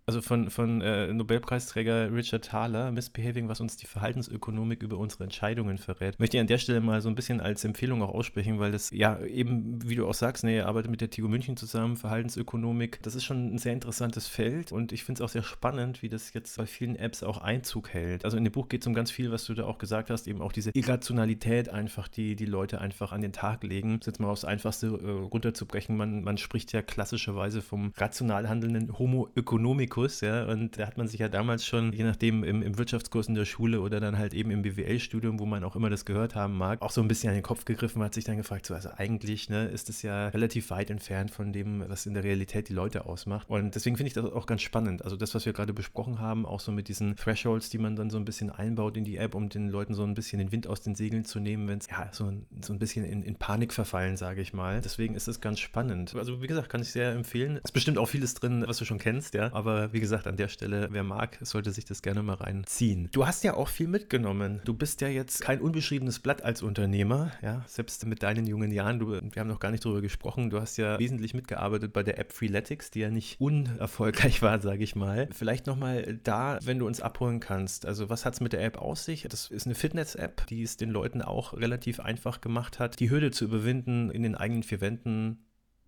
also 0.06 0.20
von, 0.20 0.50
von 0.50 0.82
äh, 0.82 1.12
Nobelpreisträger 1.12 2.12
Richard 2.12 2.44
Thaler, 2.44 2.92
Misbehaving, 2.92 3.48
was 3.48 3.60
uns 3.60 3.76
die 3.76 3.86
Verhaltensökonomik 3.86 4.82
über 4.82 4.98
unsere 4.98 5.24
Entscheidungen 5.24 5.78
verrät, 5.78 6.18
möchte 6.20 6.36
ich 6.36 6.40
an 6.40 6.46
der 6.46 6.58
Stelle 6.58 6.80
mal 6.80 7.00
so 7.00 7.08
ein 7.08 7.14
bisschen 7.14 7.40
als 7.40 7.64
Empfehlung 7.64 8.02
auch 8.02 8.10
aussprechen, 8.10 8.58
weil 8.58 8.72
das 8.72 8.90
ja 8.90 9.18
eben, 9.24 9.88
wie 9.88 9.94
du 9.94 10.06
auch 10.06 10.14
sagst, 10.14 10.44
ne, 10.44 10.56
er 10.56 10.66
arbeitet 10.66 10.90
mit 10.90 11.00
der 11.00 11.10
TU 11.10 11.28
München 11.28 11.56
zusammen, 11.56 11.96
Verhaltensökonomik, 11.96 13.02
das 13.02 13.14
ist 13.14 13.24
schon 13.24 13.54
ein 13.54 13.58
sehr 13.58 13.72
interessantes 13.72 14.28
Feld 14.28 14.72
und 14.72 14.92
ich 14.92 15.04
finde 15.04 15.22
es 15.22 15.24
auch 15.24 15.32
sehr 15.32 15.42
spannend, 15.42 16.02
wie 16.02 16.10
das 16.10 16.34
jetzt 16.34 16.56
bei 16.58 16.66
vielen 16.66 16.96
Apps 16.96 17.22
auch 17.22 17.38
Einzug 17.38 17.88
hält. 17.88 18.24
Also 18.26 18.36
in 18.36 18.44
dem 18.44 18.52
Buch 18.52 18.68
geht 18.68 18.82
es 18.82 18.86
um 18.86 18.94
ganz 18.94 19.10
viel, 19.10 19.32
was 19.32 19.46
du 19.46 19.54
da 19.54 19.64
auch 19.64 19.78
gesagt 19.78 20.10
hast, 20.10 20.28
eben 20.28 20.42
auch 20.42 20.52
diese 20.52 20.70
Irrationalität 20.74 21.70
einfach, 21.70 22.08
die 22.08 22.36
die 22.36 22.46
Leute 22.46 22.80
einfach 22.80 23.12
an 23.12 23.22
den 23.22 23.32
Tag 23.32 23.62
legen. 23.62 23.98
Das 24.00 24.06
jetzt 24.06 24.20
mal 24.20 24.28
aufs 24.28 24.44
Einfachste 24.44 24.86
äh, 24.86 25.10
runterzubrechen, 25.10 25.96
man, 25.96 26.22
man 26.22 26.36
spricht 26.36 26.72
ja 26.72 26.82
klassischerweise 26.82 27.62
vom 27.62 27.92
rational 27.96 28.48
handelnden 28.48 28.98
Homo 28.98 29.28
economicus 29.34 29.93
Kurs, 29.94 30.22
ja, 30.22 30.44
und 30.46 30.76
da 30.76 30.88
hat 30.88 30.98
man 30.98 31.06
sich 31.06 31.20
ja 31.20 31.28
damals 31.28 31.64
schon, 31.64 31.92
je 31.92 32.02
nachdem 32.02 32.42
im, 32.42 32.62
im 32.62 32.78
Wirtschaftskurs 32.78 33.28
in 33.28 33.36
der 33.36 33.44
Schule 33.44 33.80
oder 33.80 34.00
dann 34.00 34.18
halt 34.18 34.34
eben 34.34 34.50
im 34.50 34.62
BWL-Studium, 34.62 35.38
wo 35.38 35.46
man 35.46 35.62
auch 35.62 35.76
immer 35.76 35.88
das 35.88 36.04
gehört 36.04 36.34
haben 36.34 36.58
mag, 36.58 36.82
auch 36.82 36.90
so 36.90 37.00
ein 37.00 37.06
bisschen 37.06 37.28
an 37.28 37.36
den 37.36 37.44
Kopf 37.44 37.64
gegriffen, 37.64 38.02
hat 38.02 38.12
sich 38.12 38.24
dann 38.24 38.36
gefragt, 38.36 38.66
so, 38.66 38.74
also 38.74 38.88
eigentlich 38.96 39.50
ne, 39.50 39.66
ist 39.66 39.88
es 39.88 40.02
ja 40.02 40.26
relativ 40.30 40.70
weit 40.70 40.90
entfernt 40.90 41.30
von 41.30 41.52
dem, 41.52 41.88
was 41.88 42.06
in 42.06 42.14
der 42.14 42.24
Realität 42.24 42.70
die 42.70 42.72
Leute 42.72 43.06
ausmacht. 43.06 43.48
Und 43.48 43.76
deswegen 43.76 43.96
finde 43.96 44.08
ich 44.08 44.14
das 44.14 44.24
auch 44.24 44.46
ganz 44.46 44.62
spannend. 44.62 45.04
Also 45.04 45.14
das, 45.14 45.32
was 45.32 45.46
wir 45.46 45.52
gerade 45.52 45.72
besprochen 45.72 46.18
haben, 46.18 46.44
auch 46.44 46.58
so 46.58 46.72
mit 46.72 46.88
diesen 46.88 47.14
Thresholds, 47.14 47.70
die 47.70 47.78
man 47.78 47.94
dann 47.94 48.10
so 48.10 48.16
ein 48.16 48.24
bisschen 48.24 48.50
einbaut 48.50 48.96
in 48.96 49.04
die 49.04 49.16
App, 49.16 49.36
um 49.36 49.48
den 49.48 49.68
Leuten 49.68 49.94
so 49.94 50.02
ein 50.02 50.14
bisschen 50.14 50.40
den 50.40 50.50
Wind 50.50 50.66
aus 50.66 50.82
den 50.82 50.96
Segeln 50.96 51.24
zu 51.24 51.38
nehmen, 51.38 51.68
wenn 51.68 51.78
es 51.78 51.86
ja 51.88 52.08
so 52.10 52.24
ein, 52.24 52.46
so 52.62 52.72
ein 52.72 52.80
bisschen 52.80 53.04
in, 53.04 53.22
in 53.22 53.36
Panik 53.36 53.72
verfallen, 53.72 54.16
sage 54.16 54.40
ich 54.40 54.52
mal. 54.52 54.80
Deswegen 54.80 55.14
ist 55.14 55.28
es 55.28 55.40
ganz 55.40 55.60
spannend. 55.60 56.16
Also 56.16 56.42
wie 56.42 56.48
gesagt, 56.48 56.68
kann 56.68 56.82
ich 56.82 56.90
sehr 56.90 57.12
empfehlen. 57.12 57.58
Es 57.58 57.66
ist 57.66 57.72
bestimmt 57.74 57.98
auch 57.98 58.06
vieles 58.06 58.34
drin, 58.34 58.64
was 58.66 58.78
du 58.78 58.84
schon 58.84 58.98
kennst, 58.98 59.34
ja, 59.34 59.52
aber 59.52 59.83
wie 59.92 60.00
gesagt, 60.00 60.26
an 60.26 60.36
der 60.36 60.48
Stelle, 60.48 60.88
wer 60.90 61.04
mag, 61.04 61.38
sollte 61.42 61.70
sich 61.72 61.84
das 61.84 62.02
gerne 62.02 62.22
mal 62.22 62.34
reinziehen. 62.34 63.08
Du 63.12 63.26
hast 63.26 63.44
ja 63.44 63.54
auch 63.54 63.68
viel 63.68 63.88
mitgenommen. 63.88 64.60
Du 64.64 64.74
bist 64.74 65.00
ja 65.00 65.08
jetzt 65.08 65.40
kein 65.40 65.60
unbeschriebenes 65.60 66.20
Blatt 66.20 66.42
als 66.42 66.62
Unternehmer, 66.62 67.32
ja, 67.42 67.64
selbst 67.66 68.06
mit 68.06 68.22
deinen 68.22 68.46
jungen 68.46 68.72
Jahren. 68.72 68.98
Du, 68.98 69.10
wir 69.10 69.40
haben 69.40 69.48
noch 69.48 69.60
gar 69.60 69.70
nicht 69.70 69.84
darüber 69.84 70.00
gesprochen. 70.00 70.50
Du 70.50 70.60
hast 70.60 70.76
ja 70.76 70.98
wesentlich 70.98 71.34
mitgearbeitet 71.34 71.92
bei 71.92 72.02
der 72.02 72.18
App 72.18 72.32
Freeletics, 72.32 72.90
die 72.90 73.00
ja 73.00 73.10
nicht 73.10 73.40
unerfolgreich 73.40 74.42
war, 74.42 74.60
sage 74.60 74.84
ich 74.84 74.96
mal. 74.96 75.28
Vielleicht 75.32 75.66
nochmal 75.66 76.18
da, 76.22 76.58
wenn 76.62 76.78
du 76.78 76.86
uns 76.86 77.00
abholen 77.00 77.40
kannst. 77.40 77.86
Also, 77.86 78.08
was 78.08 78.24
hat 78.24 78.34
es 78.34 78.40
mit 78.40 78.52
der 78.52 78.64
App 78.64 78.78
aus 78.78 79.04
sich? 79.04 79.26
Das 79.28 79.50
ist 79.50 79.66
eine 79.66 79.74
Fitness-App, 79.74 80.46
die 80.46 80.62
es 80.62 80.76
den 80.76 80.90
Leuten 80.90 81.22
auch 81.22 81.54
relativ 81.54 82.00
einfach 82.00 82.40
gemacht 82.40 82.78
hat, 82.78 83.00
die 83.00 83.10
Hürde 83.10 83.30
zu 83.30 83.44
überwinden, 83.44 84.10
in 84.10 84.22
den 84.22 84.34
eigenen 84.34 84.62
vier 84.62 84.80
Wänden 84.80 85.44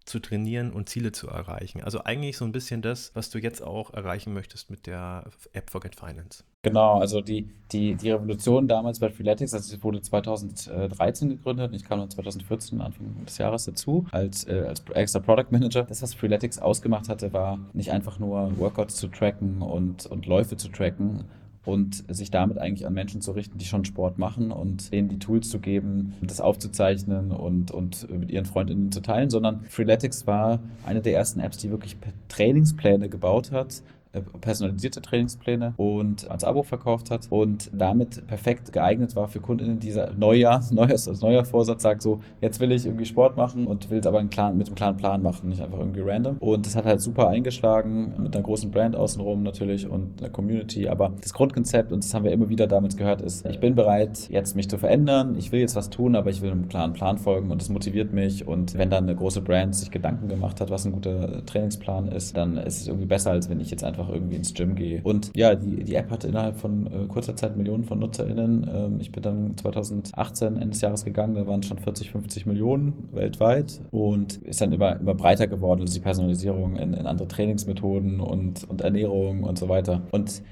zu 0.07 0.21
trainieren 0.21 0.73
und 0.73 0.89
Ziele 0.89 1.13
zu 1.13 1.29
erreichen. 1.29 1.83
Also 1.83 2.05
eigentlich 2.05 2.37
so 2.37 2.45
ein 2.45 2.53
bisschen 2.53 2.81
das, 2.81 3.11
was 3.15 3.29
du 3.31 3.39
jetzt 3.39 3.63
auch 3.63 3.93
erreichen 3.93 4.33
möchtest 4.33 4.71
mit 4.71 4.87
der 4.87 5.25
App 5.53 5.71
Forget 5.71 5.97
Finance. 5.97 6.45
Genau, 6.63 6.99
also 6.99 7.21
die, 7.21 7.49
die, 7.71 7.95
die 7.95 8.11
Revolution 8.11 8.67
damals 8.67 8.99
bei 8.99 9.11
Freeletics, 9.11 9.55
also 9.55 9.83
wurde 9.83 10.01
2013 10.01 11.29
gegründet 11.29 11.73
ich 11.75 11.85
kam 11.85 12.01
dann 12.01 12.11
2014, 12.11 12.81
Anfang 12.81 13.25
des 13.25 13.39
Jahres 13.39 13.65
dazu, 13.67 14.07
als, 14.11 14.45
äh, 14.49 14.65
als 14.67 14.83
extra 14.95 15.21
Product 15.21 15.51
Manager. 15.51 15.85
Das, 15.85 16.03
was 16.03 16.15
Freeletics 16.15 16.59
ausgemacht 16.59 17.09
hatte, 17.09 17.33
war 17.33 17.59
nicht 17.73 17.93
einfach 17.93 18.19
nur 18.19 18.59
Workouts 18.59 18.97
zu 18.97 19.09
tracken 19.09 19.63
und, 19.63 20.07
und 20.07 20.27
Läufe 20.27 20.57
zu 20.57 20.69
tracken, 20.69 21.25
und 21.67 22.05
sich 22.09 22.31
damit 22.31 22.59
eigentlich 22.59 22.87
an 22.87 22.95
Menschen 22.95 23.21
zu 23.21 23.33
richten, 23.33 23.59
die 23.59 23.65
schon 23.65 23.85
Sport 23.85 24.19
machen 24.19 24.53
und 24.53 24.93
denen 24.93 25.09
die 25.09 25.19
Tools 25.19 25.51
zu 25.51 25.59
geben, 25.59 26.15
das 26.23 26.41
aufzuzeichnen 26.41 27.33
und, 27.33 27.73
und 27.73 28.09
mit 28.09 28.31
ihren 28.31 28.47
Freundinnen 28.47 28.93
zu 28.93 29.03
teilen, 29.03 29.31
sondern 29.31 29.65
Freeletics 29.69 30.27
war 30.27 30.61
eine 30.87 31.03
der 31.03 31.15
ersten 31.15 31.41
Apps, 31.41 31.59
die 31.59 31.71
wirklich 31.71 31.97
Trainingspläne 32.29 33.09
gebaut 33.09 33.51
hat, 33.51 33.83
personalisierte 34.21 35.03
Trainingspläne 35.03 35.75
und 35.77 36.31
als 36.31 36.45
Abo 36.45 36.63
verkauft 36.63 37.11
hat 37.11 37.27
und 37.31 37.71
damit 37.73 38.27
perfekt 38.27 38.73
geeignet 38.73 39.17
war 39.17 39.29
für 39.29 39.41
Kundinnen, 39.41 39.79
die 39.79 39.95
Neujahr, 40.17 40.63
Neujahrs, 40.71 41.09
als 41.09 41.21
Neujahrvorsatz 41.21 41.83
sagt 41.83 42.03
so, 42.03 42.21
jetzt 42.41 42.61
will 42.61 42.73
ich 42.73 42.87
irgendwie 42.87 43.07
Sport 43.07 43.37
machen 43.37 43.67
und 43.67 43.91
will 43.91 43.99
es 43.99 44.07
aber 44.07 44.19
einen 44.19 44.31
klaren, 44.31 44.57
mit 44.57 44.67
einem 44.67 44.77
klaren 44.77 44.97
Plan 44.97 45.23
machen, 45.23 45.49
nicht 45.49 45.63
einfach 45.63 45.79
irgendwie 45.79 46.01
random. 46.01 46.37
Und 46.39 46.67
das 46.67 46.77
hat 46.77 46.85
halt 46.85 47.01
super 47.01 47.29
eingeschlagen 47.29 48.15
mit 48.19 48.35
einer 48.35 48.45
großen 48.45 48.71
Brand 48.71 48.97
außenrum 48.97 49.43
natürlich 49.43 49.89
und 49.89 50.21
einer 50.21 50.31
Community. 50.31 50.89
Aber 50.89 51.13
das 51.21 51.33
Grundkonzept, 51.33 51.93
und 51.93 52.05
das 52.05 52.15
haben 52.15 52.25
wir 52.25 52.33
immer 52.33 52.49
wieder 52.49 52.67
damals 52.67 52.97
gehört, 52.97 53.23
ist, 53.23 53.47
ich 53.47 53.61
bin 53.61 53.75
bereit, 53.75 54.29
jetzt 54.31 54.57
mich 54.57 54.69
zu 54.69 54.79
verändern, 54.79 55.37
ich 55.39 55.53
will 55.53 55.61
jetzt 55.61 55.77
was 55.77 55.91
tun, 55.91 56.17
aber 56.17 56.31
ich 56.31 56.43
will 56.43 56.51
einem 56.51 56.69
klaren 56.69 56.93
Plan 56.93 57.19
folgen 57.19 57.51
und 57.51 57.61
das 57.61 57.69
motiviert 57.69 58.13
mich. 58.13 58.47
Und 58.47 58.77
wenn 58.77 58.91
dann 58.91 59.05
eine 59.05 59.17
große 59.17 59.41
Brand 59.41 59.75
sich 59.75 59.91
Gedanken 59.91 60.29
gemacht 60.29 60.61
hat, 60.61 60.71
was 60.71 60.85
ein 60.85 60.93
guter 60.93 61.45
Trainingsplan 61.45 62.09
ist, 62.09 62.37
dann 62.37 62.57
ist 62.57 62.81
es 62.81 62.89
irgendwie 62.89 63.07
besser, 63.07 63.31
als 63.31 63.49
wenn 63.49 63.61
ich 63.61 63.71
jetzt 63.71 63.85
einfach 63.85 64.06
irgendwie 64.11 64.37
ins 64.37 64.55
Gym 64.55 64.75
gehe. 64.75 65.01
Und 65.03 65.31
ja, 65.35 65.55
die, 65.55 65.85
die 65.85 65.95
App 65.95 66.11
hatte 66.11 66.29
innerhalb 66.29 66.57
von 66.57 66.87
äh, 66.87 67.07
kurzer 67.07 67.37
Zeit 67.37 67.57
Millionen 67.57 67.85
von 67.85 67.99
NutzerInnen. 67.99 68.71
Ähm, 68.73 69.01
ich 69.01 69.13
bin 69.13 69.23
dann 69.23 69.57
2018 69.57 70.57
Ende 70.57 70.69
des 70.69 70.81
Jahres 70.81 71.05
gegangen, 71.05 71.35
da 71.35 71.47
waren 71.47 71.63
schon 71.63 71.79
40, 71.79 72.11
50 72.11 72.47
Millionen 72.47 73.09
weltweit 73.13 73.81
und 73.91 74.37
ist 74.39 74.61
dann 74.61 74.73
immer, 74.73 74.99
immer 74.99 75.15
breiter 75.15 75.47
geworden, 75.47 75.81
also 75.81 75.95
die 75.95 76.01
Personalisierung 76.01 76.77
in, 76.77 76.95
in 76.95 77.07
andere 77.07 77.29
Trainingsmethoden 77.29 78.21
und, 78.21 78.69
und 78.69 78.81
Ernährung 78.81 79.43
und 79.45 79.59
so 79.59 79.69
weiter. 79.69 80.03
Und 80.11 80.43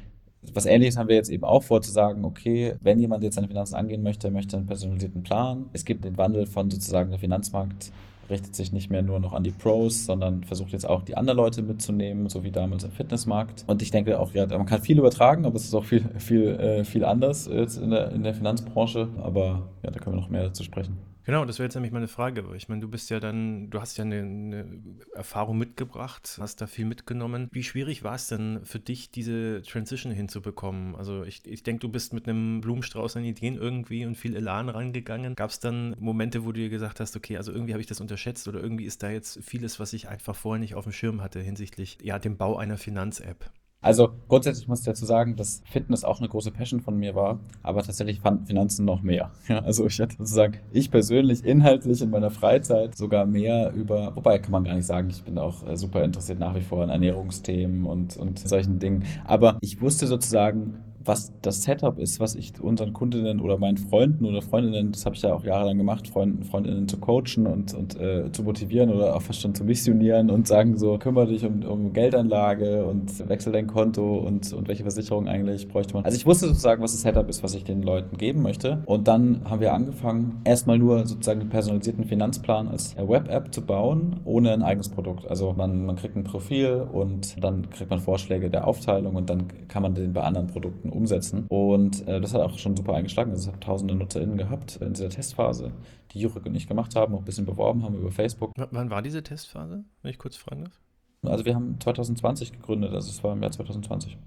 was 0.52 0.66
ähnliches 0.66 0.96
haben 0.96 1.08
wir 1.08 1.16
jetzt 1.16 1.30
eben 1.30 1.44
auch 1.44 1.62
vor, 1.62 1.80
zu 1.80 1.90
sagen, 1.90 2.24
okay, 2.24 2.74
wenn 2.80 2.98
jemand 2.98 3.22
jetzt 3.22 3.36
seine 3.36 3.48
Finanzen 3.48 3.76
angehen 3.76 4.02
möchte, 4.02 4.30
möchte 4.30 4.56
einen 4.56 4.66
personalisierten 4.66 5.22
Plan. 5.22 5.66
Es 5.72 5.84
gibt 5.84 6.04
den 6.04 6.18
Wandel 6.18 6.46
von 6.46 6.70
sozusagen 6.70 7.10
der 7.10 7.18
Finanzmarkt 7.18 7.92
richtet 8.30 8.54
sich 8.54 8.72
nicht 8.72 8.90
mehr 8.90 9.02
nur 9.02 9.20
noch 9.20 9.32
an 9.32 9.44
die 9.44 9.50
Pros, 9.50 10.06
sondern 10.06 10.44
versucht 10.44 10.72
jetzt 10.72 10.88
auch 10.88 11.02
die 11.02 11.16
anderen 11.16 11.36
Leute 11.36 11.62
mitzunehmen, 11.62 12.28
so 12.28 12.44
wie 12.44 12.50
damals 12.50 12.84
im 12.84 12.90
Fitnessmarkt. 12.90 13.64
Und 13.66 13.82
ich 13.82 13.90
denke 13.90 14.18
auch, 14.18 14.32
ja, 14.32 14.46
man 14.46 14.66
kann 14.66 14.82
viel 14.82 14.98
übertragen, 14.98 15.46
aber 15.46 15.56
es 15.56 15.64
ist 15.64 15.74
auch 15.74 15.84
viel, 15.84 16.04
viel, 16.18 16.48
äh, 16.48 16.84
viel 16.84 17.04
anders 17.04 17.46
jetzt 17.46 17.76
in 17.76 17.90
der, 17.90 18.12
in 18.12 18.22
der 18.22 18.34
Finanzbranche. 18.34 19.08
Aber 19.22 19.68
ja, 19.82 19.90
da 19.90 19.98
können 19.98 20.16
wir 20.16 20.20
noch 20.20 20.30
mehr 20.30 20.44
dazu 20.44 20.62
sprechen. 20.62 21.13
Genau, 21.24 21.46
das 21.46 21.58
wäre 21.58 21.66
jetzt 21.66 21.74
nämlich 21.74 21.92
meine 21.92 22.08
Frage. 22.08 22.44
Ich 22.54 22.68
meine, 22.68 22.82
du 22.82 22.88
bist 22.88 23.08
ja 23.08 23.18
dann, 23.18 23.70
du 23.70 23.80
hast 23.80 23.96
ja 23.96 24.04
eine, 24.04 24.18
eine, 24.18 24.80
Erfahrung 25.14 25.56
mitgebracht, 25.56 26.36
hast 26.38 26.60
da 26.60 26.66
viel 26.66 26.84
mitgenommen. 26.84 27.48
Wie 27.50 27.62
schwierig 27.62 28.04
war 28.04 28.14
es 28.14 28.28
denn 28.28 28.60
für 28.64 28.78
dich, 28.78 29.10
diese 29.10 29.62
Transition 29.62 30.12
hinzubekommen? 30.12 30.94
Also 30.94 31.24
ich, 31.24 31.46
ich 31.46 31.62
denke, 31.62 31.80
du 31.80 31.88
bist 31.88 32.12
mit 32.12 32.28
einem 32.28 32.60
Blumenstrauß 32.60 33.16
an 33.16 33.24
Ideen 33.24 33.56
irgendwie 33.56 34.04
und 34.04 34.16
viel 34.16 34.36
Elan 34.36 34.68
rangegangen. 34.68 35.34
Gab 35.34 35.48
es 35.48 35.60
dann 35.60 35.96
Momente, 35.98 36.44
wo 36.44 36.52
du 36.52 36.60
dir 36.60 36.68
gesagt 36.68 37.00
hast, 37.00 37.16
okay, 37.16 37.38
also 37.38 37.52
irgendwie 37.52 37.72
habe 37.72 37.80
ich 37.80 37.86
das 37.86 38.02
unterschätzt 38.02 38.46
oder 38.46 38.60
irgendwie 38.60 38.84
ist 38.84 39.02
da 39.02 39.08
jetzt 39.08 39.42
vieles, 39.42 39.80
was 39.80 39.94
ich 39.94 40.08
einfach 40.08 40.36
vorher 40.36 40.60
nicht 40.60 40.74
auf 40.74 40.84
dem 40.84 40.92
Schirm 40.92 41.22
hatte 41.22 41.40
hinsichtlich 41.40 41.96
ja, 42.02 42.18
dem 42.18 42.36
Bau 42.36 42.58
einer 42.58 42.76
Finanz-App? 42.76 43.50
Also 43.84 44.08
grundsätzlich 44.28 44.66
muss 44.66 44.80
ich 44.80 44.86
dazu 44.86 45.04
sagen, 45.04 45.36
dass 45.36 45.62
Fitness 45.66 46.04
auch 46.04 46.18
eine 46.18 46.28
große 46.30 46.50
Passion 46.50 46.80
von 46.80 46.96
mir 46.96 47.14
war, 47.14 47.38
aber 47.62 47.82
tatsächlich 47.82 48.20
fanden 48.20 48.46
Finanzen 48.46 48.84
noch 48.86 49.02
mehr. 49.02 49.30
Ja, 49.46 49.58
also 49.58 49.86
ich 49.86 50.00
hatte 50.00 50.16
sozusagen, 50.16 50.60
ich 50.72 50.90
persönlich 50.90 51.44
inhaltlich 51.44 52.00
in 52.00 52.08
meiner 52.08 52.30
Freizeit 52.30 52.96
sogar 52.96 53.26
mehr 53.26 53.72
über, 53.74 54.16
wobei 54.16 54.38
kann 54.38 54.52
man 54.52 54.64
gar 54.64 54.74
nicht 54.74 54.86
sagen, 54.86 55.10
ich 55.10 55.22
bin 55.22 55.36
auch 55.36 55.66
äh, 55.66 55.76
super 55.76 56.02
interessiert 56.02 56.38
nach 56.38 56.54
wie 56.54 56.62
vor 56.62 56.82
an 56.82 56.88
Ernährungsthemen 56.88 57.84
und, 57.84 58.16
und 58.16 58.38
solchen 58.38 58.78
Dingen. 58.78 59.04
Aber 59.26 59.58
ich 59.60 59.82
wusste 59.82 60.06
sozusagen, 60.06 60.78
was 61.04 61.32
das 61.42 61.62
Setup 61.62 61.98
ist, 61.98 62.20
was 62.20 62.34
ich 62.34 62.60
unseren 62.60 62.92
Kundinnen 62.92 63.40
oder 63.40 63.58
meinen 63.58 63.76
Freunden 63.76 64.24
oder 64.24 64.42
Freundinnen, 64.42 64.92
das 64.92 65.04
habe 65.04 65.14
ich 65.14 65.22
ja 65.22 65.34
auch 65.34 65.44
jahrelang 65.44 65.78
gemacht, 65.78 66.08
Freunden, 66.08 66.44
Freundinnen 66.44 66.88
zu 66.88 66.98
coachen 66.98 67.46
und, 67.46 67.74
und 67.74 67.98
äh, 68.00 68.30
zu 68.32 68.42
motivieren 68.42 68.90
oder 68.90 69.14
auch 69.14 69.22
fast 69.22 69.40
schon 69.40 69.54
zu 69.54 69.64
missionieren 69.64 70.30
und 70.30 70.48
sagen 70.48 70.78
so, 70.78 70.98
kümmere 70.98 71.26
dich 71.28 71.44
um, 71.44 71.62
um 71.62 71.92
Geldanlage 71.92 72.84
und 72.84 73.28
wechsel 73.28 73.52
dein 73.52 73.66
Konto 73.66 74.18
und, 74.18 74.52
und 74.52 74.68
welche 74.68 74.82
Versicherung 74.82 75.28
eigentlich 75.28 75.68
bräuchte 75.68 75.94
man. 75.94 76.04
Also 76.04 76.16
ich 76.16 76.26
wusste 76.26 76.46
sozusagen, 76.46 76.82
was 76.82 76.92
das 76.92 77.02
Setup 77.02 77.28
ist, 77.28 77.42
was 77.42 77.54
ich 77.54 77.64
den 77.64 77.82
Leuten 77.82 78.16
geben 78.16 78.42
möchte. 78.42 78.82
Und 78.86 79.08
dann 79.08 79.42
haben 79.44 79.60
wir 79.60 79.74
angefangen, 79.74 80.40
erstmal 80.44 80.78
nur 80.78 81.06
sozusagen 81.06 81.40
einen 81.40 81.50
personalisierten 81.50 82.04
Finanzplan 82.04 82.68
als 82.68 82.96
Web-App 82.96 83.52
zu 83.52 83.62
bauen, 83.62 84.20
ohne 84.24 84.52
ein 84.52 84.62
eigenes 84.62 84.88
Produkt. 84.88 85.28
Also 85.28 85.52
man, 85.52 85.84
man 85.84 85.96
kriegt 85.96 86.16
ein 86.16 86.24
Profil 86.24 86.86
und 86.92 87.42
dann 87.42 87.68
kriegt 87.70 87.90
man 87.90 87.98
Vorschläge 87.98 88.50
der 88.50 88.66
Aufteilung 88.66 89.16
und 89.16 89.28
dann 89.28 89.44
kann 89.68 89.82
man 89.82 89.94
den 89.94 90.12
bei 90.12 90.22
anderen 90.22 90.46
Produkten 90.46 90.90
umsetzen. 90.94 91.46
Und 91.48 92.06
äh, 92.06 92.20
das 92.20 92.34
hat 92.34 92.40
auch 92.40 92.58
schon 92.58 92.76
super 92.76 92.94
eingeschlagen. 92.94 93.30
Also 93.30 93.48
es 93.48 93.54
hat 93.54 93.62
tausende 93.62 93.94
NutzerInnen 93.94 94.36
gehabt 94.36 94.76
in 94.76 94.92
dieser 94.94 95.08
Testphase, 95.08 95.72
die 96.12 96.20
Jurek 96.20 96.46
und 96.46 96.54
ich 96.54 96.66
gemacht 96.66 96.96
haben, 96.96 97.14
auch 97.14 97.20
ein 97.20 97.24
bisschen 97.24 97.46
beworben 97.46 97.82
haben 97.82 97.96
über 97.96 98.10
Facebook. 98.10 98.52
W 98.56 98.66
wann 98.70 98.90
war 98.90 99.02
diese 99.02 99.22
Testphase, 99.22 99.84
wenn 100.02 100.10
ich 100.10 100.18
kurz 100.18 100.36
fragen 100.36 100.64
darf? 100.64 100.80
Also 101.22 101.44
wir 101.44 101.54
haben 101.54 101.80
2020 101.80 102.52
gegründet, 102.52 102.92
also 102.92 103.08
es 103.10 103.24
war 103.24 103.32
im 103.32 103.42
Jahr 103.42 103.50
2020. 103.50 104.18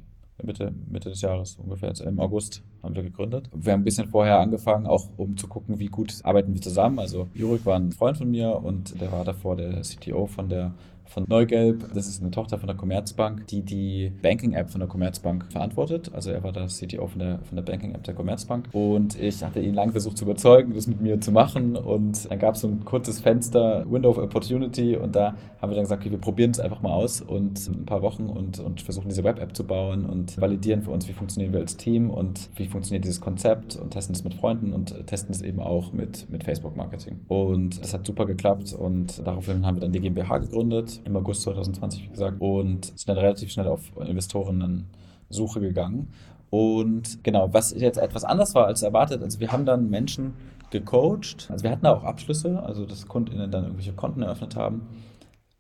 Mitte, 0.44 0.72
Mitte 0.88 1.10
des 1.10 1.22
Jahres 1.22 1.56
ungefähr, 1.56 1.90
also 1.90 2.04
im 2.04 2.20
August 2.20 2.64
haben 2.84 2.96
wir 2.96 3.02
gegründet. 3.02 3.50
Wir 3.56 3.74
haben 3.74 3.82
ein 3.82 3.84
bisschen 3.84 4.08
vorher 4.08 4.40
angefangen, 4.40 4.86
auch 4.86 5.10
um 5.18 5.36
zu 5.36 5.48
gucken, 5.48 5.80
wie 5.80 5.88
gut 5.88 6.14
arbeiten 6.24 6.54
wir 6.54 6.62
zusammen. 6.62 7.00
Also 7.00 7.28
Jurik 7.34 7.66
war 7.66 7.76
ein 7.76 7.92
Freund 7.92 8.18
von 8.18 8.30
mir 8.30 8.56
und 8.56 9.00
der 9.02 9.12
war 9.12 9.26
davor 9.26 9.56
der 9.56 9.82
CTO 9.82 10.28
von 10.28 10.48
der 10.48 10.74
von 11.10 11.26
Neugelb. 11.28 11.94
Das 11.94 12.08
ist 12.08 12.22
eine 12.22 12.32
Tochter 12.32 12.58
von 12.58 12.68
der 12.68 12.76
Commerzbank, 12.76 13.48
die 13.48 13.62
die 13.62 14.12
Banking-App 14.22 14.70
von 14.70 14.80
der 14.80 14.88
Commerzbank 14.88 15.46
verantwortet. 15.52 16.12
Also 16.14 16.32
er 16.32 16.44
war 16.44 16.52
der 16.52 16.68
CTO 16.68 17.08
von 17.08 17.20
der, 17.20 17.40
von 17.40 17.56
der 17.56 17.64
Banking-App 17.64 18.04
der 18.04 18.14
Commerzbank. 18.14 18.70
Und 18.74 19.20
ich 19.20 19.44
hatte 19.44 19.60
ihn 19.60 19.74
lange 19.74 19.92
versucht 19.92 20.18
zu 20.18 20.26
überzeugen, 20.26 20.74
das 20.74 20.88
mit 20.88 21.02
mir 21.02 21.20
zu 21.20 21.32
machen. 21.32 21.76
Und 21.76 22.30
dann 22.30 22.40
gab 22.40 22.56
es 22.56 22.62
so 22.62 22.68
ein 22.68 22.86
kurzes 22.86 23.20
Fenster, 23.20 23.86
Window 23.90 24.10
of 24.10 24.18
Opportunity. 24.18 24.96
Und 24.96 25.16
da 25.16 25.36
haben 25.62 25.72
wir 25.72 25.76
dann 25.76 25.86
gesagt, 25.86 26.02
okay, 26.02 26.12
wir 26.12 26.20
probieren 26.20 26.52
es 26.52 26.60
einfach 26.60 26.82
mal 26.82 26.92
aus 26.92 27.22
und 27.22 27.68
ein 27.68 27.86
paar 27.86 28.02
Wochen 28.02 28.28
und, 28.28 28.60
und 28.60 28.82
versuchen 28.82 29.10
diese 29.10 29.24
Web-App 29.24 29.56
zu 29.56 29.66
bauen 29.66 30.06
und 30.06 30.40
validieren 30.40 30.84
für 30.84 30.92
uns, 30.92 31.08
wie 31.08 31.14
funktionieren 31.14 31.54
wir 31.54 31.62
als 31.62 31.78
Team 31.78 32.10
und 32.10 32.50
wie 32.56 32.68
funktioniert 32.68 33.04
dieses 33.04 33.22
Konzept 33.22 33.76
und 33.76 33.92
testen 33.92 34.16
es 34.16 34.24
mit 34.24 34.34
Freunden 34.34 34.74
und 34.74 35.08
testen 35.08 35.34
es 35.34 35.42
eben 35.42 35.60
auch 35.60 35.94
mit, 35.94 36.30
mit 36.30 36.44
Facebook-Marketing. 36.44 37.22
Und 37.28 37.82
das 37.82 37.94
hat 37.94 38.06
super 38.06 38.26
geklappt 38.26 38.74
und 38.74 39.26
daraufhin 39.26 39.66
haben 39.66 39.78
wir 39.78 39.82
dann 39.82 39.92
die 39.92 40.00
GmbH 40.00 40.38
gegründet 40.38 40.97
im 41.06 41.16
August 41.16 41.44
2020, 41.44 42.04
wie 42.04 42.10
gesagt, 42.10 42.42
und 42.42 42.86
sind 42.86 43.08
dann 43.08 43.18
relativ 43.18 43.52
schnell 43.52 43.68
auf 43.68 43.82
Investorensuche 43.98 45.60
gegangen. 45.60 46.10
Und 46.50 47.24
genau, 47.24 47.54
was 47.54 47.74
jetzt 47.74 47.98
etwas 47.98 48.24
anders 48.24 48.56
war 48.56 48.68
als 48.68 48.82
erwartet, 48.82 49.22
also 49.22 49.40
wir 49.40 49.52
haben 49.52 49.66
dann 49.66 49.90
Menschen 49.90 50.34
gecoacht, 50.70 51.50
also 51.50 51.64
wir 51.64 51.72
hatten 51.72 51.86
auch 51.86 52.04
Abschlüsse, 52.04 52.62
also 52.64 52.86
dass 52.86 53.08
KundInnen 53.08 53.52
dann 53.52 53.64
irgendwelche 53.64 53.94
Konten 53.94 54.22
eröffnet 54.22 54.56
haben 54.56 54.88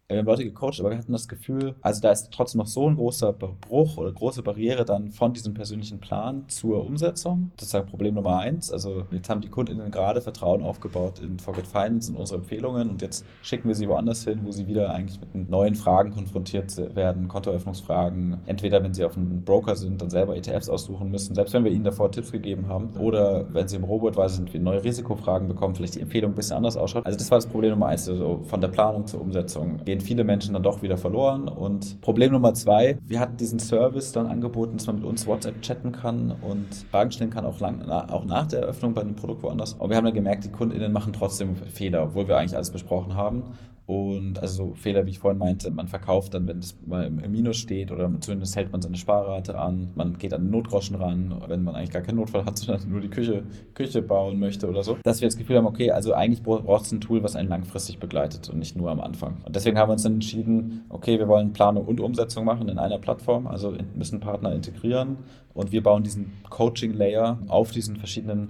wir 0.10 0.20
haben 0.20 0.26
Leute 0.26 0.46
gecoacht, 0.46 0.80
aber 0.80 0.92
wir 0.92 0.98
hatten 0.98 1.12
das 1.12 1.28
Gefühl, 1.28 1.76
also 1.82 2.00
da 2.00 2.12
ist 2.12 2.32
trotzdem 2.32 2.60
noch 2.60 2.68
so 2.68 2.88
ein 2.88 2.96
großer 2.96 3.34
Bruch 3.34 3.98
oder 3.98 4.10
große 4.14 4.42
Barriere 4.42 4.86
dann 4.86 5.12
von 5.12 5.34
diesem 5.34 5.54
persönlichen 5.54 6.00
Plan 6.00 6.46
zur 6.48 6.86
Umsetzung. 6.86 7.52
Das 7.58 7.68
ist 7.68 7.74
halt 7.74 7.88
Problem 7.88 8.16
Nummer 8.16 8.38
eins. 8.38 8.72
Also 8.72 9.04
jetzt 9.12 9.30
haben 9.30 9.42
die 9.42 9.50
KundInnen 9.50 9.92
gerade 9.92 10.22
Vertrauen 10.22 10.64
aufgebaut 10.64 11.20
in 11.20 11.40
Forget 11.40 11.68
Finance 11.68 12.10
und 12.10 12.18
unsere 12.18 12.40
Empfehlungen 12.40 12.90
und 12.90 13.02
jetzt 13.02 13.26
schicken 13.42 13.68
wir 13.68 13.76
sie 13.76 13.90
woanders 13.90 14.24
hin, 14.24 14.40
wo 14.46 14.52
sie 14.52 14.66
wieder 14.66 14.92
eigentlich 14.92 15.20
mit 15.34 15.50
neuen 15.50 15.76
Fragen 15.76 16.12
konfrontiert 16.12 16.78
werden, 16.96 17.28
Kontoeröffnungsfragen. 17.28 18.38
Entweder 18.46 18.82
wenn 18.84 18.94
sie 18.94 19.04
auf 19.04 19.18
einem 19.18 19.44
Broker 19.44 19.76
sind, 19.76 20.02
dann 20.02 20.10
selber 20.10 20.38
ETFs 20.38 20.70
aussuchen 20.70 21.12
müssen, 21.12 21.36
selbst 21.36 21.54
wenn 21.54 21.66
wir 21.66 21.72
ihnen 21.72 21.84
davor 21.84 22.14
Tipps 22.14 22.32
gegeben 22.32 22.70
haben. 22.70 22.92
Oder 22.98 23.54
wenn 23.54 23.68
sie 23.68 23.76
im 23.76 23.84
Robot-Weise 23.84 24.38
sind, 24.38 24.54
wir 24.54 24.62
neue 24.62 24.82
Risikofragen 24.86 25.50
bekommen, 25.50 25.76
vielleicht 25.76 25.96
die 25.96 26.02
Empfehlung 26.02 26.32
ein 26.32 26.36
bisschen 26.36 26.56
anders 26.56 26.78
ausschaut. 26.78 27.06
Also 27.06 27.18
das 27.18 27.30
war 27.30 27.40
das 27.40 27.48
Problem 27.48 27.72
Nummer 27.72 27.88
eins, 27.88 28.08
also 28.08 28.40
von 28.46 28.62
der 28.62 28.70
Planung 28.70 29.06
zur 29.06 29.20
Umsetzung 29.20 29.84
gehen 29.84 29.97
viele 30.02 30.24
Menschen 30.24 30.54
dann 30.54 30.64
doch 30.64 30.82
wieder 30.82 30.98
verloren. 30.98 31.48
Und 31.48 32.02
Problem 32.02 32.32
Nummer 32.32 32.54
zwei, 32.54 32.98
wir 33.06 33.20
hatten 33.20 33.38
diesen 33.38 33.60
Service 33.60 34.12
dann 34.12 34.28
angeboten, 34.28 34.78
dass 34.78 34.88
man 34.88 34.98
mit 34.98 35.06
uns 35.06 35.28
WhatsApp 35.28 35.62
chatten 35.62 35.92
kann 35.92 36.36
und 36.42 36.68
Fragen 36.92 37.12
stellen 37.12 37.30
kann, 37.30 37.46
auch, 37.46 37.60
lang, 37.60 37.82
auch 37.90 38.26
nach 38.26 38.48
der 38.48 38.62
Eröffnung 38.62 38.94
bei 38.94 39.02
einem 39.02 39.16
Produkt 39.16 39.44
woanders. 39.44 39.76
Aber 39.80 39.90
wir 39.90 39.98
haben 39.98 40.06
dann 40.06 40.14
gemerkt, 40.14 40.46
die 40.46 40.50
KundInnen 40.50 40.92
machen 40.92 41.14
trotzdem 41.14 41.56
Fehler, 41.56 42.04
obwohl 42.04 42.28
wir 42.28 42.38
eigentlich 42.38 42.56
alles 42.56 42.72
besprochen 42.72 43.16
haben. 43.16 43.44
Und 43.88 44.38
also 44.40 44.66
so 44.66 44.74
Fehler, 44.74 45.06
wie 45.06 45.12
ich 45.12 45.20
vorhin 45.20 45.38
meinte, 45.40 45.72
man 45.72 45.88
verkauft 45.88 46.34
dann, 46.34 46.46
wenn 46.46 46.60
es 46.60 46.78
mal 46.86 47.06
im 47.06 47.32
Minus 47.32 47.56
steht 47.56 47.90
oder 47.90 48.12
zumindest 48.20 48.58
hält 48.58 48.70
man 48.70 48.82
seine 48.82 48.98
Sparrate 48.98 49.58
an, 49.58 49.92
man 49.96 50.18
geht 50.18 50.34
an 50.34 50.44
den 50.44 50.52
Notgroschen 50.52 50.98
ran, 50.98 51.34
wenn 51.48 51.64
man 51.64 51.74
eigentlich 51.74 51.92
gar 51.92 52.02
keinen 52.02 52.18
Notfall 52.18 52.44
hat, 52.44 52.58
sondern 52.58 52.90
nur 52.90 53.00
die 53.00 53.08
Küche, 53.08 53.44
Küche 53.76 54.02
bauen 54.02 54.40
möchte 54.40 54.68
oder 54.68 54.84
so. 54.84 54.98
Dass 55.04 55.22
wir 55.22 55.30
das 55.30 55.38
Gefühl 55.38 55.56
haben, 55.56 55.66
okay, 55.66 55.90
also 55.92 56.12
eigentlich 56.12 56.44
braucht 56.44 56.86
es 56.86 56.92
ein 56.92 57.00
Tool, 57.00 57.24
was 57.24 57.38
einen 57.38 57.48
langfristig 57.48 57.98
begleitet 57.98 58.50
und 58.50 58.60
nicht 58.60 58.76
nur 58.76 58.92
am 58.92 59.00
Anfang. 59.00 59.38
Und 59.46 59.56
deswegen 59.56 59.80
haben 59.80 59.88
wir 59.88 59.94
uns 59.94 60.04
dann 60.04 60.16
entschieden, 60.16 60.84
okay, 60.90 61.18
wir 61.18 61.30
wollen 61.30 61.54
Planung 61.54 61.86
und 61.86 62.02
Umsetzung 62.02 62.44
machen 62.44 62.68
in 62.68 62.80
einer 62.80 63.00
Plattform, 63.00 63.48
also 63.48 63.74
müssen 63.96 64.20
Partner 64.20 64.52
integrieren 64.52 65.16
und 65.54 65.72
wir 65.72 65.82
bauen 65.82 66.04
diesen 66.04 66.34
Coaching-Layer 66.50 67.40
auf 67.48 67.72
diesen 67.72 67.96
verschiedenen 67.96 68.50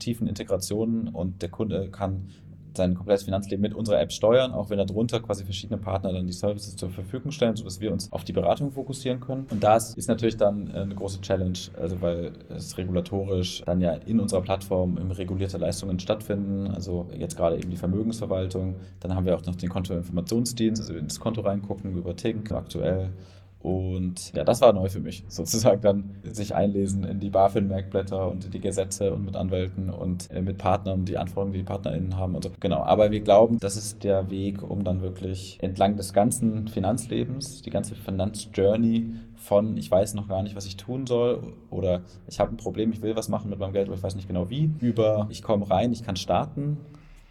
tiefen 0.00 0.26
Integrationen 0.26 1.08
und 1.08 1.40
der 1.40 1.48
Kunde 1.48 1.88
kann 1.90 2.28
sein 2.76 2.94
komplettes 2.94 3.24
Finanzleben 3.24 3.62
mit 3.62 3.74
unserer 3.74 4.00
App 4.00 4.12
steuern, 4.12 4.52
auch 4.52 4.70
wenn 4.70 4.78
darunter 4.78 5.20
quasi 5.20 5.44
verschiedene 5.44 5.78
Partner 5.78 6.12
dann 6.12 6.26
die 6.26 6.32
Services 6.32 6.76
zur 6.76 6.90
Verfügung 6.90 7.32
stellen, 7.32 7.56
sodass 7.56 7.80
wir 7.80 7.92
uns 7.92 8.12
auf 8.12 8.24
die 8.24 8.32
Beratung 8.32 8.70
fokussieren 8.70 9.20
können. 9.20 9.46
Und 9.50 9.62
das 9.62 9.94
ist 9.94 10.08
natürlich 10.08 10.36
dann 10.36 10.70
äh, 10.70 10.80
eine 10.80 10.94
große 10.94 11.20
Challenge, 11.20 11.58
also 11.80 12.00
weil 12.00 12.32
es 12.48 12.76
regulatorisch 12.76 13.62
dann 13.66 13.80
ja 13.80 13.92
in 13.92 14.20
unserer 14.20 14.42
Plattform 14.42 14.96
regulierte 15.10 15.58
Leistungen 15.58 15.98
stattfinden, 15.98 16.68
also 16.68 17.08
jetzt 17.16 17.36
gerade 17.36 17.56
eben 17.56 17.70
die 17.70 17.76
Vermögensverwaltung. 17.76 18.76
Dann 19.00 19.14
haben 19.14 19.26
wir 19.26 19.36
auch 19.36 19.44
noch 19.44 19.56
den 19.56 19.68
Kontoinformationsdienst, 19.68 20.82
also 20.82 20.94
ins 20.94 21.20
Konto 21.20 21.40
reingucken 21.40 21.96
über 21.96 22.16
Tink 22.16 22.52
aktuell 22.52 23.10
Und 23.62 24.32
ja, 24.32 24.42
das 24.42 24.62
war 24.62 24.72
neu 24.72 24.88
für 24.88 25.00
mich, 25.00 25.22
sozusagen 25.28 25.82
dann 25.82 26.14
sich 26.22 26.54
einlesen 26.54 27.04
in 27.04 27.20
die 27.20 27.28
BaFin-Merkblätter 27.28 28.30
und 28.30 28.52
die 28.54 28.60
Gesetze 28.60 29.12
und 29.12 29.26
mit 29.26 29.36
Anwälten 29.36 29.90
und 29.90 30.30
äh, 30.30 30.40
mit 30.40 30.56
Partnern, 30.56 31.04
die 31.04 31.18
Anforderungen, 31.18 31.52
die 31.52 31.58
die 31.58 31.64
PartnerInnen 31.64 32.16
haben 32.16 32.34
und 32.34 32.44
so. 32.44 32.50
Genau, 32.58 32.82
aber 32.82 33.10
wir 33.10 33.20
glauben, 33.20 33.58
das 33.58 33.76
ist 33.76 34.02
der 34.02 34.30
Weg, 34.30 34.62
um 34.62 34.82
dann 34.82 35.02
wirklich 35.02 35.58
entlang 35.60 35.96
des 35.96 36.14
ganzen 36.14 36.68
Finanzlebens, 36.68 37.60
die 37.60 37.70
ganze 37.70 37.94
Finanzjourney 37.94 39.14
von 39.36 39.76
ich 39.76 39.90
weiß 39.90 40.14
noch 40.14 40.28
gar 40.28 40.42
nicht, 40.42 40.56
was 40.56 40.66
ich 40.66 40.76
tun 40.76 41.06
soll 41.06 41.54
oder 41.70 42.02
ich 42.28 42.40
habe 42.40 42.54
ein 42.54 42.56
Problem, 42.56 42.92
ich 42.92 43.02
will 43.02 43.16
was 43.16 43.28
machen 43.28 43.50
mit 43.50 43.58
meinem 43.58 43.72
Geld, 43.72 43.88
aber 43.88 43.96
ich 43.96 44.02
weiß 44.02 44.14
nicht 44.14 44.28
genau 44.28 44.48
wie, 44.48 44.70
über 44.80 45.26
ich 45.30 45.42
komme 45.42 45.68
rein, 45.70 45.92
ich 45.92 46.02
kann 46.02 46.16
starten, 46.16 46.78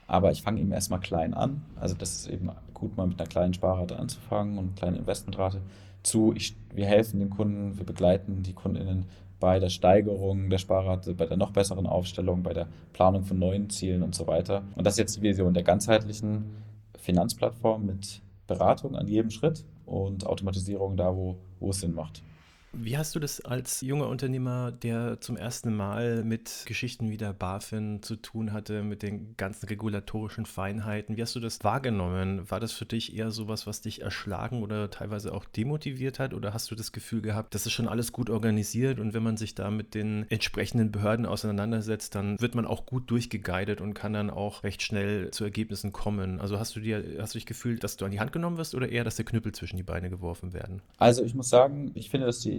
aber 0.06 0.32
ich 0.32 0.42
fange 0.42 0.62
eben 0.62 0.72
erstmal 0.72 1.00
klein 1.00 1.34
an. 1.34 1.62
Also 1.80 1.96
das 1.96 2.14
ist 2.14 2.30
eben 2.30 2.50
gut, 2.74 2.98
mal 2.98 3.08
mit 3.08 3.20
einer 3.20 3.30
kleinen 3.30 3.54
Sparrate 3.54 3.98
anzufangen 3.98 4.58
und 4.58 4.76
kleinen 4.76 4.98
Investmentrate 4.98 5.62
zu, 6.04 6.34
ich, 6.36 6.56
wir 6.74 6.86
helfen 6.86 7.20
den 7.20 7.30
Kunden, 7.30 7.78
wir 7.78 7.86
begleiten 7.86 8.44
die 8.44 8.54
KundInnen 8.54 9.06
bei 9.40 9.60
der 9.60 9.70
Steigerung 9.70 10.50
der 10.50 10.58
Sparrate, 10.58 11.14
bei 11.14 11.26
der 11.26 11.38
noch 11.38 11.52
besseren 11.52 11.88
Aufstellung, 11.88 12.44
bei 12.44 12.54
der 12.54 12.68
Planung 12.94 13.24
von 13.24 13.40
neuen 13.40 13.70
Zielen 13.70 14.04
und 14.04 14.14
so 14.14 14.28
weiter. 14.28 14.64
Und 14.76 14.86
das 14.86 14.94
ist 14.94 15.00
jetzt 15.00 15.18
die 15.18 15.22
Vision 15.22 15.54
der 15.54 15.64
ganzheitlichen 15.64 16.46
Finanzplattform 16.98 17.86
mit 17.86 18.22
Beratung 18.48 18.96
an 18.96 19.08
jedem 19.08 19.30
Schritt 19.30 19.64
und 19.86 20.26
Automatisierung 20.26 20.98
da, 20.98 21.16
wo, 21.16 21.38
wo 21.60 21.70
es 21.70 21.80
Sinn 21.80 21.94
macht. 21.94 22.22
Wie 22.72 22.98
hast 22.98 23.16
du 23.16 23.20
das 23.20 23.42
als 23.42 23.82
junger 23.82 24.08
Unternehmer, 24.08 24.72
der 24.72 25.20
zum 25.22 25.38
ersten 25.38 25.76
Mal 25.76 26.24
mit 26.24 26.64
Geschichten 26.68 27.10
wie 27.10 27.18
der 27.18 27.34
BaFin 27.34 28.04
zu 28.04 28.16
tun 28.16 28.54
hatte, 28.54 28.84
mit 28.84 29.02
den 29.02 29.36
ganzen 29.38 29.66
regulatorischen 29.68 30.46
Feinheiten, 30.46 31.18
wie 31.18 31.22
hast 31.24 31.36
du 31.36 31.40
das 31.40 31.64
wahrgenommen? 31.64 32.50
War 32.50 32.60
das 32.60 32.72
für 32.72 32.86
dich 32.86 33.18
eher 33.18 33.32
sowas, 33.32 33.66
was 33.66 33.82
dich 33.82 34.02
erschlagen 34.02 34.62
oder 34.62 34.92
teilweise 34.92 35.34
auch 35.34 35.46
demotiviert 35.46 36.20
hat? 36.20 36.36
Oder 36.36 36.54
hast 36.54 36.70
du 36.70 36.76
das 36.76 36.92
Gefühl 36.92 37.22
gehabt, 37.22 37.56
das 37.56 37.66
ist 37.66 37.72
schon 37.72 37.88
alles 37.88 38.12
gut 38.12 38.30
organisiert 38.30 39.00
und 39.00 39.16
wenn 39.16 39.24
man 39.24 39.38
sich 39.38 39.56
da 39.56 39.72
mit 39.72 39.96
den 39.96 40.28
entsprechenden 40.30 40.92
Behörden 40.92 41.26
auseinandersetzt, 41.26 42.14
dann 42.14 42.40
wird 42.40 42.54
man 42.54 42.68
auch 42.68 42.86
gut 42.86 43.10
durchgeguidet 43.10 43.82
und 43.82 43.96
kann 43.96 44.14
dann 44.14 44.30
auch 44.30 44.64
recht 44.64 44.84
schnell 44.84 45.32
zu 45.32 45.44
Ergebnissen 45.44 45.92
kommen? 45.92 46.40
Also 46.40 46.60
hast 46.60 46.76
du 46.76 46.80
dir, 46.80 47.04
hast 47.20 47.34
du 47.34 47.40
dich 47.40 47.48
gefühlt, 47.48 47.84
dass 47.84 47.98
du 47.98 48.06
an 48.06 48.12
die 48.12 48.20
Hand 48.20 48.32
genommen 48.32 48.58
wirst 48.58 48.76
oder 48.76 48.90
eher, 48.90 49.04
dass 49.04 49.16
der 49.16 49.26
Knüppel 49.26 49.54
zwischen 49.54 49.78
die 49.78 49.84
Beine 49.84 50.12
geworfen 50.12 50.54
werden? 50.54 50.84
Also 50.98 51.24
ich 51.24 51.34
muss 51.34 51.50
sagen, 51.50 51.92
ich 51.96 52.12
finde, 52.12 52.28
dass 52.28 52.40
die 52.42 52.59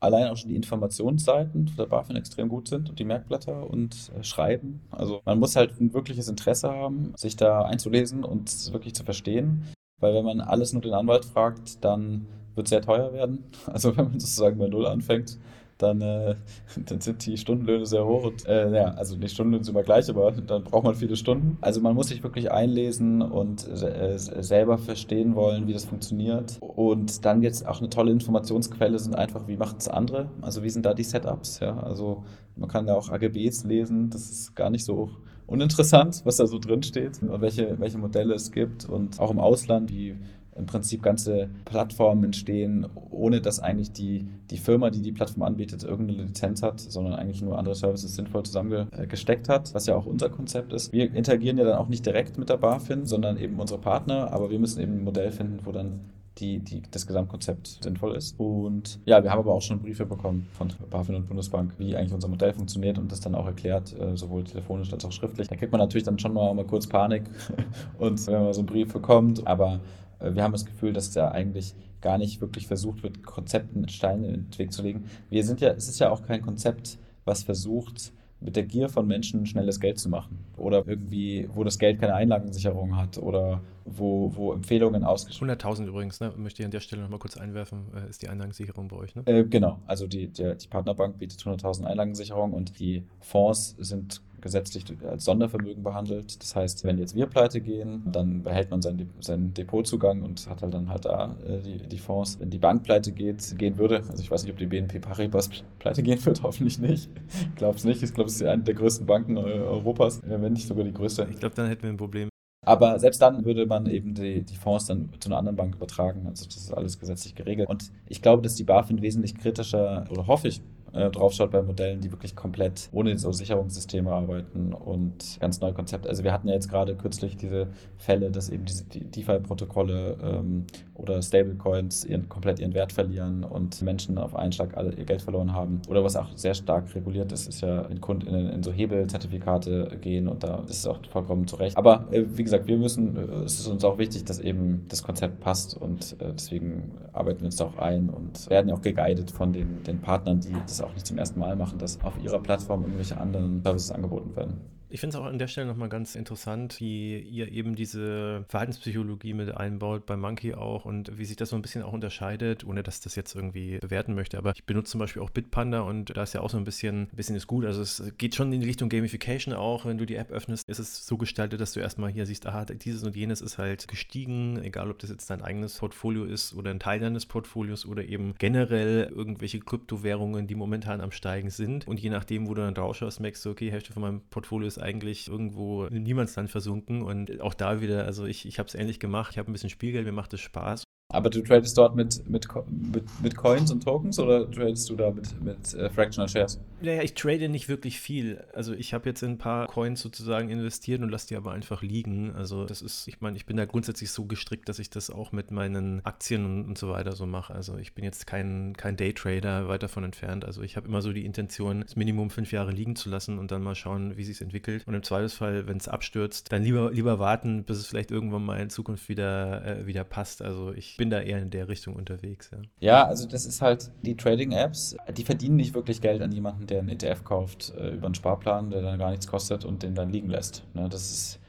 allein 0.00 0.28
auch 0.28 0.36
schon 0.36 0.48
die 0.48 0.56
Informationsseiten 0.56 1.70
der 1.78 1.86
BaFin 1.86 2.16
extrem 2.16 2.48
gut 2.48 2.68
sind 2.68 2.88
und 2.88 2.98
die 2.98 3.04
Merkblätter 3.04 3.68
und 3.70 4.10
äh, 4.18 4.24
Schreiben. 4.24 4.80
Also 4.90 5.20
man 5.24 5.38
muss 5.38 5.56
halt 5.56 5.78
ein 5.80 5.92
wirkliches 5.92 6.28
Interesse 6.28 6.70
haben, 6.70 7.12
sich 7.16 7.36
da 7.36 7.62
einzulesen 7.62 8.24
und 8.24 8.72
wirklich 8.72 8.94
zu 8.94 9.04
verstehen. 9.04 9.64
Weil 10.00 10.14
wenn 10.14 10.24
man 10.24 10.40
alles 10.40 10.72
nur 10.72 10.82
den 10.82 10.94
Anwalt 10.94 11.26
fragt, 11.26 11.84
dann 11.84 12.26
wird 12.54 12.66
es 12.66 12.70
sehr 12.70 12.82
teuer 12.82 13.12
werden. 13.12 13.44
Also 13.66 13.96
wenn 13.96 14.06
man 14.06 14.20
sozusagen 14.20 14.58
bei 14.58 14.68
Null 14.68 14.86
anfängt, 14.86 15.38
dann, 15.82 16.00
äh, 16.00 16.36
dann 16.86 17.00
sind 17.00 17.26
die 17.26 17.36
Stundenlöhne 17.36 17.86
sehr 17.86 18.06
hoch. 18.06 18.24
Und, 18.24 18.46
äh, 18.46 18.74
ja, 18.74 18.84
also 18.92 19.16
die 19.16 19.28
Stundenlöhne 19.28 19.64
sind 19.64 19.74
immer 19.74 19.82
gleich, 19.82 20.08
aber 20.08 20.30
dann 20.32 20.64
braucht 20.64 20.84
man 20.84 20.94
viele 20.94 21.16
Stunden. 21.16 21.58
Also 21.60 21.80
man 21.80 21.94
muss 21.94 22.08
sich 22.08 22.22
wirklich 22.22 22.50
einlesen 22.50 23.22
und 23.22 23.66
äh, 23.68 24.18
selber 24.18 24.78
verstehen 24.78 25.34
wollen, 25.34 25.66
wie 25.66 25.72
das 25.72 25.84
funktioniert. 25.84 26.58
Und 26.60 27.24
dann 27.24 27.42
jetzt 27.42 27.66
auch 27.66 27.80
eine 27.80 27.90
tolle 27.90 28.12
Informationsquelle 28.12 28.98
sind 28.98 29.14
einfach, 29.16 29.46
wie 29.48 29.56
macht 29.56 29.78
es 29.78 29.88
andere? 29.88 30.30
Also 30.40 30.62
wie 30.62 30.70
sind 30.70 30.86
da 30.86 30.94
die 30.94 31.04
Setups? 31.04 31.60
Ja? 31.60 31.78
Also 31.78 32.24
man 32.56 32.68
kann 32.68 32.86
da 32.86 32.94
auch 32.94 33.10
AGBs 33.10 33.64
lesen, 33.64 34.10
das 34.10 34.30
ist 34.30 34.54
gar 34.54 34.70
nicht 34.70 34.84
so 34.84 35.10
uninteressant, 35.46 36.22
was 36.24 36.36
da 36.36 36.46
so 36.46 36.58
drin 36.58 36.82
steht 36.82 37.22
und 37.22 37.40
welche, 37.40 37.78
welche 37.80 37.98
Modelle 37.98 38.34
es 38.34 38.52
gibt. 38.52 38.88
Und 38.88 39.18
auch 39.18 39.30
im 39.30 39.40
Ausland, 39.40 39.90
wie 39.90 40.16
im 40.56 40.66
Prinzip 40.66 41.02
ganze 41.02 41.48
Plattformen 41.64 42.24
entstehen, 42.24 42.86
ohne 43.10 43.40
dass 43.40 43.60
eigentlich 43.60 43.92
die, 43.92 44.26
die 44.50 44.58
Firma, 44.58 44.90
die 44.90 45.02
die 45.02 45.12
Plattform 45.12 45.42
anbietet, 45.42 45.84
irgendeine 45.84 46.24
Lizenz 46.24 46.62
hat, 46.62 46.80
sondern 46.80 47.14
eigentlich 47.14 47.42
nur 47.42 47.58
andere 47.58 47.74
Services 47.74 48.14
sinnvoll 48.14 48.42
zusammengesteckt 48.44 49.48
hat, 49.48 49.72
was 49.74 49.86
ja 49.86 49.94
auch 49.94 50.06
unser 50.06 50.28
Konzept 50.28 50.72
ist. 50.72 50.92
Wir 50.92 51.14
interagieren 51.14 51.58
ja 51.58 51.64
dann 51.64 51.78
auch 51.78 51.88
nicht 51.88 52.04
direkt 52.04 52.38
mit 52.38 52.48
der 52.48 52.56
BaFin, 52.56 53.06
sondern 53.06 53.36
eben 53.36 53.58
unsere 53.58 53.80
Partner, 53.80 54.32
aber 54.32 54.50
wir 54.50 54.58
müssen 54.58 54.80
eben 54.80 54.98
ein 54.98 55.04
Modell 55.04 55.30
finden, 55.32 55.60
wo 55.64 55.72
dann 55.72 56.00
die, 56.38 56.60
die, 56.60 56.82
das 56.90 57.06
Gesamtkonzept 57.06 57.82
sinnvoll 57.82 58.16
ist. 58.16 58.38
Und 58.38 58.98
ja, 59.04 59.22
wir 59.22 59.30
haben 59.30 59.40
aber 59.40 59.52
auch 59.52 59.62
schon 59.62 59.80
Briefe 59.80 60.06
bekommen 60.06 60.46
von 60.52 60.72
BaFin 60.88 61.16
und 61.16 61.26
Bundesbank, 61.26 61.74
wie 61.78 61.96
eigentlich 61.96 62.12
unser 62.12 62.28
Modell 62.28 62.52
funktioniert 62.52 62.98
und 62.98 63.12
das 63.12 63.20
dann 63.20 63.34
auch 63.34 63.46
erklärt, 63.46 63.94
äh, 63.98 64.16
sowohl 64.16 64.44
telefonisch 64.44 64.92
als 64.92 65.04
auch 65.04 65.12
schriftlich. 65.12 65.48
Da 65.48 65.56
kriegt 65.56 65.72
man 65.72 65.80
natürlich 65.80 66.04
dann 66.04 66.18
schon 66.18 66.32
mal, 66.32 66.54
mal 66.54 66.64
kurz 66.64 66.86
Panik 66.86 67.24
und 67.98 68.26
wenn 68.26 68.42
man 68.42 68.52
so 68.54 68.60
einen 68.60 68.66
Brief 68.66 68.92
bekommt, 68.92 69.46
aber 69.46 69.80
wir 70.20 70.42
haben 70.42 70.52
das 70.52 70.66
Gefühl, 70.66 70.92
dass 70.92 71.12
da 71.12 71.30
eigentlich 71.30 71.74
gar 72.00 72.18
nicht 72.18 72.40
wirklich 72.40 72.66
versucht 72.66 73.02
wird, 73.02 73.22
Konzepten 73.22 73.88
Steine 73.88 74.28
in 74.28 74.50
den 74.50 74.58
Weg 74.58 74.72
zu 74.72 74.82
legen. 74.82 75.04
Wir 75.28 75.44
sind 75.44 75.60
ja, 75.60 75.70
es 75.70 75.88
ist 75.88 75.98
ja 75.98 76.10
auch 76.10 76.22
kein 76.22 76.42
Konzept, 76.42 76.98
was 77.24 77.42
versucht, 77.42 78.12
mit 78.40 78.56
der 78.56 78.64
Gier 78.64 78.88
von 78.88 79.06
Menschen 79.06 79.44
schnelles 79.44 79.80
Geld 79.80 79.98
zu 79.98 80.08
machen. 80.08 80.38
Oder 80.56 80.84
irgendwie, 80.86 81.48
wo 81.52 81.62
das 81.62 81.78
Geld 81.78 82.00
keine 82.00 82.14
Einlagensicherung 82.14 82.96
hat 82.96 83.18
oder 83.18 83.60
wo, 83.84 84.34
wo 84.34 84.52
Empfehlungen 84.52 85.04
ausgeschrieben 85.04 85.54
100.000 85.54 85.86
übrigens, 85.86 86.20
ne? 86.20 86.32
möchte 86.36 86.62
ich 86.62 86.64
an 86.64 86.70
der 86.70 86.80
Stelle 86.80 87.02
nochmal 87.02 87.18
kurz 87.18 87.36
einwerfen, 87.36 87.84
äh, 87.94 88.08
ist 88.08 88.22
die 88.22 88.28
Einlagensicherung 88.28 88.88
bei 88.88 88.96
euch, 88.96 89.14
ne? 89.14 89.22
Äh, 89.26 89.44
genau, 89.44 89.78
also 89.86 90.06
die, 90.06 90.28
der, 90.28 90.54
die 90.54 90.68
Partnerbank 90.68 91.18
bietet 91.18 91.40
100.000 91.40 91.84
Einlagensicherung 91.84 92.52
und 92.52 92.78
die 92.78 93.04
Fonds 93.20 93.76
sind 93.78 94.22
gesetzlich 94.40 94.84
als 95.08 95.24
Sondervermögen 95.24 95.82
behandelt. 95.82 96.40
Das 96.40 96.56
heißt, 96.56 96.84
wenn 96.84 96.98
jetzt 96.98 97.14
wir 97.14 97.26
pleite 97.26 97.60
gehen, 97.60 98.02
dann 98.06 98.42
behält 98.42 98.70
man 98.70 98.82
seinen, 98.82 99.10
seinen 99.20 99.54
Depotzugang 99.54 100.22
und 100.22 100.48
hat 100.48 100.62
halt 100.62 100.74
dann 100.74 100.88
halt 100.88 101.04
da 101.04 101.36
äh, 101.46 101.60
die, 101.60 101.88
die 101.88 101.98
Fonds. 101.98 102.38
Wenn 102.40 102.50
die 102.50 102.58
Bank 102.58 102.82
pleite 102.82 103.12
geht, 103.12 103.56
gehen 103.58 103.78
würde, 103.78 104.02
also 104.08 104.22
ich 104.22 104.30
weiß 104.30 104.42
nicht, 104.42 104.52
ob 104.52 104.58
die 104.58 104.66
BNP 104.66 105.00
Paribas 105.00 105.50
pleite 105.78 106.02
gehen 106.02 106.24
wird, 106.24 106.42
hoffentlich 106.42 106.78
nicht. 106.78 107.10
Ich 107.28 107.54
glaube 107.56 107.76
es 107.76 107.84
nicht. 107.84 108.02
Ich 108.02 108.14
glaube, 108.14 108.28
es 108.28 108.36
ist 108.36 108.42
eine 108.42 108.62
der 108.62 108.74
größten 108.74 109.06
Banken 109.06 109.36
Europas, 109.38 110.20
wenn 110.24 110.52
nicht 110.52 110.66
sogar 110.66 110.84
die 110.84 110.92
größte. 110.92 111.26
Ich 111.30 111.38
glaube, 111.38 111.54
dann 111.54 111.68
hätten 111.68 111.82
wir 111.82 111.90
ein 111.90 111.96
Problem. 111.96 112.30
Aber 112.66 112.98
selbst 112.98 113.22
dann 113.22 113.44
würde 113.44 113.64
man 113.64 113.86
eben 113.86 114.14
die, 114.14 114.42
die 114.42 114.56
Fonds 114.56 114.86
dann 114.86 115.08
zu 115.18 115.30
einer 115.30 115.38
anderen 115.38 115.56
Bank 115.56 115.74
übertragen. 115.74 116.26
Also 116.26 116.44
das 116.44 116.56
ist 116.56 116.72
alles 116.72 116.98
gesetzlich 116.98 117.34
geregelt. 117.34 117.68
Und 117.68 117.90
ich 118.06 118.20
glaube, 118.20 118.42
dass 118.42 118.54
die 118.54 118.64
BaFin 118.64 119.00
wesentlich 119.00 119.34
kritischer, 119.34 120.04
oder 120.10 120.26
hoffe 120.26 120.48
ich, 120.48 120.60
äh, 120.92 121.10
draufschaut 121.10 121.50
bei 121.50 121.62
Modellen, 121.62 122.00
die 122.00 122.10
wirklich 122.10 122.34
komplett 122.36 122.88
ohne 122.92 123.18
so 123.18 123.32
Sicherungssysteme 123.32 124.12
arbeiten 124.12 124.72
und 124.72 125.38
ganz 125.40 125.60
neue 125.60 125.72
Konzepte. 125.72 126.08
Also 126.08 126.24
wir 126.24 126.32
hatten 126.32 126.48
ja 126.48 126.54
jetzt 126.54 126.68
gerade 126.68 126.94
kürzlich 126.96 127.36
diese 127.36 127.68
Fälle, 127.96 128.30
dass 128.30 128.48
eben 128.48 128.64
diese 128.64 128.84
DeFi-Protokolle 128.84 130.18
ähm, 130.22 130.66
oder 131.00 131.22
Stablecoins 131.22 132.04
ihren, 132.04 132.28
komplett 132.28 132.60
ihren 132.60 132.74
Wert 132.74 132.92
verlieren 132.92 133.44
und 133.44 133.80
Menschen 133.82 134.18
auf 134.18 134.34
einen 134.34 134.52
Schlag 134.52 134.76
alle 134.76 134.92
ihr 134.94 135.04
Geld 135.04 135.22
verloren 135.22 135.52
haben. 135.52 135.80
Oder 135.88 136.04
was 136.04 136.16
auch 136.16 136.28
sehr 136.36 136.54
stark 136.54 136.94
reguliert 136.94 137.32
ist, 137.32 137.48
ist 137.48 137.60
ja 137.60 137.82
in 137.82 138.00
Kunden 138.00 138.26
in 138.26 138.62
so 138.62 138.72
Hebelzertifikate 138.72 139.98
gehen 140.00 140.28
und 140.28 140.42
da 140.42 140.62
ist 140.68 140.78
es 140.78 140.86
auch 140.86 140.98
vollkommen 141.10 141.46
zurecht. 141.46 141.76
Aber 141.76 142.06
äh, 142.10 142.24
wie 142.34 142.44
gesagt, 142.44 142.66
wir 142.66 142.76
müssen, 142.76 143.16
äh, 143.16 143.44
es 143.44 143.58
ist 143.58 143.66
uns 143.66 143.84
auch 143.84 143.98
wichtig, 143.98 144.24
dass 144.24 144.38
eben 144.38 144.84
das 144.88 145.02
Konzept 145.02 145.40
passt 145.40 145.76
und 145.76 146.16
äh, 146.20 146.32
deswegen 146.32 146.92
arbeiten 147.12 147.40
wir 147.40 147.46
uns 147.46 147.56
da 147.56 147.66
auch 147.66 147.78
ein 147.78 148.10
und 148.10 148.48
werden 148.50 148.68
ja 148.68 148.74
auch 148.74 148.82
geguidet 148.82 149.30
von 149.30 149.52
den, 149.52 149.82
den 149.84 150.00
Partnern, 150.00 150.40
die 150.40 150.52
das 150.66 150.80
auch 150.80 150.92
nicht 150.92 151.06
zum 151.06 151.18
ersten 151.18 151.40
Mal 151.40 151.56
machen, 151.56 151.78
dass 151.78 152.00
auf 152.02 152.14
ihrer 152.22 152.40
Plattform 152.40 152.82
irgendwelche 152.82 153.18
anderen 153.18 153.62
Services 153.62 153.90
angeboten 153.90 154.34
werden. 154.36 154.79
Ich 154.92 154.98
finde 154.98 155.16
es 155.16 155.22
auch 155.22 155.26
an 155.26 155.38
der 155.38 155.46
Stelle 155.46 155.68
nochmal 155.68 155.88
ganz 155.88 156.16
interessant, 156.16 156.80
wie 156.80 157.20
ihr 157.20 157.52
eben 157.52 157.76
diese 157.76 158.44
Verhaltenspsychologie 158.48 159.34
mit 159.34 159.56
einbaut, 159.56 160.04
bei 160.04 160.16
Monkey 160.16 160.54
auch 160.54 160.84
und 160.84 161.16
wie 161.16 161.24
sich 161.24 161.36
das 161.36 161.50
so 161.50 161.56
ein 161.56 161.62
bisschen 161.62 161.84
auch 161.84 161.92
unterscheidet, 161.92 162.64
ohne 162.64 162.82
dass 162.82 163.00
das 163.00 163.14
jetzt 163.14 163.36
irgendwie 163.36 163.78
bewerten 163.78 164.16
möchte. 164.16 164.36
Aber 164.36 164.52
ich 164.52 164.64
benutze 164.64 164.90
zum 164.90 164.98
Beispiel 164.98 165.22
auch 165.22 165.30
Bitpanda 165.30 165.82
und 165.82 166.16
da 166.16 166.24
ist 166.24 166.32
ja 166.32 166.40
auch 166.40 166.50
so 166.50 166.56
ein 166.56 166.64
bisschen, 166.64 167.02
ein 167.02 167.16
bisschen 167.16 167.36
ist 167.36 167.46
gut. 167.46 167.66
Also 167.66 167.82
es 167.82 168.02
geht 168.18 168.34
schon 168.34 168.52
in 168.52 168.62
die 168.62 168.66
Richtung 168.66 168.88
Gamification 168.88 169.54
auch. 169.54 169.84
Wenn 169.84 169.96
du 169.96 170.06
die 170.06 170.16
App 170.16 170.32
öffnest, 170.32 170.68
ist 170.68 170.80
es 170.80 171.06
so 171.06 171.16
gestaltet, 171.16 171.60
dass 171.60 171.72
du 171.72 171.78
erstmal 171.78 172.10
hier 172.10 172.26
siehst, 172.26 172.46
aha, 172.46 172.64
dieses 172.64 173.04
und 173.04 173.14
jenes 173.14 173.42
ist 173.42 173.58
halt 173.58 173.86
gestiegen, 173.86 174.60
egal 174.60 174.90
ob 174.90 174.98
das 174.98 175.10
jetzt 175.10 175.30
dein 175.30 175.40
eigenes 175.40 175.78
Portfolio 175.78 176.24
ist 176.24 176.52
oder 176.52 176.72
ein 176.72 176.80
Teil 176.80 176.98
deines 176.98 177.26
Portfolios 177.26 177.86
oder 177.86 178.04
eben 178.04 178.34
generell 178.38 179.12
irgendwelche 179.14 179.60
Kryptowährungen, 179.60 180.48
die 180.48 180.56
momentan 180.56 181.00
am 181.00 181.12
Steigen 181.12 181.50
sind. 181.50 181.86
Und 181.86 182.00
je 182.00 182.10
nachdem, 182.10 182.48
wo 182.48 182.54
du 182.54 182.62
dann 182.62 182.74
drauf 182.74 182.96
schaust, 182.96 183.20
merkst 183.20 183.44
du, 183.44 183.50
okay, 183.50 183.70
Hälfte 183.70 183.92
von 183.92 184.02
meinem 184.02 184.22
Portfolio 184.30 184.66
ist 184.66 184.79
eigentlich 184.80 185.28
irgendwo 185.28 185.86
im 185.86 186.02
Niemandsland 186.02 186.50
versunken. 186.50 187.02
Und 187.02 187.40
auch 187.40 187.54
da 187.54 187.80
wieder, 187.80 188.04
also 188.04 188.24
ich, 188.26 188.46
ich 188.46 188.58
habe 188.58 188.68
es 188.68 188.74
ähnlich 188.74 189.00
gemacht. 189.00 189.32
Ich 189.32 189.38
habe 189.38 189.50
ein 189.50 189.52
bisschen 189.52 189.70
Spielgeld, 189.70 190.04
mir 190.04 190.12
macht 190.12 190.32
es 190.32 190.40
Spaß. 190.40 190.84
Aber 191.12 191.28
du 191.28 191.42
tradest 191.42 191.76
dort 191.76 191.96
mit, 191.96 192.28
mit, 192.28 192.46
mit, 192.92 193.04
mit 193.20 193.36
Coins 193.36 193.70
und 193.72 193.82
Tokens 193.82 194.18
oder 194.18 194.48
tradest 194.48 194.88
du 194.90 194.96
da 194.96 195.10
mit, 195.10 195.42
mit 195.42 195.74
äh, 195.74 195.90
Fractional 195.90 196.28
Shares? 196.28 196.60
Naja, 196.80 197.02
ich 197.02 197.14
trade 197.14 197.48
nicht 197.48 197.68
wirklich 197.68 198.00
viel. 198.00 198.44
Also 198.54 198.72
ich 198.72 198.94
habe 198.94 199.08
jetzt 199.08 199.22
in 199.22 199.32
ein 199.32 199.38
paar 199.38 199.66
Coins 199.66 200.00
sozusagen 200.00 200.48
investiert 200.48 201.02
und 201.02 201.10
lasse 201.10 201.26
die 201.28 201.36
aber 201.36 201.52
einfach 201.52 201.82
liegen. 201.82 202.34
Also 202.34 202.64
das 202.64 202.80
ist, 202.80 203.08
ich 203.08 203.20
meine, 203.20 203.36
ich 203.36 203.44
bin 203.44 203.56
da 203.56 203.64
grundsätzlich 203.64 204.10
so 204.12 204.24
gestrickt, 204.24 204.68
dass 204.68 204.78
ich 204.78 204.88
das 204.88 205.10
auch 205.10 205.32
mit 205.32 205.50
meinen 205.50 206.00
Aktien 206.04 206.44
und, 206.44 206.64
und 206.64 206.78
so 206.78 206.90
weiter 206.90 207.12
so 207.12 207.26
mache. 207.26 207.54
Also 207.54 207.76
ich 207.76 207.92
bin 207.92 208.04
jetzt 208.04 208.26
kein, 208.26 208.74
kein 208.76 208.96
Daytrader, 208.96 209.68
weit 209.68 209.82
davon 209.82 210.04
entfernt. 210.04 210.44
Also 210.44 210.62
ich 210.62 210.76
habe 210.76 210.86
immer 210.86 211.02
so 211.02 211.12
die 211.12 211.26
Intention, 211.26 211.80
das 211.82 211.96
Minimum 211.96 212.30
fünf 212.30 212.52
Jahre 212.52 212.70
liegen 212.70 212.94
zu 212.94 213.10
lassen 213.10 213.38
und 213.38 213.50
dann 213.50 213.62
mal 213.62 213.74
schauen, 213.74 214.16
wie 214.16 214.24
sich 214.24 214.40
entwickelt. 214.40 214.84
Und 214.86 214.94
im 214.94 215.02
Zweifelsfall, 215.02 215.66
wenn 215.66 215.76
es 215.76 215.88
abstürzt, 215.88 216.52
dann 216.52 216.62
lieber, 216.62 216.92
lieber 216.92 217.18
warten, 217.18 217.64
bis 217.64 217.78
es 217.78 217.86
vielleicht 217.88 218.12
irgendwann 218.12 218.44
mal 218.44 218.60
in 218.60 218.70
Zukunft 218.70 219.08
wieder, 219.08 219.64
äh, 219.66 219.86
wieder 219.86 220.04
passt. 220.04 220.40
Also 220.40 220.72
ich 220.72 220.99
bin 221.00 221.08
da 221.08 221.22
eher 221.22 221.38
in 221.38 221.48
der 221.48 221.66
Richtung 221.66 221.96
unterwegs. 221.96 222.50
Ja, 222.52 222.58
ja 222.78 223.06
also 223.06 223.26
das 223.26 223.46
ist 223.46 223.62
halt 223.62 223.90
die 224.02 224.18
Trading-Apps, 224.18 224.98
die 225.16 225.24
verdienen 225.24 225.56
nicht 225.56 225.72
wirklich 225.72 226.02
Geld 226.02 226.20
an 226.20 226.30
jemanden, 226.30 226.66
der 226.66 226.80
einen 226.80 226.90
ETF 226.90 227.24
kauft 227.24 227.72
äh, 227.74 227.94
über 227.94 228.04
einen 228.04 228.14
Sparplan, 228.14 228.68
der 228.68 228.82
dann 228.82 228.98
gar 228.98 229.08
nichts 229.08 229.26
kostet 229.26 229.64
und 229.64 229.82
den 229.82 229.94
dann 229.94 230.10
liegen 230.10 230.28
lässt. 230.28 230.62
Ne? 230.74 230.90
Das 230.90 231.10
ist 231.10 231.39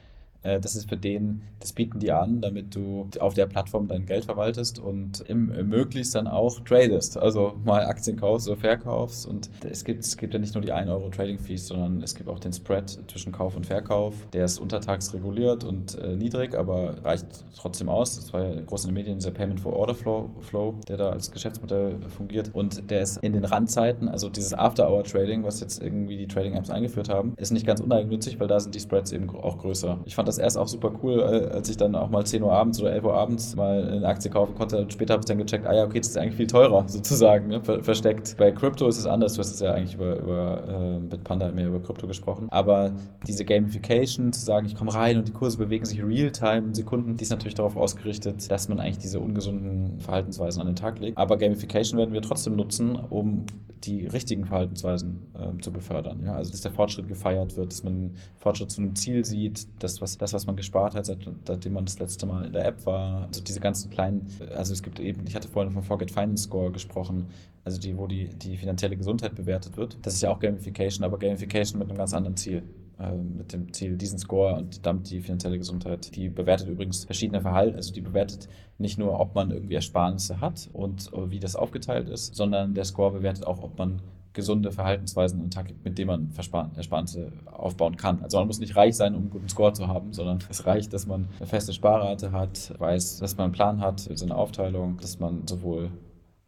das 0.43 0.75
ist 0.75 0.89
für 0.89 0.97
den, 0.97 1.43
das 1.59 1.73
bieten 1.73 1.99
die 1.99 2.11
an, 2.11 2.41
damit 2.41 2.73
du 2.75 3.07
auf 3.19 3.35
der 3.35 3.45
Plattform 3.45 3.87
dein 3.87 4.05
Geld 4.05 4.25
verwaltest 4.25 4.79
und 4.79 5.21
im, 5.21 5.47
möglichst 5.69 6.15
dann 6.15 6.27
auch 6.27 6.59
tradest. 6.61 7.17
Also 7.17 7.53
mal 7.63 7.85
Aktien 7.85 8.17
kaufst 8.17 8.47
oder 8.47 8.57
verkaufst. 8.57 9.27
Und 9.27 9.49
es 9.63 9.83
gibt, 9.83 10.03
es 10.03 10.17
gibt 10.17 10.33
ja 10.33 10.39
nicht 10.39 10.55
nur 10.55 10.63
die 10.63 10.71
1 10.71 10.89
Euro 10.89 11.09
Trading 11.09 11.37
Fees, 11.37 11.67
sondern 11.67 12.01
es 12.01 12.15
gibt 12.15 12.29
auch 12.29 12.39
den 12.39 12.53
Spread 12.53 12.89
zwischen 13.07 13.31
Kauf 13.31 13.55
und 13.55 13.67
Verkauf. 13.67 14.15
Der 14.33 14.45
ist 14.45 14.59
untertags 14.59 15.13
reguliert 15.13 15.63
und 15.63 15.97
äh, 15.99 16.15
niedrig, 16.15 16.55
aber 16.55 16.95
reicht 17.03 17.27
trotzdem 17.55 17.89
aus. 17.89 18.15
Das 18.15 18.33
war 18.33 18.43
ja 18.43 18.61
groß 18.61 18.85
in 18.85 18.89
den 18.89 18.95
Medien, 18.95 19.19
dieser 19.19 19.31
Payment 19.31 19.59
for 19.59 19.73
Order 19.73 19.93
Flow, 19.93 20.29
Flow, 20.41 20.75
der 20.87 20.97
da 20.97 21.09
als 21.09 21.31
Geschäftsmodell 21.31 21.97
fungiert. 22.17 22.49
Und 22.53 22.89
der 22.89 23.01
ist 23.01 23.17
in 23.17 23.33
den 23.33 23.45
Randzeiten, 23.45 24.09
also 24.09 24.29
dieses 24.29 24.53
After-Hour-Trading, 24.53 25.43
was 25.43 25.59
jetzt 25.59 25.81
irgendwie 25.81 26.17
die 26.17 26.27
Trading-Apps 26.27 26.71
eingeführt 26.71 27.09
haben, 27.09 27.33
ist 27.37 27.51
nicht 27.51 27.67
ganz 27.67 27.79
uneigennützig, 27.79 28.39
weil 28.39 28.47
da 28.47 28.59
sind 28.59 28.73
die 28.73 28.79
Spreads 28.79 29.11
eben 29.11 29.29
auch 29.29 29.59
größer. 29.59 29.99
Ich 30.05 30.15
fand 30.15 30.30
das 30.31 30.37
erst 30.37 30.57
auch 30.57 30.67
super 30.67 30.91
cool, 31.03 31.19
äh, 31.19 31.55
als 31.55 31.69
ich 31.69 31.77
dann 31.77 31.95
auch 31.95 32.09
mal 32.09 32.25
10 32.25 32.43
Uhr 32.43 32.53
abends 32.53 32.79
oder 32.81 32.93
11 32.93 33.03
Uhr 33.03 33.13
abends 33.13 33.55
mal 33.55 33.83
eine 33.83 34.07
Aktie 34.07 34.31
kaufen 34.31 34.55
konnte. 34.55 34.77
Und 34.77 34.93
später 34.93 35.13
habe 35.13 35.21
ich 35.21 35.25
dann 35.25 35.37
gecheckt, 35.37 35.65
ah 35.65 35.73
ja, 35.73 35.83
okay, 35.83 35.99
das 35.99 36.09
ist 36.09 36.17
eigentlich 36.17 36.35
viel 36.35 36.47
teurer 36.47 36.83
sozusagen, 36.87 37.47
ne? 37.47 37.61
versteckt. 37.61 38.35
Bei 38.37 38.51
Crypto 38.51 38.87
ist 38.87 38.97
es 38.97 39.05
anders. 39.05 39.33
Du 39.33 39.39
hast 39.39 39.53
es 39.53 39.59
ja 39.59 39.73
eigentlich 39.73 39.95
über, 39.95 40.17
über 40.17 40.63
äh, 40.67 40.99
mit 40.99 41.23
Panda 41.23 41.51
mehr 41.51 41.67
über 41.67 41.81
Krypto 41.81 42.07
gesprochen. 42.07 42.47
Aber 42.49 42.91
diese 43.27 43.45
Gamification, 43.45 44.33
zu 44.33 44.43
sagen, 44.43 44.65
ich 44.65 44.75
komme 44.75 44.93
rein 44.93 45.17
und 45.17 45.27
die 45.27 45.33
Kurse 45.33 45.57
bewegen 45.57 45.85
sich 45.85 46.03
real-time 46.03 46.67
in 46.67 46.73
Sekunden, 46.73 47.17
die 47.17 47.23
ist 47.23 47.31
natürlich 47.31 47.55
darauf 47.55 47.75
ausgerichtet, 47.75 48.49
dass 48.49 48.69
man 48.69 48.79
eigentlich 48.79 48.99
diese 48.99 49.19
ungesunden 49.19 49.99
Verhaltensweisen 49.99 50.61
an 50.61 50.67
den 50.67 50.75
Tag 50.75 50.99
legt. 50.99 51.17
Aber 51.17 51.37
Gamification 51.37 51.97
werden 51.99 52.13
wir 52.13 52.21
trotzdem 52.21 52.55
nutzen, 52.55 52.95
um 52.95 53.45
die 53.83 54.05
richtigen 54.05 54.45
Verhaltensweisen 54.45 55.19
äh, 55.33 55.59
zu 55.61 55.71
befördern. 55.71 56.23
Ja? 56.23 56.35
Also 56.35 56.51
dass 56.51 56.61
der 56.61 56.71
Fortschritt 56.71 57.07
gefeiert 57.07 57.57
wird, 57.57 57.71
dass 57.71 57.83
man 57.83 58.15
Fortschritt 58.37 58.71
zu 58.71 58.81
einem 58.81 58.95
Ziel 58.95 59.25
sieht, 59.25 59.67
das, 59.79 60.01
was, 60.01 60.20
das, 60.21 60.33
was 60.33 60.45
man 60.45 60.55
gespart 60.55 60.93
hat, 60.93 61.05
seit, 61.07 61.17
seitdem 61.47 61.73
man 61.73 61.85
das 61.85 61.97
letzte 61.97 62.27
Mal 62.27 62.45
in 62.45 62.53
der 62.53 62.65
App 62.65 62.85
war. 62.85 63.25
Also 63.25 63.41
diese 63.41 63.59
ganzen 63.59 63.89
kleinen, 63.89 64.27
also 64.55 64.71
es 64.71 64.83
gibt 64.83 64.99
eben, 64.99 65.25
ich 65.25 65.35
hatte 65.35 65.47
vorhin 65.47 65.71
vom 65.71 65.81
Forget 65.81 66.11
Finance 66.11 66.43
Score 66.43 66.71
gesprochen, 66.71 67.27
also 67.63 67.79
die, 67.79 67.97
wo 67.97 68.05
die, 68.05 68.29
die 68.29 68.55
finanzielle 68.55 68.95
Gesundheit 68.95 69.33
bewertet 69.33 69.77
wird. 69.77 69.97
Das 70.03 70.13
ist 70.13 70.21
ja 70.21 70.29
auch 70.29 70.39
Gamification, 70.39 71.03
aber 71.03 71.17
Gamification 71.17 71.79
mit 71.79 71.89
einem 71.89 71.97
ganz 71.97 72.13
anderen 72.13 72.37
Ziel 72.37 72.61
äh, 72.99 73.13
mit 73.13 73.51
dem 73.51 73.73
Ziel, 73.73 73.97
diesen 73.97 74.19
Score 74.19 74.55
und 74.55 74.85
damit 74.85 75.09
die 75.09 75.21
finanzielle 75.21 75.57
Gesundheit. 75.57 76.15
Die 76.15 76.29
bewertet 76.29 76.67
übrigens 76.67 77.03
verschiedene 77.05 77.41
Verhalten, 77.41 77.75
also 77.75 77.91
die 77.91 78.01
bewertet 78.01 78.47
nicht 78.77 78.99
nur, 78.99 79.19
ob 79.19 79.33
man 79.33 79.49
irgendwie 79.49 79.75
Ersparnisse 79.75 80.39
hat 80.39 80.69
und 80.71 81.11
wie 81.29 81.39
das 81.39 81.55
aufgeteilt 81.55 82.09
ist, 82.09 82.35
sondern 82.35 82.75
der 82.75 82.85
Score 82.85 83.11
bewertet 83.11 83.47
auch, 83.47 83.63
ob 83.63 83.79
man 83.79 84.03
gesunde 84.33 84.71
Verhaltensweisen 84.71 85.41
und 85.41 85.53
Tag, 85.53 85.73
mit 85.83 85.97
denen 85.97 86.07
man 86.07 86.31
Ersparnisse 86.75 87.31
aufbauen 87.45 87.97
kann. 87.97 88.23
Also 88.23 88.37
man 88.37 88.47
muss 88.47 88.59
nicht 88.59 88.75
reich 88.75 88.95
sein, 88.95 89.15
um 89.15 89.21
einen 89.21 89.29
guten 89.29 89.49
Score 89.49 89.73
zu 89.73 89.87
haben, 89.87 90.13
sondern 90.13 90.39
es 90.49 90.65
reicht, 90.65 90.93
dass 90.93 91.05
man 91.05 91.27
eine 91.37 91.47
feste 91.47 91.73
Sparrate 91.73 92.31
hat, 92.31 92.73
weiß, 92.79 93.19
dass 93.19 93.37
man 93.37 93.45
einen 93.45 93.53
Plan 93.53 93.81
hat, 93.81 93.99
so 93.99 94.25
eine 94.25 94.35
Aufteilung, 94.35 94.97
dass 95.01 95.19
man 95.19 95.47
sowohl 95.47 95.91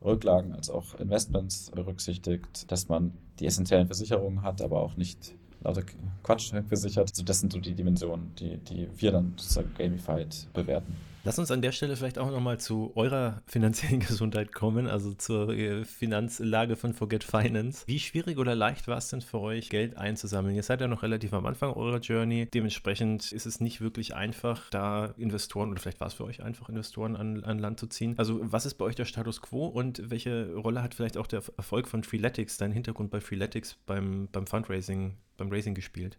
Rücklagen 0.04 0.54
als 0.54 0.70
auch 0.70 0.96
Investments 1.00 1.72
berücksichtigt, 1.72 2.72
dass 2.72 2.90
man 2.90 3.14
die 3.40 3.46
essentiellen 3.46 3.88
Versicherungen 3.88 4.42
hat, 4.42 4.62
aber 4.62 4.82
auch 4.82 4.98
nicht 4.98 5.36
lauter 5.62 5.84
Quatsch 6.24 6.54
versichert. 6.68 7.10
Also 7.10 7.24
das 7.24 7.40
sind 7.40 7.54
so 7.54 7.60
die 7.60 7.74
Dimensionen, 7.74 8.34
die, 8.36 8.58
die 8.58 8.90
wir 8.96 9.12
dann 9.12 9.34
sozusagen 9.38 9.74
gamified 9.78 10.48
bewerten. 10.54 10.94
Lass 11.26 11.40
uns 11.40 11.52
an 11.52 11.62
der 11.62 11.72
Stelle 11.72 11.96
vielleicht 11.96 12.20
auch 12.20 12.30
nochmal 12.30 12.60
zu 12.60 12.92
eurer 12.96 13.42
finanziellen 13.48 14.02
Gesundheit 14.02 14.52
kommen, 14.52 14.88
also 14.88 15.14
zur 15.14 15.50
äh, 15.52 15.86
Finanzlage 15.86 16.76
von 16.76 16.94
Forget 16.94 17.24
Finance. 17.24 17.86
Wie 17.88 18.00
schwierig 18.00 18.38
oder 18.38 18.56
leicht 18.56 18.90
war 18.90 18.98
es 18.98 19.08
denn 19.08 19.22
für 19.22 19.40
euch, 19.40 19.70
Geld 19.70 19.96
einzusammeln? 19.96 20.54
Ihr 20.54 20.64
seid 20.64 20.82
ja 20.82 20.90
noch 20.90 21.02
relativ 21.02 21.32
am 21.32 21.46
Anfang 21.46 21.72
eurer 21.72 22.00
Journey. 22.00 22.50
Dementsprechend 22.54 23.32
ist 23.32 23.46
es 23.46 23.62
nicht 23.62 23.80
wirklich 23.80 24.16
einfach, 24.16 24.70
da 24.70 25.14
Investoren, 25.18 25.72
oder 25.72 25.80
vielleicht 25.80 26.02
war 26.02 26.08
es 26.08 26.14
für 26.14 26.26
euch 26.26 26.44
einfach, 26.44 26.68
Investoren 26.68 27.16
an, 27.16 27.42
an 27.46 27.58
Land 27.58 27.80
zu 27.80 27.88
ziehen. 27.88 28.16
Also 28.18 28.42
was 28.44 28.66
ist 28.66 28.74
bei 28.74 28.84
euch 28.84 28.96
der 28.96 29.06
Status 29.06 29.42
quo 29.42 29.68
und 29.68 30.10
welche 30.10 30.54
Rolle 30.54 30.84
hat 30.84 30.94
vielleicht 30.94 31.16
auch 31.16 31.28
der 31.28 31.42
Erfolg 31.56 31.88
von 31.88 32.04
Freeletics, 32.04 32.58
dein 32.58 32.74
Hintergrund 32.74 33.12
bei 33.12 33.22
Freeletics 33.22 33.78
beim, 33.86 34.28
beim 34.30 34.46
Fundraising, 34.46 35.16
beim 35.38 35.50
Raising 35.50 35.74
gespielt? 35.74 36.18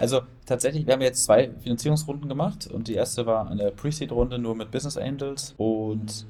Also 0.00 0.22
tatsächlich, 0.46 0.86
wir 0.86 0.94
haben 0.94 1.02
jetzt 1.02 1.24
zwei 1.24 1.50
Finanzierungsrunden 1.60 2.26
gemacht 2.26 2.66
und 2.66 2.88
die 2.88 2.94
erste 2.94 3.26
war 3.26 3.50
eine 3.50 3.70
Pre-Seed-Runde 3.70 4.38
nur 4.38 4.54
mit 4.54 4.70
Business 4.70 4.96
Angels 4.96 5.54
und 5.58 6.24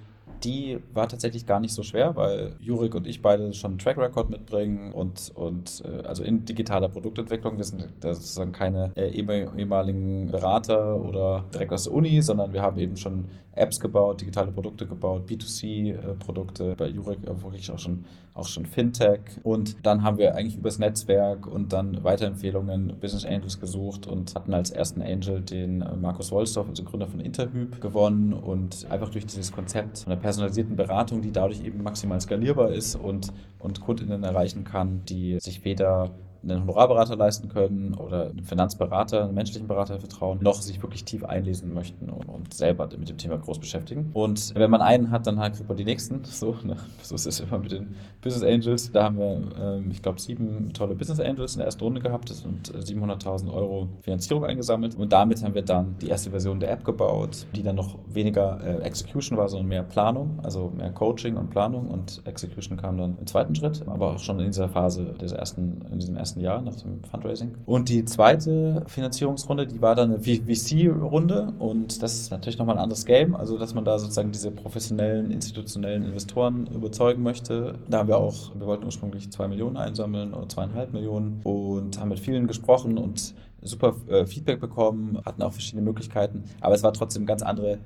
die 0.44 0.78
war 0.92 1.08
tatsächlich 1.08 1.46
gar 1.46 1.60
nicht 1.60 1.74
so 1.74 1.82
schwer, 1.82 2.16
weil 2.16 2.56
Jurik 2.60 2.94
und 2.94 3.06
ich 3.06 3.22
beide 3.22 3.52
schon 3.52 3.72
einen 3.72 3.78
Track 3.78 3.98
Record 3.98 4.30
mitbringen 4.30 4.92
und, 4.92 5.32
und 5.34 5.82
äh, 5.84 6.06
also 6.06 6.22
in 6.22 6.44
digitaler 6.44 6.88
Produktentwicklung. 6.88 7.56
Wir 7.56 7.64
sind 7.64 7.88
sozusagen 8.00 8.52
keine 8.52 8.92
äh, 8.96 9.08
ehemaligen 9.10 10.30
Berater 10.30 11.00
oder 11.00 11.44
direkt 11.52 11.72
aus 11.72 11.84
der 11.84 11.92
Uni, 11.92 12.22
sondern 12.22 12.52
wir 12.52 12.62
haben 12.62 12.78
eben 12.78 12.96
schon 12.96 13.26
Apps 13.52 13.80
gebaut, 13.80 14.20
digitale 14.20 14.52
Produkte 14.52 14.86
gebaut, 14.86 15.28
B2C-Produkte, 15.28 16.72
äh, 16.72 16.74
bei 16.74 16.88
Jurik 16.88 17.18
wirklich 17.26 17.70
auch 17.70 17.78
schon, 17.78 18.04
auch 18.34 18.46
schon 18.46 18.64
Fintech. 18.64 19.20
Und 19.42 19.84
dann 19.84 20.02
haben 20.02 20.18
wir 20.18 20.34
eigentlich 20.34 20.56
übers 20.56 20.78
Netzwerk 20.78 21.46
und 21.46 21.72
dann 21.72 22.02
Weiterempfehlungen 22.04 22.98
Business 23.00 23.24
Angels 23.24 23.60
gesucht 23.60 24.06
und 24.06 24.34
hatten 24.34 24.54
als 24.54 24.70
ersten 24.70 25.02
Angel 25.02 25.40
den 25.40 25.84
Markus 26.00 26.30
Wolsdorf, 26.30 26.68
also 26.68 26.84
Gründer 26.84 27.08
von 27.08 27.20
Interhyp, 27.20 27.80
gewonnen 27.80 28.32
und 28.32 28.86
einfach 28.88 29.10
durch 29.10 29.26
dieses 29.26 29.52
Konzept 29.52 29.98
von 29.98 30.10
der 30.10 30.16
personalisierten 30.30 30.76
Beratung, 30.76 31.22
die 31.22 31.32
dadurch 31.32 31.64
eben 31.64 31.82
maximal 31.82 32.20
skalierbar 32.20 32.70
ist 32.70 32.94
und, 32.94 33.32
und 33.58 33.80
Kundinnen 33.80 34.22
erreichen 34.22 34.62
kann, 34.62 35.04
die 35.04 35.40
sich 35.40 35.64
weder 35.64 36.12
einen 36.42 36.62
Honorarberater 36.62 37.16
leisten 37.16 37.48
können 37.48 37.94
oder 37.94 38.30
einen 38.30 38.44
Finanzberater, 38.44 39.24
einen 39.24 39.34
menschlichen 39.34 39.68
Berater 39.68 39.98
vertrauen, 39.98 40.38
noch 40.40 40.60
sich 40.62 40.82
wirklich 40.82 41.04
tief 41.04 41.24
einlesen 41.24 41.74
möchten 41.74 42.08
und, 42.08 42.54
selber 42.54 42.88
mit 42.98 43.08
dem 43.08 43.16
Thema 43.16 43.38
groß 43.38 43.60
beschäftigen. 43.60 44.10
Und 44.12 44.54
wenn 44.54 44.70
man 44.70 44.80
einen 44.80 45.10
hat, 45.10 45.26
dann 45.26 45.38
halt 45.38 45.54
kriegt 45.54 45.68
man 45.68 45.76
die 45.76 45.84
nächsten. 45.84 46.22
So, 46.40 46.56
ne? 46.64 46.76
so 47.02 47.16
ist 47.16 47.26
es 47.26 47.40
immer 47.40 47.58
mit 47.58 47.72
den 47.72 47.96
Business 48.22 48.42
Angels. 48.42 48.90
Da 48.92 49.04
haben 49.04 49.18
wir, 49.18 49.42
ähm, 49.60 49.90
ich 49.90 50.00
glaube, 50.00 50.18
sieben 50.18 50.72
tolle 50.72 50.94
Business 50.94 51.20
Angels 51.20 51.52
in 51.52 51.58
der 51.58 51.66
ersten 51.66 51.84
Runde 51.84 52.00
gehabt 52.00 52.32
und 52.44 52.72
700.000 52.72 53.46
äh, 53.46 53.50
Euro 53.50 53.88
Finanzierung 54.00 54.44
eingesammelt. 54.44 54.94
Und 54.94 55.12
damit 55.12 55.42
haben 55.44 55.54
wir 55.54 55.62
dann 55.62 55.96
die 56.00 56.08
erste 56.08 56.30
Version 56.30 56.58
der 56.60 56.70
App 56.70 56.84
gebaut, 56.84 57.46
die 57.54 57.62
dann 57.62 57.76
noch 57.76 57.98
weniger 58.08 58.58
äh, 58.64 58.82
Execution 58.82 59.36
war, 59.36 59.48
sondern 59.48 59.68
mehr 59.68 59.82
Planung, 59.82 60.38
also 60.42 60.72
mehr 60.74 60.92
Coaching 60.92 61.36
und 61.36 61.50
Planung. 61.50 61.88
Und 61.88 62.22
Execution 62.24 62.78
kam 62.78 62.96
dann 62.96 63.18
im 63.18 63.26
zweiten 63.26 63.54
Schritt, 63.54 63.82
aber 63.86 64.14
auch 64.14 64.18
schon 64.18 64.38
in 64.40 64.46
dieser 64.46 64.68
Phase 64.68 65.04
des 65.04 65.32
ersten, 65.32 65.82
in 65.90 65.98
diesem 65.98 66.16
ersten 66.16 66.29
ersten 66.30 66.40
Jahr 66.40 66.62
nach 66.62 66.76
dem 66.76 67.02
Fundraising. 67.04 67.54
Und 67.66 67.88
die 67.88 68.04
zweite 68.04 68.84
Finanzierungsrunde, 68.86 69.66
die 69.66 69.82
war 69.82 69.94
dann 69.94 70.12
eine 70.12 70.20
VC-Runde 70.20 71.52
und 71.58 72.02
das 72.02 72.14
ist 72.20 72.30
natürlich 72.30 72.58
nochmal 72.58 72.76
ein 72.76 72.82
anderes 72.82 73.04
Game, 73.04 73.34
also 73.34 73.58
dass 73.58 73.74
man 73.74 73.84
da 73.84 73.98
sozusagen 73.98 74.30
diese 74.30 74.50
professionellen, 74.50 75.30
institutionellen 75.30 76.04
Investoren 76.04 76.66
überzeugen 76.68 77.22
möchte. 77.22 77.74
Da 77.88 77.98
haben 77.98 78.08
wir 78.08 78.18
auch, 78.18 78.54
wir 78.54 78.66
wollten 78.66 78.84
ursprünglich 78.84 79.30
zwei 79.30 79.48
Millionen 79.48 79.76
einsammeln 79.76 80.32
oder 80.32 80.48
zweieinhalb 80.48 80.92
Millionen 80.92 81.40
und 81.42 81.98
haben 82.00 82.10
mit 82.10 82.20
vielen 82.20 82.46
gesprochen 82.46 82.98
und 82.98 83.34
super 83.62 83.94
äh, 84.08 84.24
Feedback 84.24 84.60
bekommen, 84.60 85.20
hatten 85.24 85.42
auch 85.42 85.52
verschiedene 85.52 85.82
Möglichkeiten, 85.82 86.44
aber 86.60 86.74
es 86.74 86.82
war 86.82 86.92
trotzdem 86.92 87.26
ganz 87.26 87.42
andere 87.42 87.78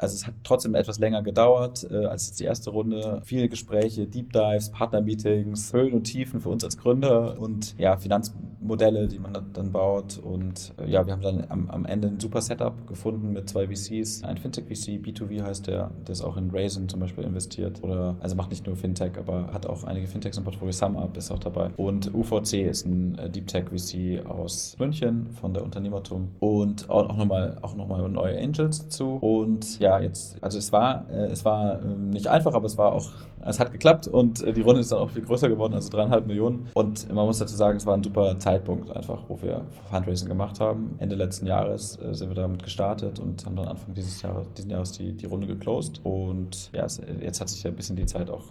also 0.00 0.14
es 0.14 0.26
hat 0.26 0.34
trotzdem 0.44 0.74
etwas 0.74 0.98
länger 0.98 1.22
gedauert 1.22 1.86
äh, 1.90 2.06
als 2.06 2.28
jetzt 2.28 2.40
die 2.40 2.44
erste 2.44 2.70
Runde. 2.70 3.20
Viele 3.24 3.48
Gespräche, 3.48 4.06
Deep 4.06 4.32
Dives, 4.32 4.70
Partnermeetings, 4.70 5.72
Höhen 5.72 5.92
und 5.92 6.04
Tiefen 6.04 6.40
für 6.40 6.48
uns 6.48 6.64
als 6.64 6.78
Gründer 6.78 7.38
und 7.38 7.76
ja, 7.78 7.98
Finanzmodelle, 7.98 9.08
die 9.08 9.18
man 9.18 9.36
dann 9.52 9.72
baut. 9.72 10.18
Und 10.18 10.72
äh, 10.78 10.90
ja, 10.90 11.04
wir 11.04 11.12
haben 11.12 11.22
dann 11.22 11.44
am, 11.48 11.68
am, 11.68 11.84
Ende 11.84 12.08
ein 12.08 12.18
super 12.18 12.40
Setup 12.40 12.86
gefunden 12.86 13.32
mit 13.32 13.48
zwei 13.48 13.66
VCs. 13.66 14.24
Ein 14.24 14.38
Fintech-VC, 14.38 15.00
B2V 15.04 15.42
heißt 15.42 15.66
der, 15.66 15.90
der 16.06 16.12
ist 16.12 16.22
auch 16.22 16.38
in 16.38 16.50
Raisin 16.50 16.88
zum 16.88 17.00
Beispiel 17.00 17.24
investiert. 17.24 17.82
Oder 17.82 18.16
also 18.20 18.36
macht 18.36 18.50
nicht 18.50 18.66
nur 18.66 18.76
Fintech, 18.76 19.18
aber 19.18 19.52
hat 19.52 19.66
auch 19.66 19.84
einige 19.84 20.06
Fintechs 20.06 20.38
im 20.38 20.44
Portfolio. 20.44 20.72
SumUp 20.72 21.16
ist 21.18 21.30
auch 21.30 21.38
dabei. 21.38 21.70
Und 21.76 22.14
UVC 22.14 22.54
ist 22.70 22.86
ein 22.86 23.18
äh, 23.18 23.28
Deep 23.28 23.48
Tech 23.48 23.66
VC 23.66 24.24
aus 24.24 24.76
München 24.78 25.28
von 25.30 25.52
der 25.52 25.62
Unternehmertum. 25.62 26.28
Und 26.40 26.88
auch, 26.88 27.10
auch 27.10 27.16
nochmal 27.18 27.58
auch 27.60 27.74
noch 27.74 27.90
neue 28.08 28.38
Angels 28.38 28.84
dazu. 28.84 29.16
Und 29.16 29.78
ja, 29.78 29.89
ja, 29.90 29.98
jetzt, 29.98 30.40
also 30.40 30.56
es 30.58 30.70
war, 30.70 31.10
äh, 31.10 31.26
es 31.26 31.44
war 31.44 31.82
äh, 31.82 31.84
nicht 31.84 32.28
einfach, 32.28 32.54
aber 32.54 32.66
es 32.66 32.78
war 32.78 32.92
auch, 32.92 33.10
es 33.44 33.58
hat 33.58 33.72
geklappt 33.72 34.06
und 34.06 34.40
äh, 34.42 34.52
die 34.52 34.60
Runde 34.60 34.80
ist 34.80 34.92
dann 34.92 35.00
auch 35.00 35.10
viel 35.10 35.22
größer 35.22 35.48
geworden, 35.48 35.74
also 35.74 35.90
dreieinhalb 35.90 36.26
Millionen. 36.28 36.68
Und 36.74 37.12
man 37.12 37.26
muss 37.26 37.38
dazu 37.38 37.56
sagen, 37.56 37.76
es 37.76 37.86
war 37.86 37.94
ein 37.94 38.04
super 38.04 38.38
Zeitpunkt 38.38 38.94
einfach, 38.94 39.24
wo 39.26 39.42
wir 39.42 39.62
Fundraising 39.90 40.28
gemacht 40.28 40.60
haben. 40.60 40.94
Ende 40.98 41.16
letzten 41.16 41.46
Jahres 41.46 41.98
äh, 42.00 42.14
sind 42.14 42.28
wir 42.28 42.36
damit 42.36 42.62
gestartet 42.62 43.18
und 43.18 43.44
haben 43.44 43.56
dann 43.56 43.66
Anfang 43.66 43.92
dieses 43.94 44.22
Jahres, 44.22 44.46
diesen 44.56 44.70
Jahres 44.70 44.92
die, 44.92 45.12
die 45.12 45.26
Runde 45.26 45.48
geclosed. 45.48 46.00
Und 46.04 46.70
ja, 46.72 46.84
es, 46.84 47.00
jetzt 47.20 47.40
hat 47.40 47.48
sich 47.48 47.64
ja 47.64 47.70
ein 47.70 47.76
bisschen 47.76 47.96
die 47.96 48.06
Zeit 48.06 48.30
auch 48.30 48.44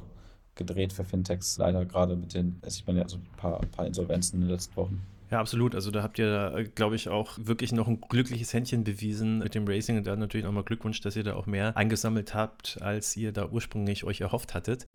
gedreht 0.56 0.92
für 0.92 1.06
Fintechs, 1.06 1.58
leider 1.58 1.86
gerade 1.86 2.18
mit 2.18 2.34
den, 2.34 2.62
sieht 2.68 2.86
man 2.86 2.98
ja 2.98 3.08
so 3.08 3.16
ein 3.16 3.38
paar, 3.38 3.62
ein 3.62 3.72
paar 3.72 3.86
Insolvenzen 3.86 4.42
in 4.42 4.42
den 4.42 4.52
letzten 4.52 4.76
Wochen. 4.76 5.02
Ja, 5.32 5.40
absolut. 5.40 5.76
Also 5.76 5.92
da 5.92 6.02
habt 6.02 6.18
ihr, 6.18 6.54
äh, 6.56 6.64
glaube 6.64 6.96
ich, 6.96 7.08
auch 7.10 7.38
wirklich 7.40 7.72
noch 7.72 7.88
ein 7.88 8.02
glückliches 8.02 8.52
Händchen 8.54 8.84
bewiesen 8.84 9.40
mit 9.40 9.54
dem 9.54 9.68
Racing 9.68 9.98
und 9.98 10.08
dann 10.08 10.20
natürlich 10.20 10.46
nochmal 10.46 10.64
Glückwunsch, 10.64 11.02
dass 11.02 11.16
ihr 11.16 11.24
da 11.24 11.36
auch 11.36 11.46
mehr 11.46 11.78
eingesammelt 11.78 12.34
habt, 12.34 12.80
als 12.82 13.16
ihr 13.16 13.32
da 13.32 13.48
ursprünglich 13.48 14.04
euch 14.04 14.22
erhofft 14.22 14.56
hattet. 14.56 14.88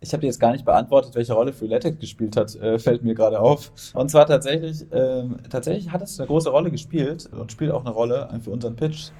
Ich 0.00 0.12
habe 0.12 0.26
jetzt 0.26 0.40
gar 0.40 0.52
nicht 0.52 0.64
beantwortet, 0.64 1.14
welche 1.14 1.32
Rolle 1.32 1.52
Freeletics 1.52 2.00
gespielt 2.00 2.36
hat, 2.36 2.54
äh, 2.56 2.78
fällt 2.78 3.02
mir 3.02 3.14
gerade 3.14 3.40
auf. 3.40 3.72
Und 3.94 4.10
zwar 4.10 4.26
tatsächlich, 4.26 4.84
ähm, 4.92 5.36
tatsächlich 5.48 5.90
hat 5.90 6.02
es 6.02 6.18
eine 6.20 6.26
große 6.26 6.50
Rolle 6.50 6.70
gespielt 6.70 7.30
und 7.32 7.50
spielt 7.50 7.70
auch 7.70 7.80
eine 7.80 7.94
Rolle 7.94 8.28
für 8.42 8.50
unseren 8.50 8.76
Pitch, 8.76 9.10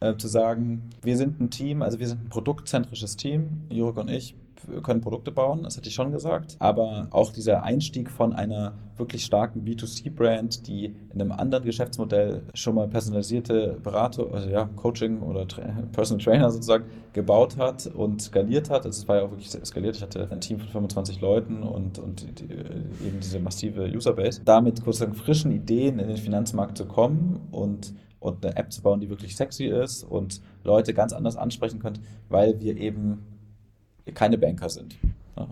äh, 0.00 0.14
zu 0.16 0.28
sagen, 0.28 0.90
wir 1.02 1.16
sind 1.16 1.40
ein 1.40 1.50
Team, 1.50 1.80
also 1.82 1.98
wir 1.98 2.06
sind 2.06 2.24
ein 2.24 2.28
produktzentrisches 2.28 3.16
Team, 3.16 3.62
Jörg 3.70 3.96
und 3.96 4.10
ich, 4.10 4.34
können 4.82 5.00
Produkte 5.00 5.30
bauen, 5.30 5.62
das 5.62 5.76
hatte 5.76 5.88
ich 5.88 5.94
schon 5.94 6.12
gesagt. 6.12 6.56
Aber 6.58 7.08
auch 7.10 7.32
dieser 7.32 7.62
Einstieg 7.62 8.10
von 8.10 8.32
einer 8.32 8.74
wirklich 8.96 9.24
starken 9.24 9.64
B2C-Brand, 9.64 10.66
die 10.66 10.94
in 11.12 11.20
einem 11.20 11.32
anderen 11.32 11.64
Geschäftsmodell 11.64 12.42
schon 12.54 12.74
mal 12.74 12.88
personalisierte 12.88 13.78
Berater, 13.82 14.26
also 14.32 14.48
ja, 14.48 14.68
Coaching 14.76 15.20
oder 15.20 15.46
Tra 15.46 15.62
Personal 15.92 16.24
Trainer 16.24 16.50
sozusagen 16.50 16.84
gebaut 17.12 17.56
hat 17.58 17.86
und 17.86 18.22
skaliert 18.22 18.70
hat. 18.70 18.86
Also 18.86 19.02
es 19.02 19.08
war 19.08 19.16
ja 19.16 19.22
auch 19.22 19.30
wirklich 19.30 19.50
skaliert. 19.50 19.96
Ich 19.96 20.02
hatte 20.02 20.28
ein 20.30 20.40
Team 20.40 20.58
von 20.58 20.68
25 20.68 21.20
Leuten 21.20 21.62
und, 21.62 21.98
und 21.98 22.40
die, 22.40 22.44
eben 22.44 23.20
diese 23.20 23.38
massive 23.38 23.90
Userbase. 23.94 24.40
Damit 24.44 24.78
sozusagen 24.78 25.14
frischen 25.14 25.52
Ideen 25.52 25.98
in 25.98 26.08
den 26.08 26.16
Finanzmarkt 26.16 26.78
zu 26.78 26.86
kommen 26.86 27.40
und 27.50 27.94
und 28.18 28.44
eine 28.44 28.56
App 28.56 28.72
zu 28.72 28.82
bauen, 28.82 29.00
die 29.00 29.08
wirklich 29.08 29.36
sexy 29.36 29.66
ist 29.66 30.02
und 30.02 30.40
Leute 30.64 30.94
ganz 30.94 31.12
anders 31.12 31.36
ansprechen 31.36 31.78
könnt, 31.78 32.00
weil 32.28 32.60
wir 32.60 32.76
eben 32.76 33.35
keine 34.14 34.38
Banker 34.38 34.68
sind. 34.68 34.96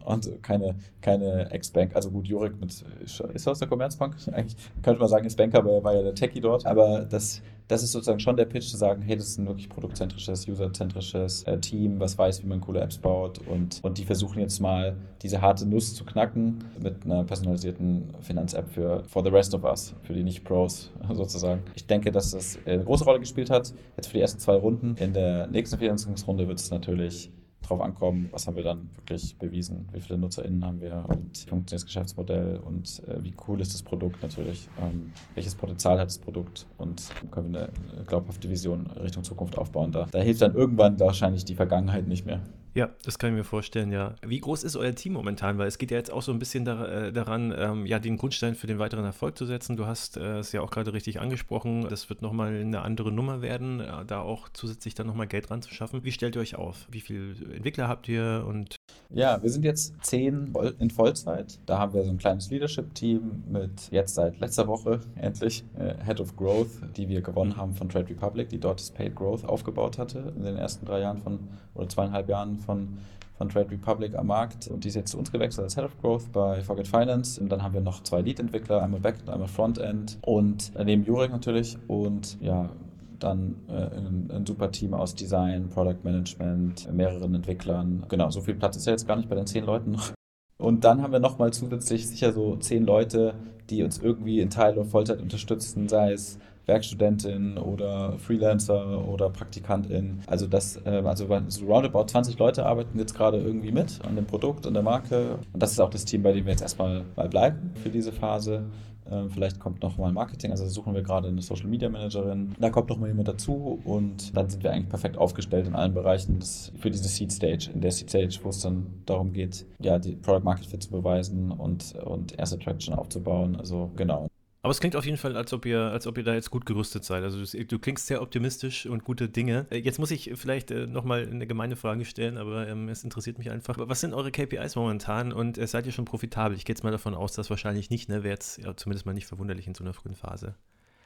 Und 0.05 0.43
keine, 0.43 0.77
keine 1.03 1.51
Ex-Bank. 1.51 1.95
Also 1.95 2.11
gut, 2.11 2.27
Jurik 2.27 2.59
mit, 2.59 2.73
ist 3.03 3.21
er 3.47 3.51
aus 3.51 3.59
der 3.59 3.69
Commerzbank? 3.69 4.17
Eigentlich 4.33 4.57
könnte 4.83 4.99
man 4.99 5.09
sagen, 5.09 5.27
ist 5.27 5.37
Banker, 5.37 5.59
aber 5.59 5.73
er 5.73 5.85
war 5.85 5.95
ja 5.95 6.03
der 6.03 6.15
Techie 6.15 6.41
dort. 6.41 6.65
Aber 6.65 7.01
das, 7.01 7.43
das 7.69 7.83
ist 7.83 7.93
sozusagen 7.93 8.19
schon 8.19 8.37
der 8.37 8.47
Pitch 8.47 8.71
zu 8.71 8.79
sagen, 8.79 9.03
hey, 9.03 9.15
das 9.15 9.29
ist 9.29 9.39
ein 9.39 9.47
wirklich 9.47 9.69
produktzentrisches, 9.69 10.49
userzentrisches 10.49 11.43
äh, 11.43 11.59
Team, 11.59 12.01
was 12.01 12.17
weiß, 12.17 12.43
wie 12.43 12.47
man 12.47 12.63
coole 12.63 12.81
Apps 12.81 12.97
baut. 12.97 13.41
Und, 13.47 13.81
und 13.83 13.99
die 13.99 14.07
versuchen 14.07 14.41
jetzt 14.41 14.59
mal, 14.59 14.97
diese 15.21 15.43
harte 15.43 15.67
Nuss 15.67 15.95
zu 15.95 16.05
knacken 16.07 16.65
mit 16.83 17.05
einer 17.05 17.25
personalisierten 17.25 18.09
Finanz-App 18.23 18.71
für 18.71 19.05
for 19.05 19.23
the 19.23 19.31
rest 19.31 19.55
of 19.55 19.65
us, 19.65 19.95
für 20.03 20.15
die 20.15 20.23
Nicht-Pros 20.23 20.93
sozusagen. 21.13 21.63
Ich 21.75 21.87
denke, 21.87 22.11
dass 22.11 22.31
das 22.31 22.59
eine 22.65 22.85
große 22.85 23.05
Rolle 23.05 23.21
gespielt 23.21 23.51
hat, 23.51 23.75
jetzt 23.99 24.07
für 24.07 24.15
die 24.15 24.21
ersten 24.21 24.41
zwei 24.41 24.55
Runden. 24.55 24.97
In 24.99 25.13
der 25.13 25.47
nächsten 25.49 25.79
Finanzierungsrunde 25.79 26.49
wird 26.49 26.59
es 26.59 26.71
natürlich 26.71 27.31
drauf 27.69 27.81
ankommen, 27.81 28.29
was 28.31 28.47
haben 28.47 28.57
wir 28.57 28.63
dann 28.63 28.91
wirklich 28.97 29.37
bewiesen, 29.37 29.89
wie 29.93 30.01
viele 30.01 30.19
NutzerInnen 30.19 30.65
haben 30.65 30.81
wir? 30.81 31.05
Und 31.09 31.45
wie 31.45 31.49
funktioniert 31.49 31.73
das 31.73 31.87
Geschäftsmodell? 31.87 32.59
Und 32.59 33.03
äh, 33.09 33.23
wie 33.23 33.35
cool 33.47 33.61
ist 33.61 33.75
das 33.75 33.83
Produkt 33.83 34.23
natürlich, 34.23 34.69
ähm, 34.81 35.13
welches 35.35 35.55
Potenzial 35.55 35.99
hat 35.99 36.07
das 36.07 36.19
Produkt? 36.19 36.67
Und 36.79 37.11
können 37.31 37.53
wir 37.53 37.69
eine 37.95 38.05
glaubhafte 38.05 38.49
Vision 38.49 38.87
Richtung 39.03 39.25
Zukunft 39.25 39.59
aufbauen. 39.59 39.93
Da, 39.93 40.07
da 40.11 40.21
hilft 40.21 40.43
dann 40.43 40.55
irgendwann 40.55 40.99
wahrscheinlich 41.01 41.45
die 41.45 41.55
Vergangenheit 41.55 42.07
nicht 42.07 42.27
mehr. 42.27 42.41
Ja, 42.75 42.91
das 43.05 43.21
kann 43.21 43.31
ich 43.31 43.37
mir 43.37 43.45
vorstellen, 43.45 43.93
ja. 43.93 44.17
Wie 44.27 44.41
groß 44.41 44.65
ist 44.65 44.75
euer 44.75 44.95
Team 44.97 45.13
momentan? 45.13 45.59
Weil 45.59 45.69
es 45.69 45.79
geht 45.79 45.93
ja 45.93 45.97
jetzt 45.97 46.13
auch 46.13 46.23
so 46.23 46.33
ein 46.33 46.41
bisschen 46.41 46.65
da, 46.65 46.87
äh, 46.87 47.13
daran, 47.13 47.55
ähm, 47.57 47.87
ja, 47.87 48.01
den 48.01 48.17
Grundstein 48.17 48.57
für 48.57 48.67
den 48.67 48.81
weiteren 48.81 49.05
Erfolg 49.05 49.39
zu 49.39 49.47
setzen. 49.47 49.77
Du 49.77 49.87
hast 49.87 50.17
äh, 50.17 50.39
es 50.39 50.51
ja 50.51 50.61
auch 50.61 50.73
gerade 50.73 50.93
richtig 50.93 51.21
angesprochen. 51.21 51.87
Das 51.89 52.09
wird 52.09 52.21
nochmal 52.21 52.53
eine 52.53 52.83
andere 52.83 53.13
Nummer 53.13 53.43
werden, 53.43 53.79
äh, 53.79 54.05
da 54.05 54.21
auch 54.23 54.49
zusätzlich 54.53 54.95
dann 54.95 55.07
nochmal 55.07 55.29
Geld 55.29 55.53
ranzuschaffen. 55.53 56.03
Wie 56.03 56.11
stellt 56.11 56.35
ihr 56.35 56.43
euch 56.43 56.57
auf? 56.57 56.89
Wie 56.91 57.01
viele 57.01 57.35
Entwickler 57.55 57.87
habt 57.87 58.09
ihr 58.09 58.45
und 58.49 58.77
ja, 59.11 59.41
wir 59.41 59.51
sind 59.51 59.65
jetzt 59.65 59.95
zehn 60.03 60.53
in 60.81 60.91
Vollzeit. 60.91 61.61
Da 61.67 61.79
haben 61.79 61.95
wir 61.95 62.03
so 62.03 62.11
ein 62.11 62.19
kleines 62.19 62.51
Leadership-Team 62.51 63.45
mit 63.49 63.93
jetzt 63.93 64.17
seit 64.17 64.41
letzter 64.41 64.67
Woche 64.67 65.01
endlich 65.15 65.65
äh, 65.79 65.95
Head 66.05 66.21
of 66.21 66.35
Growth, 66.37 66.71
die 66.97 67.09
wir 67.09 67.23
gewonnen 67.23 67.57
haben 67.57 67.75
von 67.75 67.89
Trade 67.89 68.09
Republic, 68.11 68.49
die 68.49 68.59
dort 68.59 68.81
das 68.81 68.91
Paid 68.91 69.15
Growth 69.15 69.45
aufgebaut 69.45 69.99
hatte 69.99 70.33
in 70.37 70.43
den 70.43 70.57
ersten 70.57 70.85
drei 70.85 71.01
Jahren 71.01 71.19
von 71.19 71.39
oder 71.75 71.89
zweieinhalb 71.89 72.29
Jahren 72.29 72.59
von 72.65 72.99
von 73.37 73.49
Trade 73.49 73.71
Republic 73.71 74.15
am 74.15 74.29
Markt 74.29 74.69
und 74.69 74.85
die 74.85 74.89
ist 74.89 74.95
jetzt 74.95 75.11
zu 75.11 75.19
uns 75.19 75.33
gewechselt 75.33 75.65
als 75.65 75.75
Head 75.75 75.85
of 75.85 76.01
Growth 76.01 76.31
bei 76.33 76.63
Forget 76.63 76.87
Finance. 76.87 77.41
Und 77.41 77.51
dann 77.51 77.63
haben 77.63 77.75
wir 77.75 77.81
noch 77.81 78.03
zwei 78.03 78.21
Lead-Entwickler, 78.21 78.83
einmal 78.83 79.01
Backend, 79.01 79.29
einmal 79.29 79.49
Frontend 79.49 80.19
und 80.23 80.73
neben 80.83 81.05
Jurek 81.05 81.31
natürlich 81.31 81.77
und 81.89 82.41
ja, 82.41 82.71
dann 83.19 83.57
äh, 83.69 83.73
ein, 83.73 84.31
ein, 84.33 84.47
super 84.47 84.71
Team 84.71 84.95
aus 84.95 85.15
Design, 85.15 85.69
Product 85.69 85.99
Management, 86.05 86.93
mehreren 86.93 87.35
Entwicklern. 87.35 88.05
Genau, 88.09 88.31
so 88.31 88.41
viel 88.41 88.55
Platz 88.55 88.77
ist 88.77 88.87
ja 88.87 88.93
jetzt 88.93 89.07
gar 89.07 89.17
nicht 89.17 89.29
bei 89.29 89.37
den 89.37 89.47
zehn 89.47 89.65
Leuten 89.65 89.93
noch. 89.93 90.13
Und 90.57 90.85
dann 90.85 91.03
haben 91.03 91.13
wir 91.13 91.21
nochmal 91.21 91.53
zusätzlich 91.53 92.07
sicher 92.09 92.33
so 92.33 92.57
zehn 92.57 92.85
Leute, 92.85 93.35
die 93.71 93.83
uns 93.83 93.99
irgendwie 93.99 94.41
in 94.41 94.51
Teil- 94.51 94.75
oder 94.75 94.85
Vollzeit 94.85 95.21
unterstützen, 95.21 95.89
sei 95.89 96.13
es 96.13 96.39
Werkstudentin 96.67 97.59
oder 97.59 98.19
Freelancer 98.19 99.07
oder 99.07 99.31
Praktikantin. 99.31 100.21
Also 100.27 100.47
das, 100.47 100.77
äh, 100.85 101.03
also 101.05 101.27
so 101.49 101.67
roundabout 101.67 102.07
20 102.07 102.39
Leute 102.39 102.67
arbeiten 102.67 102.99
jetzt 102.99 103.15
gerade 103.15 103.39
irgendwie 103.39 103.73
mit 103.73 104.01
an 104.07 104.17
dem 104.17 104.27
Produkt, 104.27 104.67
an 104.67 104.75
der 104.75 104.83
Marke. 104.83 105.39
Und 105.53 105.63
das 105.63 105.73
ist 105.73 105.81
auch 105.81 105.91
das 105.91 106.05
Team, 106.05 106.23
bei 106.23 106.33
dem 106.33 106.45
wir 106.45 106.53
jetzt 106.53 106.63
erstmal 106.63 107.05
mal 107.17 107.29
bleiben 107.29 107.73
für 107.83 107.91
diese 107.91 108.13
Phase. 108.13 108.65
Ähm, 109.11 109.31
vielleicht 109.31 109.61
kommt 109.61 109.83
noch 109.83 109.99
mal 109.99 110.13
Marketing, 110.13 110.51
also 110.51 110.67
suchen 110.67 110.95
wir 110.95 111.03
gerade 111.03 111.29
eine 111.29 111.43
Social 111.43 111.67
Media 111.67 111.89
Managerin. 111.89 112.55
Da 112.59 112.71
kommt 112.71 112.89
noch 112.89 112.99
mal 112.99 113.09
jemand 113.09 113.29
dazu 113.29 113.81
und 113.85 114.35
dann 114.37 114.49
sind 114.49 114.63
wir 114.63 114.73
eigentlich 114.73 114.89
perfekt 114.89 115.19
aufgestellt 115.19 115.67
in 115.67 115.75
allen 115.75 115.93
Bereichen 115.93 116.39
für 116.79 116.91
diese 116.91 117.09
Seed 117.09 117.31
Stage. 117.33 117.71
In 117.75 117.81
der 117.81 117.93
Seed 117.93 118.09
Stage, 118.09 118.39
wo 118.43 118.49
es 118.49 118.61
dann 118.61 118.87
darum 119.05 119.33
geht, 119.33 119.67
ja, 119.81 119.99
die 119.99 120.17
Product 120.17 120.45
Market 120.45 120.67
Fit 120.67 120.83
zu 120.83 120.91
beweisen 120.91 121.51
und, 121.51 121.95
und 122.05 122.39
erste 122.39 122.59
Traction 122.59 122.95
aufzubauen. 122.95 123.57
Also 123.57 123.91
genau. 123.97 124.29
Aber 124.65 124.71
es 124.71 124.81
klingt 124.81 124.97
auf 124.97 125.05
jeden 125.05 125.19
Fall, 125.19 125.37
als 125.37 125.53
ob 125.53 125.67
ihr, 125.67 125.79
als 125.79 126.07
ob 126.07 126.17
ihr 126.17 126.25
da 126.25 126.33
jetzt 126.33 126.51
gut 126.51 126.65
gerüstet 126.65 127.05
seid. 127.05 127.23
Also 127.23 127.45
du, 127.45 127.65
du 127.67 127.79
klingst 127.79 128.07
sehr 128.07 128.23
optimistisch 128.23 128.87
und 128.87 129.05
gute 129.05 129.29
Dinge. 129.29 129.67
Äh, 129.69 129.81
jetzt 129.81 129.99
muss 129.99 130.11
ich 130.11 130.33
vielleicht 130.37 130.71
äh, 130.71 130.87
nochmal 130.87 131.29
eine 131.31 131.47
gemeine 131.47 131.77
Frage 131.77 132.07
stellen, 132.07 132.39
aber 132.39 132.67
ähm, 132.67 132.89
es 132.89 133.05
interessiert 133.05 133.37
mich 133.37 133.51
einfach. 133.51 133.77
Was 133.79 134.01
sind 134.01 134.15
eure 134.15 134.31
KPIs 134.31 134.75
momentan 134.77 135.35
und 135.35 135.59
äh, 135.59 135.67
seid 135.67 135.85
ihr 135.85 135.93
schon 135.93 136.07
profitabel? 136.07 136.57
Ich 136.57 136.65
gehe 136.65 136.73
jetzt 136.73 136.83
mal 136.83 136.93
davon 136.93 137.15
aus, 137.15 137.35
dass 137.35 137.51
wahrscheinlich 137.51 137.91
nicht, 137.91 138.09
ne? 138.09 138.23
Wäre 138.23 138.33
jetzt 138.33 138.57
ja, 138.57 138.75
zumindest 138.75 139.05
mal 139.05 139.13
nicht 139.13 139.27
verwunderlich 139.27 139.67
in 139.67 139.75
so 139.75 139.85
einer 139.85 139.93
frühen 139.93 140.15
Phase. 140.15 140.55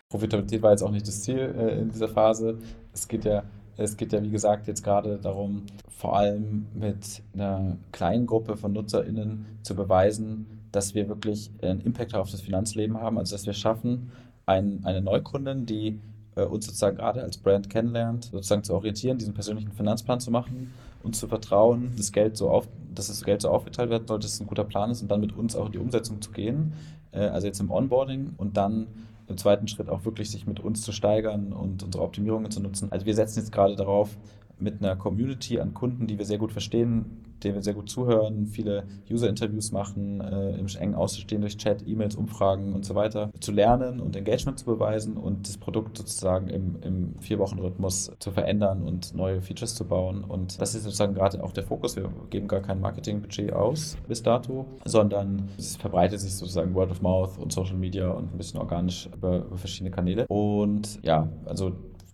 Profitabilität 0.09 0.63
war 0.63 0.71
jetzt 0.71 0.83
auch 0.83 0.93
nicht 0.93 1.09
das 1.09 1.23
Ziel 1.23 1.53
äh, 1.59 1.81
in 1.81 1.91
dieser 1.91 2.09
Phase. 2.09 2.59
Es 2.93 3.09
geht 3.09 3.25
ja 3.25 3.43
es 3.79 3.97
geht 3.97 4.13
ja, 4.13 4.21
wie 4.23 4.31
gesagt, 4.31 4.67
jetzt 4.67 4.83
gerade 4.83 5.19
darum, 5.19 5.63
vor 5.89 6.17
allem 6.17 6.67
mit 6.75 7.23
einer 7.33 7.77
kleinen 7.93 8.27
Gruppe 8.27 8.57
von 8.57 8.73
NutzerInnen 8.73 9.47
zu 9.63 9.77
beweisen, 9.77 10.58
dass 10.73 10.95
wir 10.95 11.09
wirklich 11.09 11.51
einen 11.63 11.81
Impact 11.81 12.15
auf 12.15 12.31
das 12.31 12.41
Finanzleben 12.41 12.99
haben, 12.99 13.19
also 13.19 13.35
dass 13.35 13.47
wir 13.47 13.53
schaffen, 13.53 14.11
ein, 14.47 14.81
eine 14.85 15.03
Neukundin, 15.03 15.67
die 15.67 16.01
äh, 16.37 16.43
uns 16.43 16.67
sozusagen 16.67 16.97
gerade 16.97 17.23
als 17.23 17.37
Brand 17.37 17.69
kennenlernt, 17.69 18.25
sozusagen 18.25 18.65
zu 18.65 18.75
orientieren, 18.75 19.19
diesen 19.19 19.35
persönlichen 19.35 19.73
Finanzplan 19.73 20.21
zu 20.21 20.31
machen 20.31 20.73
und 21.03 21.17
zu 21.17 21.29
vertrauen, 21.29 21.93
das 21.97 22.13
Geld 22.13 22.37
so 22.37 22.51
auf, 22.51 22.69
dass 22.95 23.09
das 23.09 23.25
Geld 23.25 23.43
so 23.43 23.51
aufgeteilt 23.51 23.91
werden 23.91 24.07
soll, 24.07 24.19
dass 24.19 24.35
es 24.35 24.41
ein 24.41 24.47
guter 24.47 24.65
Plan 24.65 24.91
ist 24.91 25.03
und 25.03 25.11
dann 25.11 25.21
mit 25.21 25.37
uns 25.37 25.55
auch 25.55 25.67
in 25.67 25.73
die 25.73 25.79
Umsetzung 25.79 26.21
zu 26.21 26.31
gehen, 26.31 26.73
äh, 27.13 27.21
also 27.21 27.47
jetzt 27.47 27.61
im 27.61 27.71
Onboarding 27.71 28.35
und 28.37 28.57
dann 28.57 28.87
im 29.27 29.37
zweiten 29.37 29.69
Schritt 29.69 29.91
auch 29.91 30.05
wirklich 30.05 30.31
sich 30.31 30.47
mit 30.47 30.61
uns 30.61 30.83
zu 30.83 30.93
steigern 30.93 31.53
und 31.53 31.83
unsere 31.83 32.03
Optimierungen 32.03 32.51
zu 32.51 32.61
nutzen. 32.61 32.91
Also 32.91 33.05
wir 33.05 33.15
setzen 33.15 33.41
jetzt 33.41 33.53
gerade 33.53 33.77
darauf, 33.77 34.17
mit 34.61 34.83
einer 34.83 34.97
Community 34.97 35.61
an 35.61 35.75
Kunden, 35.75 36.07
die 36.07 36.19
wir 36.19 36.25
sehr 36.25 36.39
gut 36.39 36.53
verstehen, 36.53 37.25
denen 37.43 37.55
wir 37.55 37.63
sehr 37.63 37.75
gut 37.75 37.89
zuhören, 37.89 38.47
viele 38.47 38.85
User-Interviews 39.11 39.73
machen, 39.73 40.21
äh, 40.21 40.59
im 40.59 40.67
engen 40.79 40.95
Austausch 40.95 41.27
durch 41.27 41.57
Chat, 41.57 41.87
E-Mails, 41.87 42.17
Umfragen 42.17 42.73
und 42.73 42.85
so 42.85 42.95
weiter, 42.95 43.31
zu 43.41 43.53
lernen 43.53 44.01
und 44.01 44.17
Engagement 44.17 44.59
zu 44.59 44.65
beweisen 44.65 45.17
und 45.17 45.49
das 45.49 45.57
Produkt 45.57 45.97
sozusagen 45.97 46.49
im, 46.49 46.77
im 46.83 47.15
Vier-Wochen-Rhythmus 47.21 48.13
zu 48.19 48.31
verändern 48.31 48.83
und 48.83 49.15
neue 49.15 49.41
Features 49.41 49.75
zu 49.75 49.85
bauen. 49.85 50.25
Und 50.25 50.61
das 50.61 50.75
ist 50.75 50.85
sozusagen 50.85 51.15
gerade 51.15 51.43
auch 51.43 51.53
der 51.53 51.65
Fokus. 51.65 51.97
Wir 51.97 52.11
geben 52.31 52.49
gar 52.49 52.61
kein 52.61 52.81
Marketingbudget 52.81 53.53
aus 53.53 53.97
bis 54.09 54.23
dato, 54.23 54.67
sondern 54.85 55.49
es 55.59 55.77
verbreitet 55.77 56.21
sich 56.21 56.35
sozusagen 56.35 56.75
Word 56.75 56.91
of 56.91 57.03
Mouth 57.03 57.39
und 57.39 57.53
Social 57.53 57.77
Media 57.77 58.11
und 58.11 58.35
ein 58.35 58.39
bisschen 58.39 58.61
organisch 58.61 59.09
über, 59.15 59.45
über 59.45 59.57
verschiedene 59.57 59.91
Kanäle. 59.91 60.27
Und 60.29 60.99
ja, 61.03 61.29
also 61.45 61.73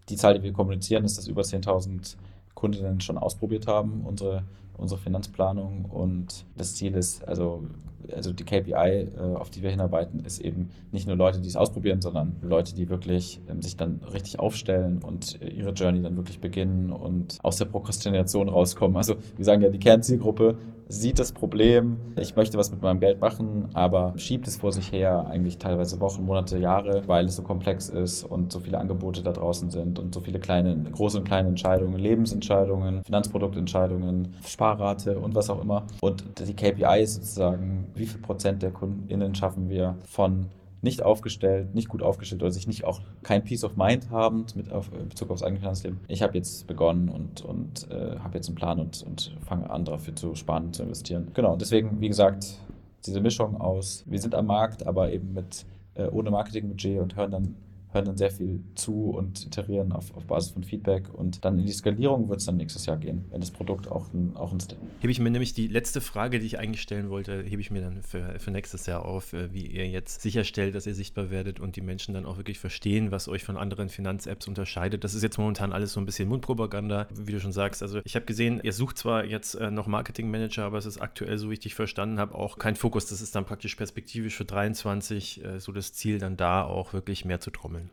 die 0.09 0.17
Zahl, 0.17 0.35
die 0.35 0.43
wir 0.43 0.53
kommunizieren, 0.53 1.05
ist, 1.05 1.17
dass 1.17 1.29
über 1.29 1.43
10.000 1.43 2.17
Kundinnen 2.65 3.03
schon 3.03 3.19
ausprobiert 3.19 3.67
haben, 3.67 4.07
unsere, 4.07 4.43
unsere 4.79 4.99
Finanzplanung. 4.99 5.85
Und 5.85 6.47
das 6.57 6.77
Ziel 6.77 6.95
ist, 6.95 7.23
also, 7.29 7.65
also 8.13 8.33
die 8.33 8.45
KPI, 8.45 8.73
äh, 8.73 9.09
auf 9.35 9.51
die 9.51 9.63
wir 9.63 9.71
hinarbeiten, 9.71 10.25
ist 10.25 10.41
eben 10.41 10.71
nicht 10.93 11.07
nur 11.07 11.17
Leute, 11.17 11.41
die 11.41 11.49
es 11.49 11.57
ausprobieren, 11.57 12.01
sondern 12.01 12.37
Leute, 12.43 12.75
die 12.75 12.89
wirklich 12.89 13.41
ähm, 13.49 13.63
sich 13.63 13.77
dann 13.77 14.01
richtig 14.13 14.39
aufstellen 14.39 15.01
und 15.03 15.41
ihre 15.41 15.71
Journey 15.71 16.03
dann 16.03 16.17
wirklich 16.17 16.41
beginnen 16.41 16.91
und 16.91 17.39
aus 17.43 17.57
der 17.57 17.67
Prokrastination 17.67 18.49
rauskommen. 18.49 18.97
Also 18.97 19.17
wir 19.37 19.45
sagen 19.45 19.63
ja, 19.63 19.69
die 19.69 19.79
Kernzielgruppe 19.79 20.57
sieht 20.89 21.19
das 21.19 21.33
Problem, 21.33 21.97
ich 22.21 22.37
möchte 22.37 22.59
was 22.59 22.71
mit 22.71 22.83
meinem 22.83 23.01
Geld 23.01 23.21
machen, 23.21 23.69
aber 23.75 24.15
schiebt 24.17 24.47
es 24.47 24.57
vor 24.57 24.73
sich 24.73 24.93
her, 24.93 25.27
eigentlich 25.29 25.59
teilweise 25.59 26.01
Wochen, 26.01 26.25
Monate, 26.25 26.59
Jahre, 26.59 27.03
weil 27.07 27.27
es 27.27 27.37
so 27.37 27.43
komplex 27.43 27.89
ist 27.89 28.25
und 28.25 28.53
so 28.53 28.61
viele 28.61 28.79
Angebote 28.79 29.23
da 29.23 29.33
draußen 29.33 29.71
sind 29.71 29.99
und 29.99 30.15
so 30.15 30.21
viele 30.21 30.39
kleine, 30.39 30.77
große 30.93 31.19
und 31.19 31.25
kleine 31.25 31.49
Entscheidungen, 31.49 31.99
Lebensentscheidungen, 31.99 33.03
Finanzproduktentscheidungen, 33.05 34.35
Sparrate 34.47 35.19
und 35.19 35.35
was 35.35 35.51
auch 35.51 35.63
immer. 35.63 35.85
Und 36.01 36.25
die 36.39 36.55
KPI 36.55 37.03
ist 37.03 37.15
sozusagen, 37.15 37.87
wie 37.95 38.07
viel 38.07 38.21
Prozent 38.21 38.63
der 38.63 38.71
KundInnen 38.71 39.35
schaffen 39.35 39.69
wir 39.69 39.97
von 40.05 40.47
nicht 40.85 41.03
aufgestellt, 41.03 41.75
nicht 41.75 41.89
gut 41.89 42.03
aufgestellt 42.03 42.43
oder 42.43 42.53
sich 42.53 42.67
nicht 42.67 42.85
auch 42.85 43.01
kein 43.23 43.43
Peace 43.43 43.65
of 43.65 43.77
Mind 43.77 44.11
haben 44.11 44.45
mit 44.55 44.71
auf, 44.71 44.91
in 44.93 45.09
Bezug 45.09 45.31
aufs 45.31 45.43
eigene 45.43 45.61
Finanzleben. 45.61 45.99
Ich 46.09 46.23
habe 46.23 46.37
jetzt 46.37 46.67
begonnen 46.67 47.09
und, 47.09 47.43
und 47.43 47.91
äh, 47.91 48.19
habe 48.19 48.37
jetzt 48.37 48.49
einen 48.49 48.55
Plan 48.55 48.79
und, 48.79 49.03
und 49.03 49.35
fange 49.47 49.69
an, 49.71 49.85
dafür 49.85 50.15
zu 50.15 50.35
sparen, 50.35 50.73
zu 50.73 50.83
investieren. 50.83 51.29
Genau, 51.33 51.57
deswegen, 51.57 52.01
wie 52.01 52.09
gesagt, 52.09 52.61
diese 53.07 53.21
Mischung 53.21 53.61
aus, 53.61 54.05
wir 54.07 54.21
sind 54.21 54.35
am 54.35 54.47
Markt, 54.47 54.87
aber 54.87 55.11
eben 55.11 55.33
mit 55.33 55.65
äh, 55.95 56.07
ohne 56.09 56.31
Marketingbudget 56.31 57.01
und 57.01 57.17
hören 57.17 57.31
dann 57.31 57.57
hören 57.95 58.05
dann 58.05 58.17
sehr 58.17 58.31
viel 58.31 58.61
zu 58.75 59.11
und 59.11 59.47
iterieren 59.47 59.93
auf, 59.93 60.15
auf 60.17 60.25
Basis 60.25 60.51
von 60.53 60.65
Feedback 60.65 61.13
und 61.15 61.45
dann 61.45 61.59
in 61.59 61.67
die 61.67 61.73
Skalierung 61.73 62.29
wird 62.29 62.41
es 62.41 62.47
dann 62.47 62.57
nächstes 62.57 62.87
Jahr 62.87 62.97
gehen, 62.97 63.25
wenn 63.31 63.41
das 63.41 63.51
Produkt 63.51 63.91
auch 63.91 64.13
ein, 64.13 64.37
auch 64.37 64.53
ein 64.53 64.59
Hebe 65.01 65.11
ich 65.11 65.21
mir 65.21 65.31
nämlich 65.31 65.53
die 65.53 65.69
letzte 65.69 66.01
Frage, 66.01 66.39
die 66.39 66.47
ich 66.47 66.59
eigentlich 66.59 66.83
stellen 66.83 67.11
wollte, 67.11 67.43
hebe 67.43 67.61
ich 67.61 67.71
mir 67.71 67.83
dann 67.83 68.03
für, 68.03 68.39
für 68.39 68.51
nächstes 68.51 68.87
Jahr 68.87 69.05
auf, 69.05 69.33
äh, 69.33 69.53
wie 69.53 69.67
ihr 69.67 69.87
jetzt 69.87 70.23
sicherstellt, 70.23 70.75
dass 70.75 70.87
ihr 70.87 70.95
sichtbar 70.95 71.31
werdet 71.31 71.61
und 71.61 71.77
die 71.77 71.81
Menschen 71.81 72.15
dann 72.15 72.27
auch 72.27 72.37
wirklich 72.37 72.59
verstehen, 72.59 73.11
was 73.11 73.29
euch 73.29 73.45
von 73.45 73.57
anderen 73.57 73.89
Finanz-Apps 73.89 74.49
unterscheidet. 74.49 75.05
Das 75.05 75.15
ist 75.15 75.23
jetzt 75.23 75.39
momentan 75.39 75.73
alles 75.73 75.93
so 75.93 76.01
ein 76.01 76.07
bisschen 76.07 76.29
Mundpropaganda, 76.29 77.09
wie 77.15 77.33
du 77.33 77.41
schon 77.41 77.53
sagst. 77.53 77.83
Also 77.83 78.01
ich 78.05 78.17
habe 78.17 78.27
gesehen, 78.27 78.61
ihr 78.63 78.73
sucht 78.73 78.99
zwar 78.99 79.25
jetzt 79.25 79.55
äh, 79.55 79.71
noch 79.71 79.87
Marketing-Manager, 79.87 80.65
aber 80.65 80.79
es 80.79 80.87
ist 80.87 81.01
aktuell, 81.01 81.39
so 81.39 81.51
wie 81.51 81.55
ich 81.55 81.61
dich 81.61 81.75
verstanden 81.75 82.19
habe, 82.19 82.35
auch 82.35 82.59
kein 82.59 82.77
Fokus. 82.77 83.07
Das 83.07 83.21
ist 83.21 83.35
dann 83.35 83.45
praktisch 83.45 83.75
perspektivisch 83.77 84.37
für 84.37 84.45
23 84.45 85.45
äh, 85.45 85.61
so 85.61 85.73
das 85.73 85.93
Ziel, 85.93 86.19
dann 86.19 86.37
da 86.37 86.65
auch 86.65 86.93
wirklich 86.93 87.25
mehr 87.25 87.41
zu 87.41 87.51
trommeln. 87.51 87.84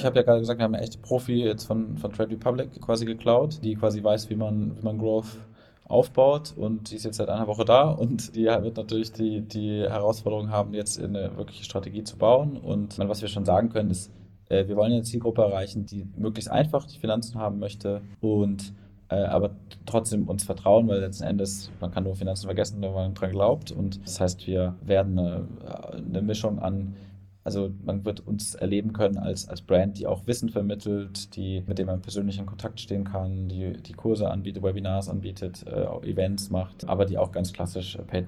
Ich 0.00 0.06
habe 0.06 0.14
ja 0.14 0.22
gerade 0.22 0.38
gesagt, 0.38 0.60
wir 0.60 0.64
haben 0.64 0.76
eine 0.76 0.84
echte 0.84 0.98
Profi 0.98 1.42
jetzt 1.42 1.64
von, 1.64 1.98
von 1.98 2.12
Trade 2.12 2.30
Republic 2.30 2.80
quasi 2.80 3.04
geklaut, 3.04 3.58
die 3.64 3.74
quasi 3.74 4.00
weiß, 4.00 4.30
wie 4.30 4.36
man, 4.36 4.78
wie 4.78 4.84
man 4.84 4.96
Growth 4.96 5.38
aufbaut 5.88 6.54
und 6.56 6.92
die 6.92 6.94
ist 6.94 7.04
jetzt 7.04 7.16
seit 7.16 7.28
einer 7.28 7.48
Woche 7.48 7.64
da 7.64 7.90
und 7.90 8.36
die 8.36 8.44
wird 8.44 8.76
natürlich 8.76 9.10
die, 9.10 9.40
die 9.40 9.80
Herausforderung 9.80 10.50
haben, 10.50 10.72
jetzt 10.72 11.02
eine 11.02 11.36
wirkliche 11.36 11.64
Strategie 11.64 12.04
zu 12.04 12.16
bauen. 12.16 12.58
Und 12.58 12.96
was 13.00 13.22
wir 13.22 13.28
schon 13.28 13.44
sagen 13.44 13.70
können, 13.70 13.90
ist, 13.90 14.12
äh, 14.48 14.68
wir 14.68 14.76
wollen 14.76 14.92
eine 14.92 15.02
Zielgruppe 15.02 15.42
erreichen, 15.42 15.84
die 15.84 16.06
möglichst 16.16 16.48
einfach 16.48 16.86
die 16.86 17.00
Finanzen 17.00 17.40
haben 17.40 17.58
möchte 17.58 18.00
und 18.20 18.72
äh, 19.08 19.16
aber 19.16 19.56
trotzdem 19.84 20.28
uns 20.28 20.44
vertrauen, 20.44 20.86
weil 20.86 21.00
letzten 21.00 21.24
Endes, 21.24 21.72
man 21.80 21.90
kann 21.90 22.04
nur 22.04 22.14
Finanzen 22.14 22.46
vergessen, 22.46 22.80
wenn 22.82 22.92
man 22.92 23.14
dran 23.14 23.32
glaubt. 23.32 23.72
Und 23.72 24.00
das 24.04 24.20
heißt, 24.20 24.46
wir 24.46 24.76
werden 24.80 25.18
eine, 25.18 25.48
eine 25.92 26.22
Mischung 26.22 26.60
an 26.60 26.94
also 27.44 27.70
man 27.84 28.04
wird 28.04 28.26
uns 28.26 28.54
erleben 28.54 28.92
können 28.92 29.16
als, 29.16 29.48
als 29.48 29.62
Brand, 29.62 29.98
die 29.98 30.06
auch 30.06 30.26
Wissen 30.26 30.48
vermittelt, 30.48 31.34
die, 31.36 31.62
mit 31.66 31.78
dem 31.78 31.86
man 31.86 32.02
persönlich 32.02 32.38
in 32.38 32.46
Kontakt 32.46 32.80
stehen 32.80 33.04
kann, 33.04 33.48
die, 33.48 33.72
die 33.82 33.92
Kurse 33.92 34.30
anbietet, 34.30 34.62
Webinars 34.62 35.08
anbietet, 35.08 35.66
äh, 35.66 35.86
Events 36.06 36.50
macht, 36.50 36.88
aber 36.88 37.04
die 37.06 37.16
auch 37.16 37.32
ganz 37.32 37.52
klassisch 37.52 37.98
Paid, 38.06 38.26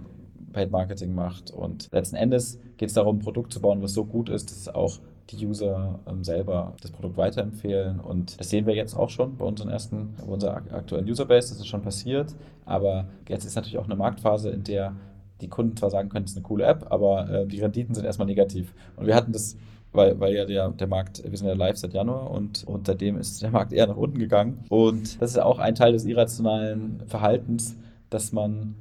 Paid 0.52 0.70
Marketing 0.70 1.14
macht. 1.14 1.50
Und 1.50 1.88
letzten 1.92 2.16
Endes 2.16 2.58
geht 2.76 2.88
es 2.88 2.94
darum, 2.94 3.16
ein 3.16 3.20
Produkt 3.20 3.52
zu 3.52 3.60
bauen, 3.60 3.82
was 3.82 3.92
so 3.92 4.04
gut 4.04 4.28
ist, 4.28 4.50
dass 4.50 4.74
auch 4.74 5.00
die 5.30 5.46
User 5.46 6.00
ähm, 6.08 6.24
selber 6.24 6.74
das 6.80 6.90
Produkt 6.90 7.16
weiterempfehlen. 7.16 8.00
Und 8.00 8.38
das 8.40 8.50
sehen 8.50 8.66
wir 8.66 8.74
jetzt 8.74 8.94
auch 8.94 9.10
schon 9.10 9.36
bei 9.36 9.44
unseren 9.44 9.68
ersten, 9.68 10.14
bei 10.18 10.32
unserer 10.32 10.56
aktuellen 10.56 11.08
Userbase, 11.08 11.50
das 11.50 11.58
ist 11.58 11.66
schon 11.66 11.82
passiert. 11.82 12.34
Aber 12.64 13.06
jetzt 13.28 13.44
ist 13.44 13.54
natürlich 13.54 13.78
auch 13.78 13.84
eine 13.84 13.96
Marktphase, 13.96 14.50
in 14.50 14.64
der 14.64 14.94
die 15.40 15.48
Kunden 15.48 15.76
zwar 15.76 15.90
sagen 15.90 16.08
können, 16.08 16.24
es 16.24 16.32
ist 16.32 16.36
eine 16.36 16.46
coole 16.46 16.64
App, 16.64 16.86
aber 16.90 17.28
äh, 17.30 17.46
die 17.46 17.60
Renditen 17.60 17.94
sind 17.94 18.04
erstmal 18.04 18.26
negativ. 18.26 18.74
Und 18.96 19.06
wir 19.06 19.14
hatten 19.14 19.32
das, 19.32 19.56
weil, 19.92 20.18
weil 20.20 20.34
ja 20.34 20.44
der, 20.44 20.70
der 20.70 20.86
Markt, 20.86 21.22
wir 21.24 21.36
sind 21.36 21.48
ja 21.48 21.54
live 21.54 21.76
seit 21.76 21.94
Januar 21.94 22.30
und, 22.30 22.64
und 22.64 22.86
seitdem 22.86 23.18
ist 23.18 23.42
der 23.42 23.50
Markt 23.50 23.72
eher 23.72 23.86
nach 23.86 23.96
unten 23.96 24.18
gegangen. 24.18 24.64
Und 24.68 25.20
das 25.20 25.32
ist 25.32 25.38
auch 25.38 25.58
ein 25.58 25.74
Teil 25.74 25.92
des 25.92 26.04
irrationalen 26.04 27.02
Verhaltens, 27.06 27.76
dass 28.10 28.32
man 28.32 28.74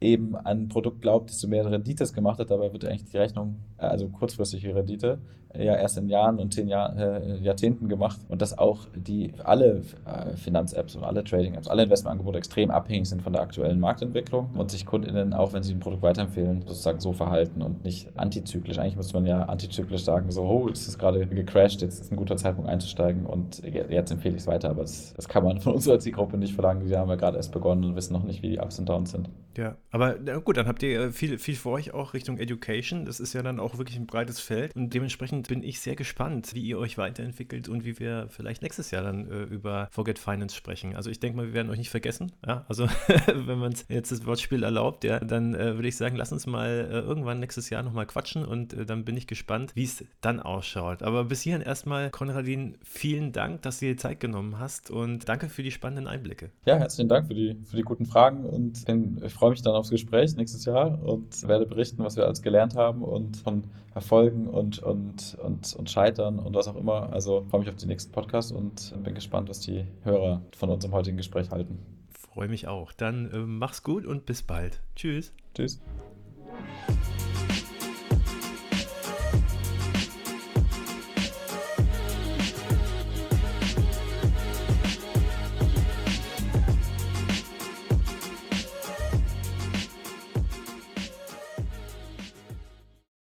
eben 0.00 0.34
an 0.34 0.46
ein 0.46 0.68
Produkt 0.68 1.02
glaubt, 1.02 1.30
desto 1.30 1.46
mehr 1.46 1.70
Rendite 1.70 2.04
es 2.04 2.12
gemacht 2.12 2.38
hat, 2.38 2.50
dabei 2.50 2.72
wird 2.72 2.84
eigentlich 2.84 3.04
die 3.04 3.18
Rechnung, 3.18 3.56
äh, 3.78 3.86
also 3.86 4.08
kurzfristige 4.08 4.74
Rendite, 4.74 5.18
ja 5.56 5.74
erst 5.74 5.98
in 5.98 6.08
Jahren 6.08 6.38
und 6.38 6.54
zehn 6.54 6.68
Jahr, 6.68 6.96
äh, 6.96 7.38
Jahrzehnten 7.38 7.88
gemacht 7.88 8.20
und 8.28 8.40
dass 8.40 8.56
auch 8.56 8.86
die 8.94 9.32
alle 9.44 9.82
äh, 10.06 10.36
Finanz-Apps 10.36 10.94
und 10.96 11.04
alle 11.04 11.24
Trading-Apps, 11.24 11.68
alle 11.68 11.84
Investmentangebote 11.84 12.38
extrem 12.38 12.70
abhängig 12.70 13.08
sind 13.08 13.22
von 13.22 13.32
der 13.32 13.42
aktuellen 13.42 13.80
Marktentwicklung 13.80 14.50
und 14.54 14.70
sich 14.70 14.86
KundInnen, 14.86 15.32
auch 15.32 15.52
wenn 15.52 15.62
sie 15.62 15.74
ein 15.74 15.80
Produkt 15.80 16.02
weiterempfehlen, 16.02 16.62
sozusagen 16.66 17.00
so 17.00 17.12
verhalten 17.12 17.62
und 17.62 17.84
nicht 17.84 18.08
antizyklisch. 18.16 18.78
Eigentlich 18.78 18.96
müsste 18.96 19.14
man 19.14 19.26
ja 19.26 19.42
antizyklisch 19.44 20.04
sagen, 20.04 20.30
so, 20.30 20.42
oh, 20.42 20.68
es 20.68 20.86
ist 20.86 20.98
gerade 20.98 21.26
gecrashed, 21.26 21.82
jetzt 21.82 22.00
ist 22.00 22.12
ein 22.12 22.16
guter 22.16 22.36
Zeitpunkt 22.36 22.70
einzusteigen 22.70 23.26
und 23.26 23.62
jetzt 23.64 24.10
empfehle 24.10 24.36
ich 24.36 24.42
es 24.42 24.46
weiter, 24.46 24.70
aber 24.70 24.82
das, 24.82 25.14
das 25.14 25.28
kann 25.28 25.44
man 25.44 25.60
von 25.60 25.74
unserer 25.80 25.98
Zielgruppe 25.98 26.38
nicht 26.38 26.54
verlangen. 26.54 26.86
Die 26.86 26.96
haben 26.96 27.08
ja 27.08 27.16
gerade 27.16 27.36
erst 27.36 27.52
begonnen 27.52 27.84
und 27.84 27.96
wissen 27.96 28.12
noch 28.12 28.24
nicht, 28.24 28.42
wie 28.42 28.50
die 28.50 28.58
Ups 28.58 28.78
und 28.78 28.88
Downs 28.88 29.10
sind. 29.10 29.28
Ja, 29.56 29.76
aber 29.90 30.14
gut, 30.14 30.56
dann 30.56 30.68
habt 30.68 30.82
ihr 30.82 31.00
äh, 31.00 31.10
viel, 31.10 31.38
viel 31.38 31.56
vor 31.56 31.72
euch 31.72 31.92
auch 31.92 32.14
Richtung 32.14 32.38
Education. 32.38 33.04
Das 33.04 33.18
ist 33.18 33.32
ja 33.32 33.42
dann 33.42 33.58
auch 33.58 33.78
wirklich 33.78 33.98
ein 33.98 34.06
breites 34.06 34.38
Feld 34.38 34.74
und 34.76 34.94
dementsprechend 34.94 35.39
dementsprechend 35.40 35.48
bin 35.48 35.62
ich 35.62 35.80
sehr 35.80 35.96
gespannt, 35.96 36.54
wie 36.54 36.62
ihr 36.62 36.78
euch 36.78 36.98
weiterentwickelt 36.98 37.68
und 37.68 37.84
wie 37.84 37.98
wir 37.98 38.26
vielleicht 38.28 38.62
nächstes 38.62 38.90
Jahr 38.90 39.02
dann 39.02 39.30
äh, 39.30 39.42
über 39.42 39.88
Forget 39.90 40.18
Finance 40.18 40.56
sprechen. 40.56 40.96
Also 40.96 41.10
ich 41.10 41.20
denke 41.20 41.36
mal, 41.36 41.46
wir 41.46 41.54
werden 41.54 41.70
euch 41.70 41.78
nicht 41.78 41.90
vergessen. 41.90 42.32
Ja? 42.46 42.64
Also 42.68 42.86
wenn 43.26 43.58
man 43.58 43.74
jetzt 43.88 44.12
das 44.12 44.26
Wortspiel 44.26 44.62
erlaubt, 44.62 45.04
ja, 45.04 45.20
dann 45.20 45.54
äh, 45.54 45.74
würde 45.74 45.88
ich 45.88 45.96
sagen, 45.96 46.16
lass 46.16 46.32
uns 46.32 46.46
mal 46.46 46.88
äh, 46.90 46.98
irgendwann 46.98 47.40
nächstes 47.40 47.70
Jahr 47.70 47.82
nochmal 47.82 48.06
quatschen 48.06 48.44
und 48.44 48.72
äh, 48.72 48.86
dann 48.86 49.04
bin 49.04 49.16
ich 49.16 49.26
gespannt, 49.26 49.72
wie 49.74 49.84
es 49.84 50.04
dann 50.20 50.40
ausschaut. 50.40 51.02
Aber 51.02 51.24
bis 51.24 51.42
hierhin 51.42 51.62
erstmal, 51.62 52.10
Konradin, 52.10 52.76
vielen 52.82 53.32
Dank, 53.32 53.62
dass 53.62 53.80
du 53.80 53.86
dir 53.86 53.96
Zeit 53.96 54.20
genommen 54.20 54.58
hast 54.58 54.90
und 54.90 55.28
danke 55.28 55.48
für 55.48 55.62
die 55.62 55.70
spannenden 55.70 56.06
Einblicke. 56.06 56.50
Ja, 56.66 56.76
herzlichen 56.76 57.08
Dank 57.08 57.26
für 57.26 57.34
die, 57.34 57.56
für 57.64 57.76
die 57.76 57.82
guten 57.82 58.06
Fragen 58.06 58.44
und 58.44 58.84
ich 59.24 59.32
freue 59.32 59.50
mich 59.50 59.62
dann 59.62 59.74
aufs 59.74 59.90
Gespräch 59.90 60.36
nächstes 60.36 60.64
Jahr 60.64 61.02
und 61.02 61.46
werde 61.46 61.66
berichten, 61.66 62.02
was 62.02 62.16
wir 62.16 62.24
alles 62.24 62.42
gelernt 62.42 62.74
haben 62.76 63.02
und 63.02 63.36
von 63.36 63.64
Erfolgen 64.00 64.46
und, 64.46 64.78
und, 64.80 65.36
und, 65.42 65.74
und 65.74 65.90
Scheitern 65.90 66.38
und 66.38 66.54
was 66.54 66.68
auch 66.68 66.76
immer. 66.76 67.12
Also 67.12 67.44
freue 67.50 67.60
mich 67.60 67.68
auf 67.68 67.76
den 67.76 67.88
nächsten 67.88 68.12
Podcast 68.12 68.50
und 68.50 68.94
bin 69.02 69.14
gespannt, 69.14 69.48
was 69.48 69.60
die 69.60 69.84
Hörer 70.02 70.42
von 70.56 70.70
unserem 70.70 70.94
heutigen 70.94 71.16
Gespräch 71.16 71.50
halten. 71.50 71.78
Freue 72.10 72.48
mich 72.48 72.66
auch. 72.66 72.92
Dann 72.92 73.30
äh, 73.30 73.38
mach's 73.38 73.82
gut 73.82 74.06
und 74.06 74.24
bis 74.26 74.42
bald. 74.42 74.80
Tschüss. 74.96 75.32
Tschüss. 75.54 75.80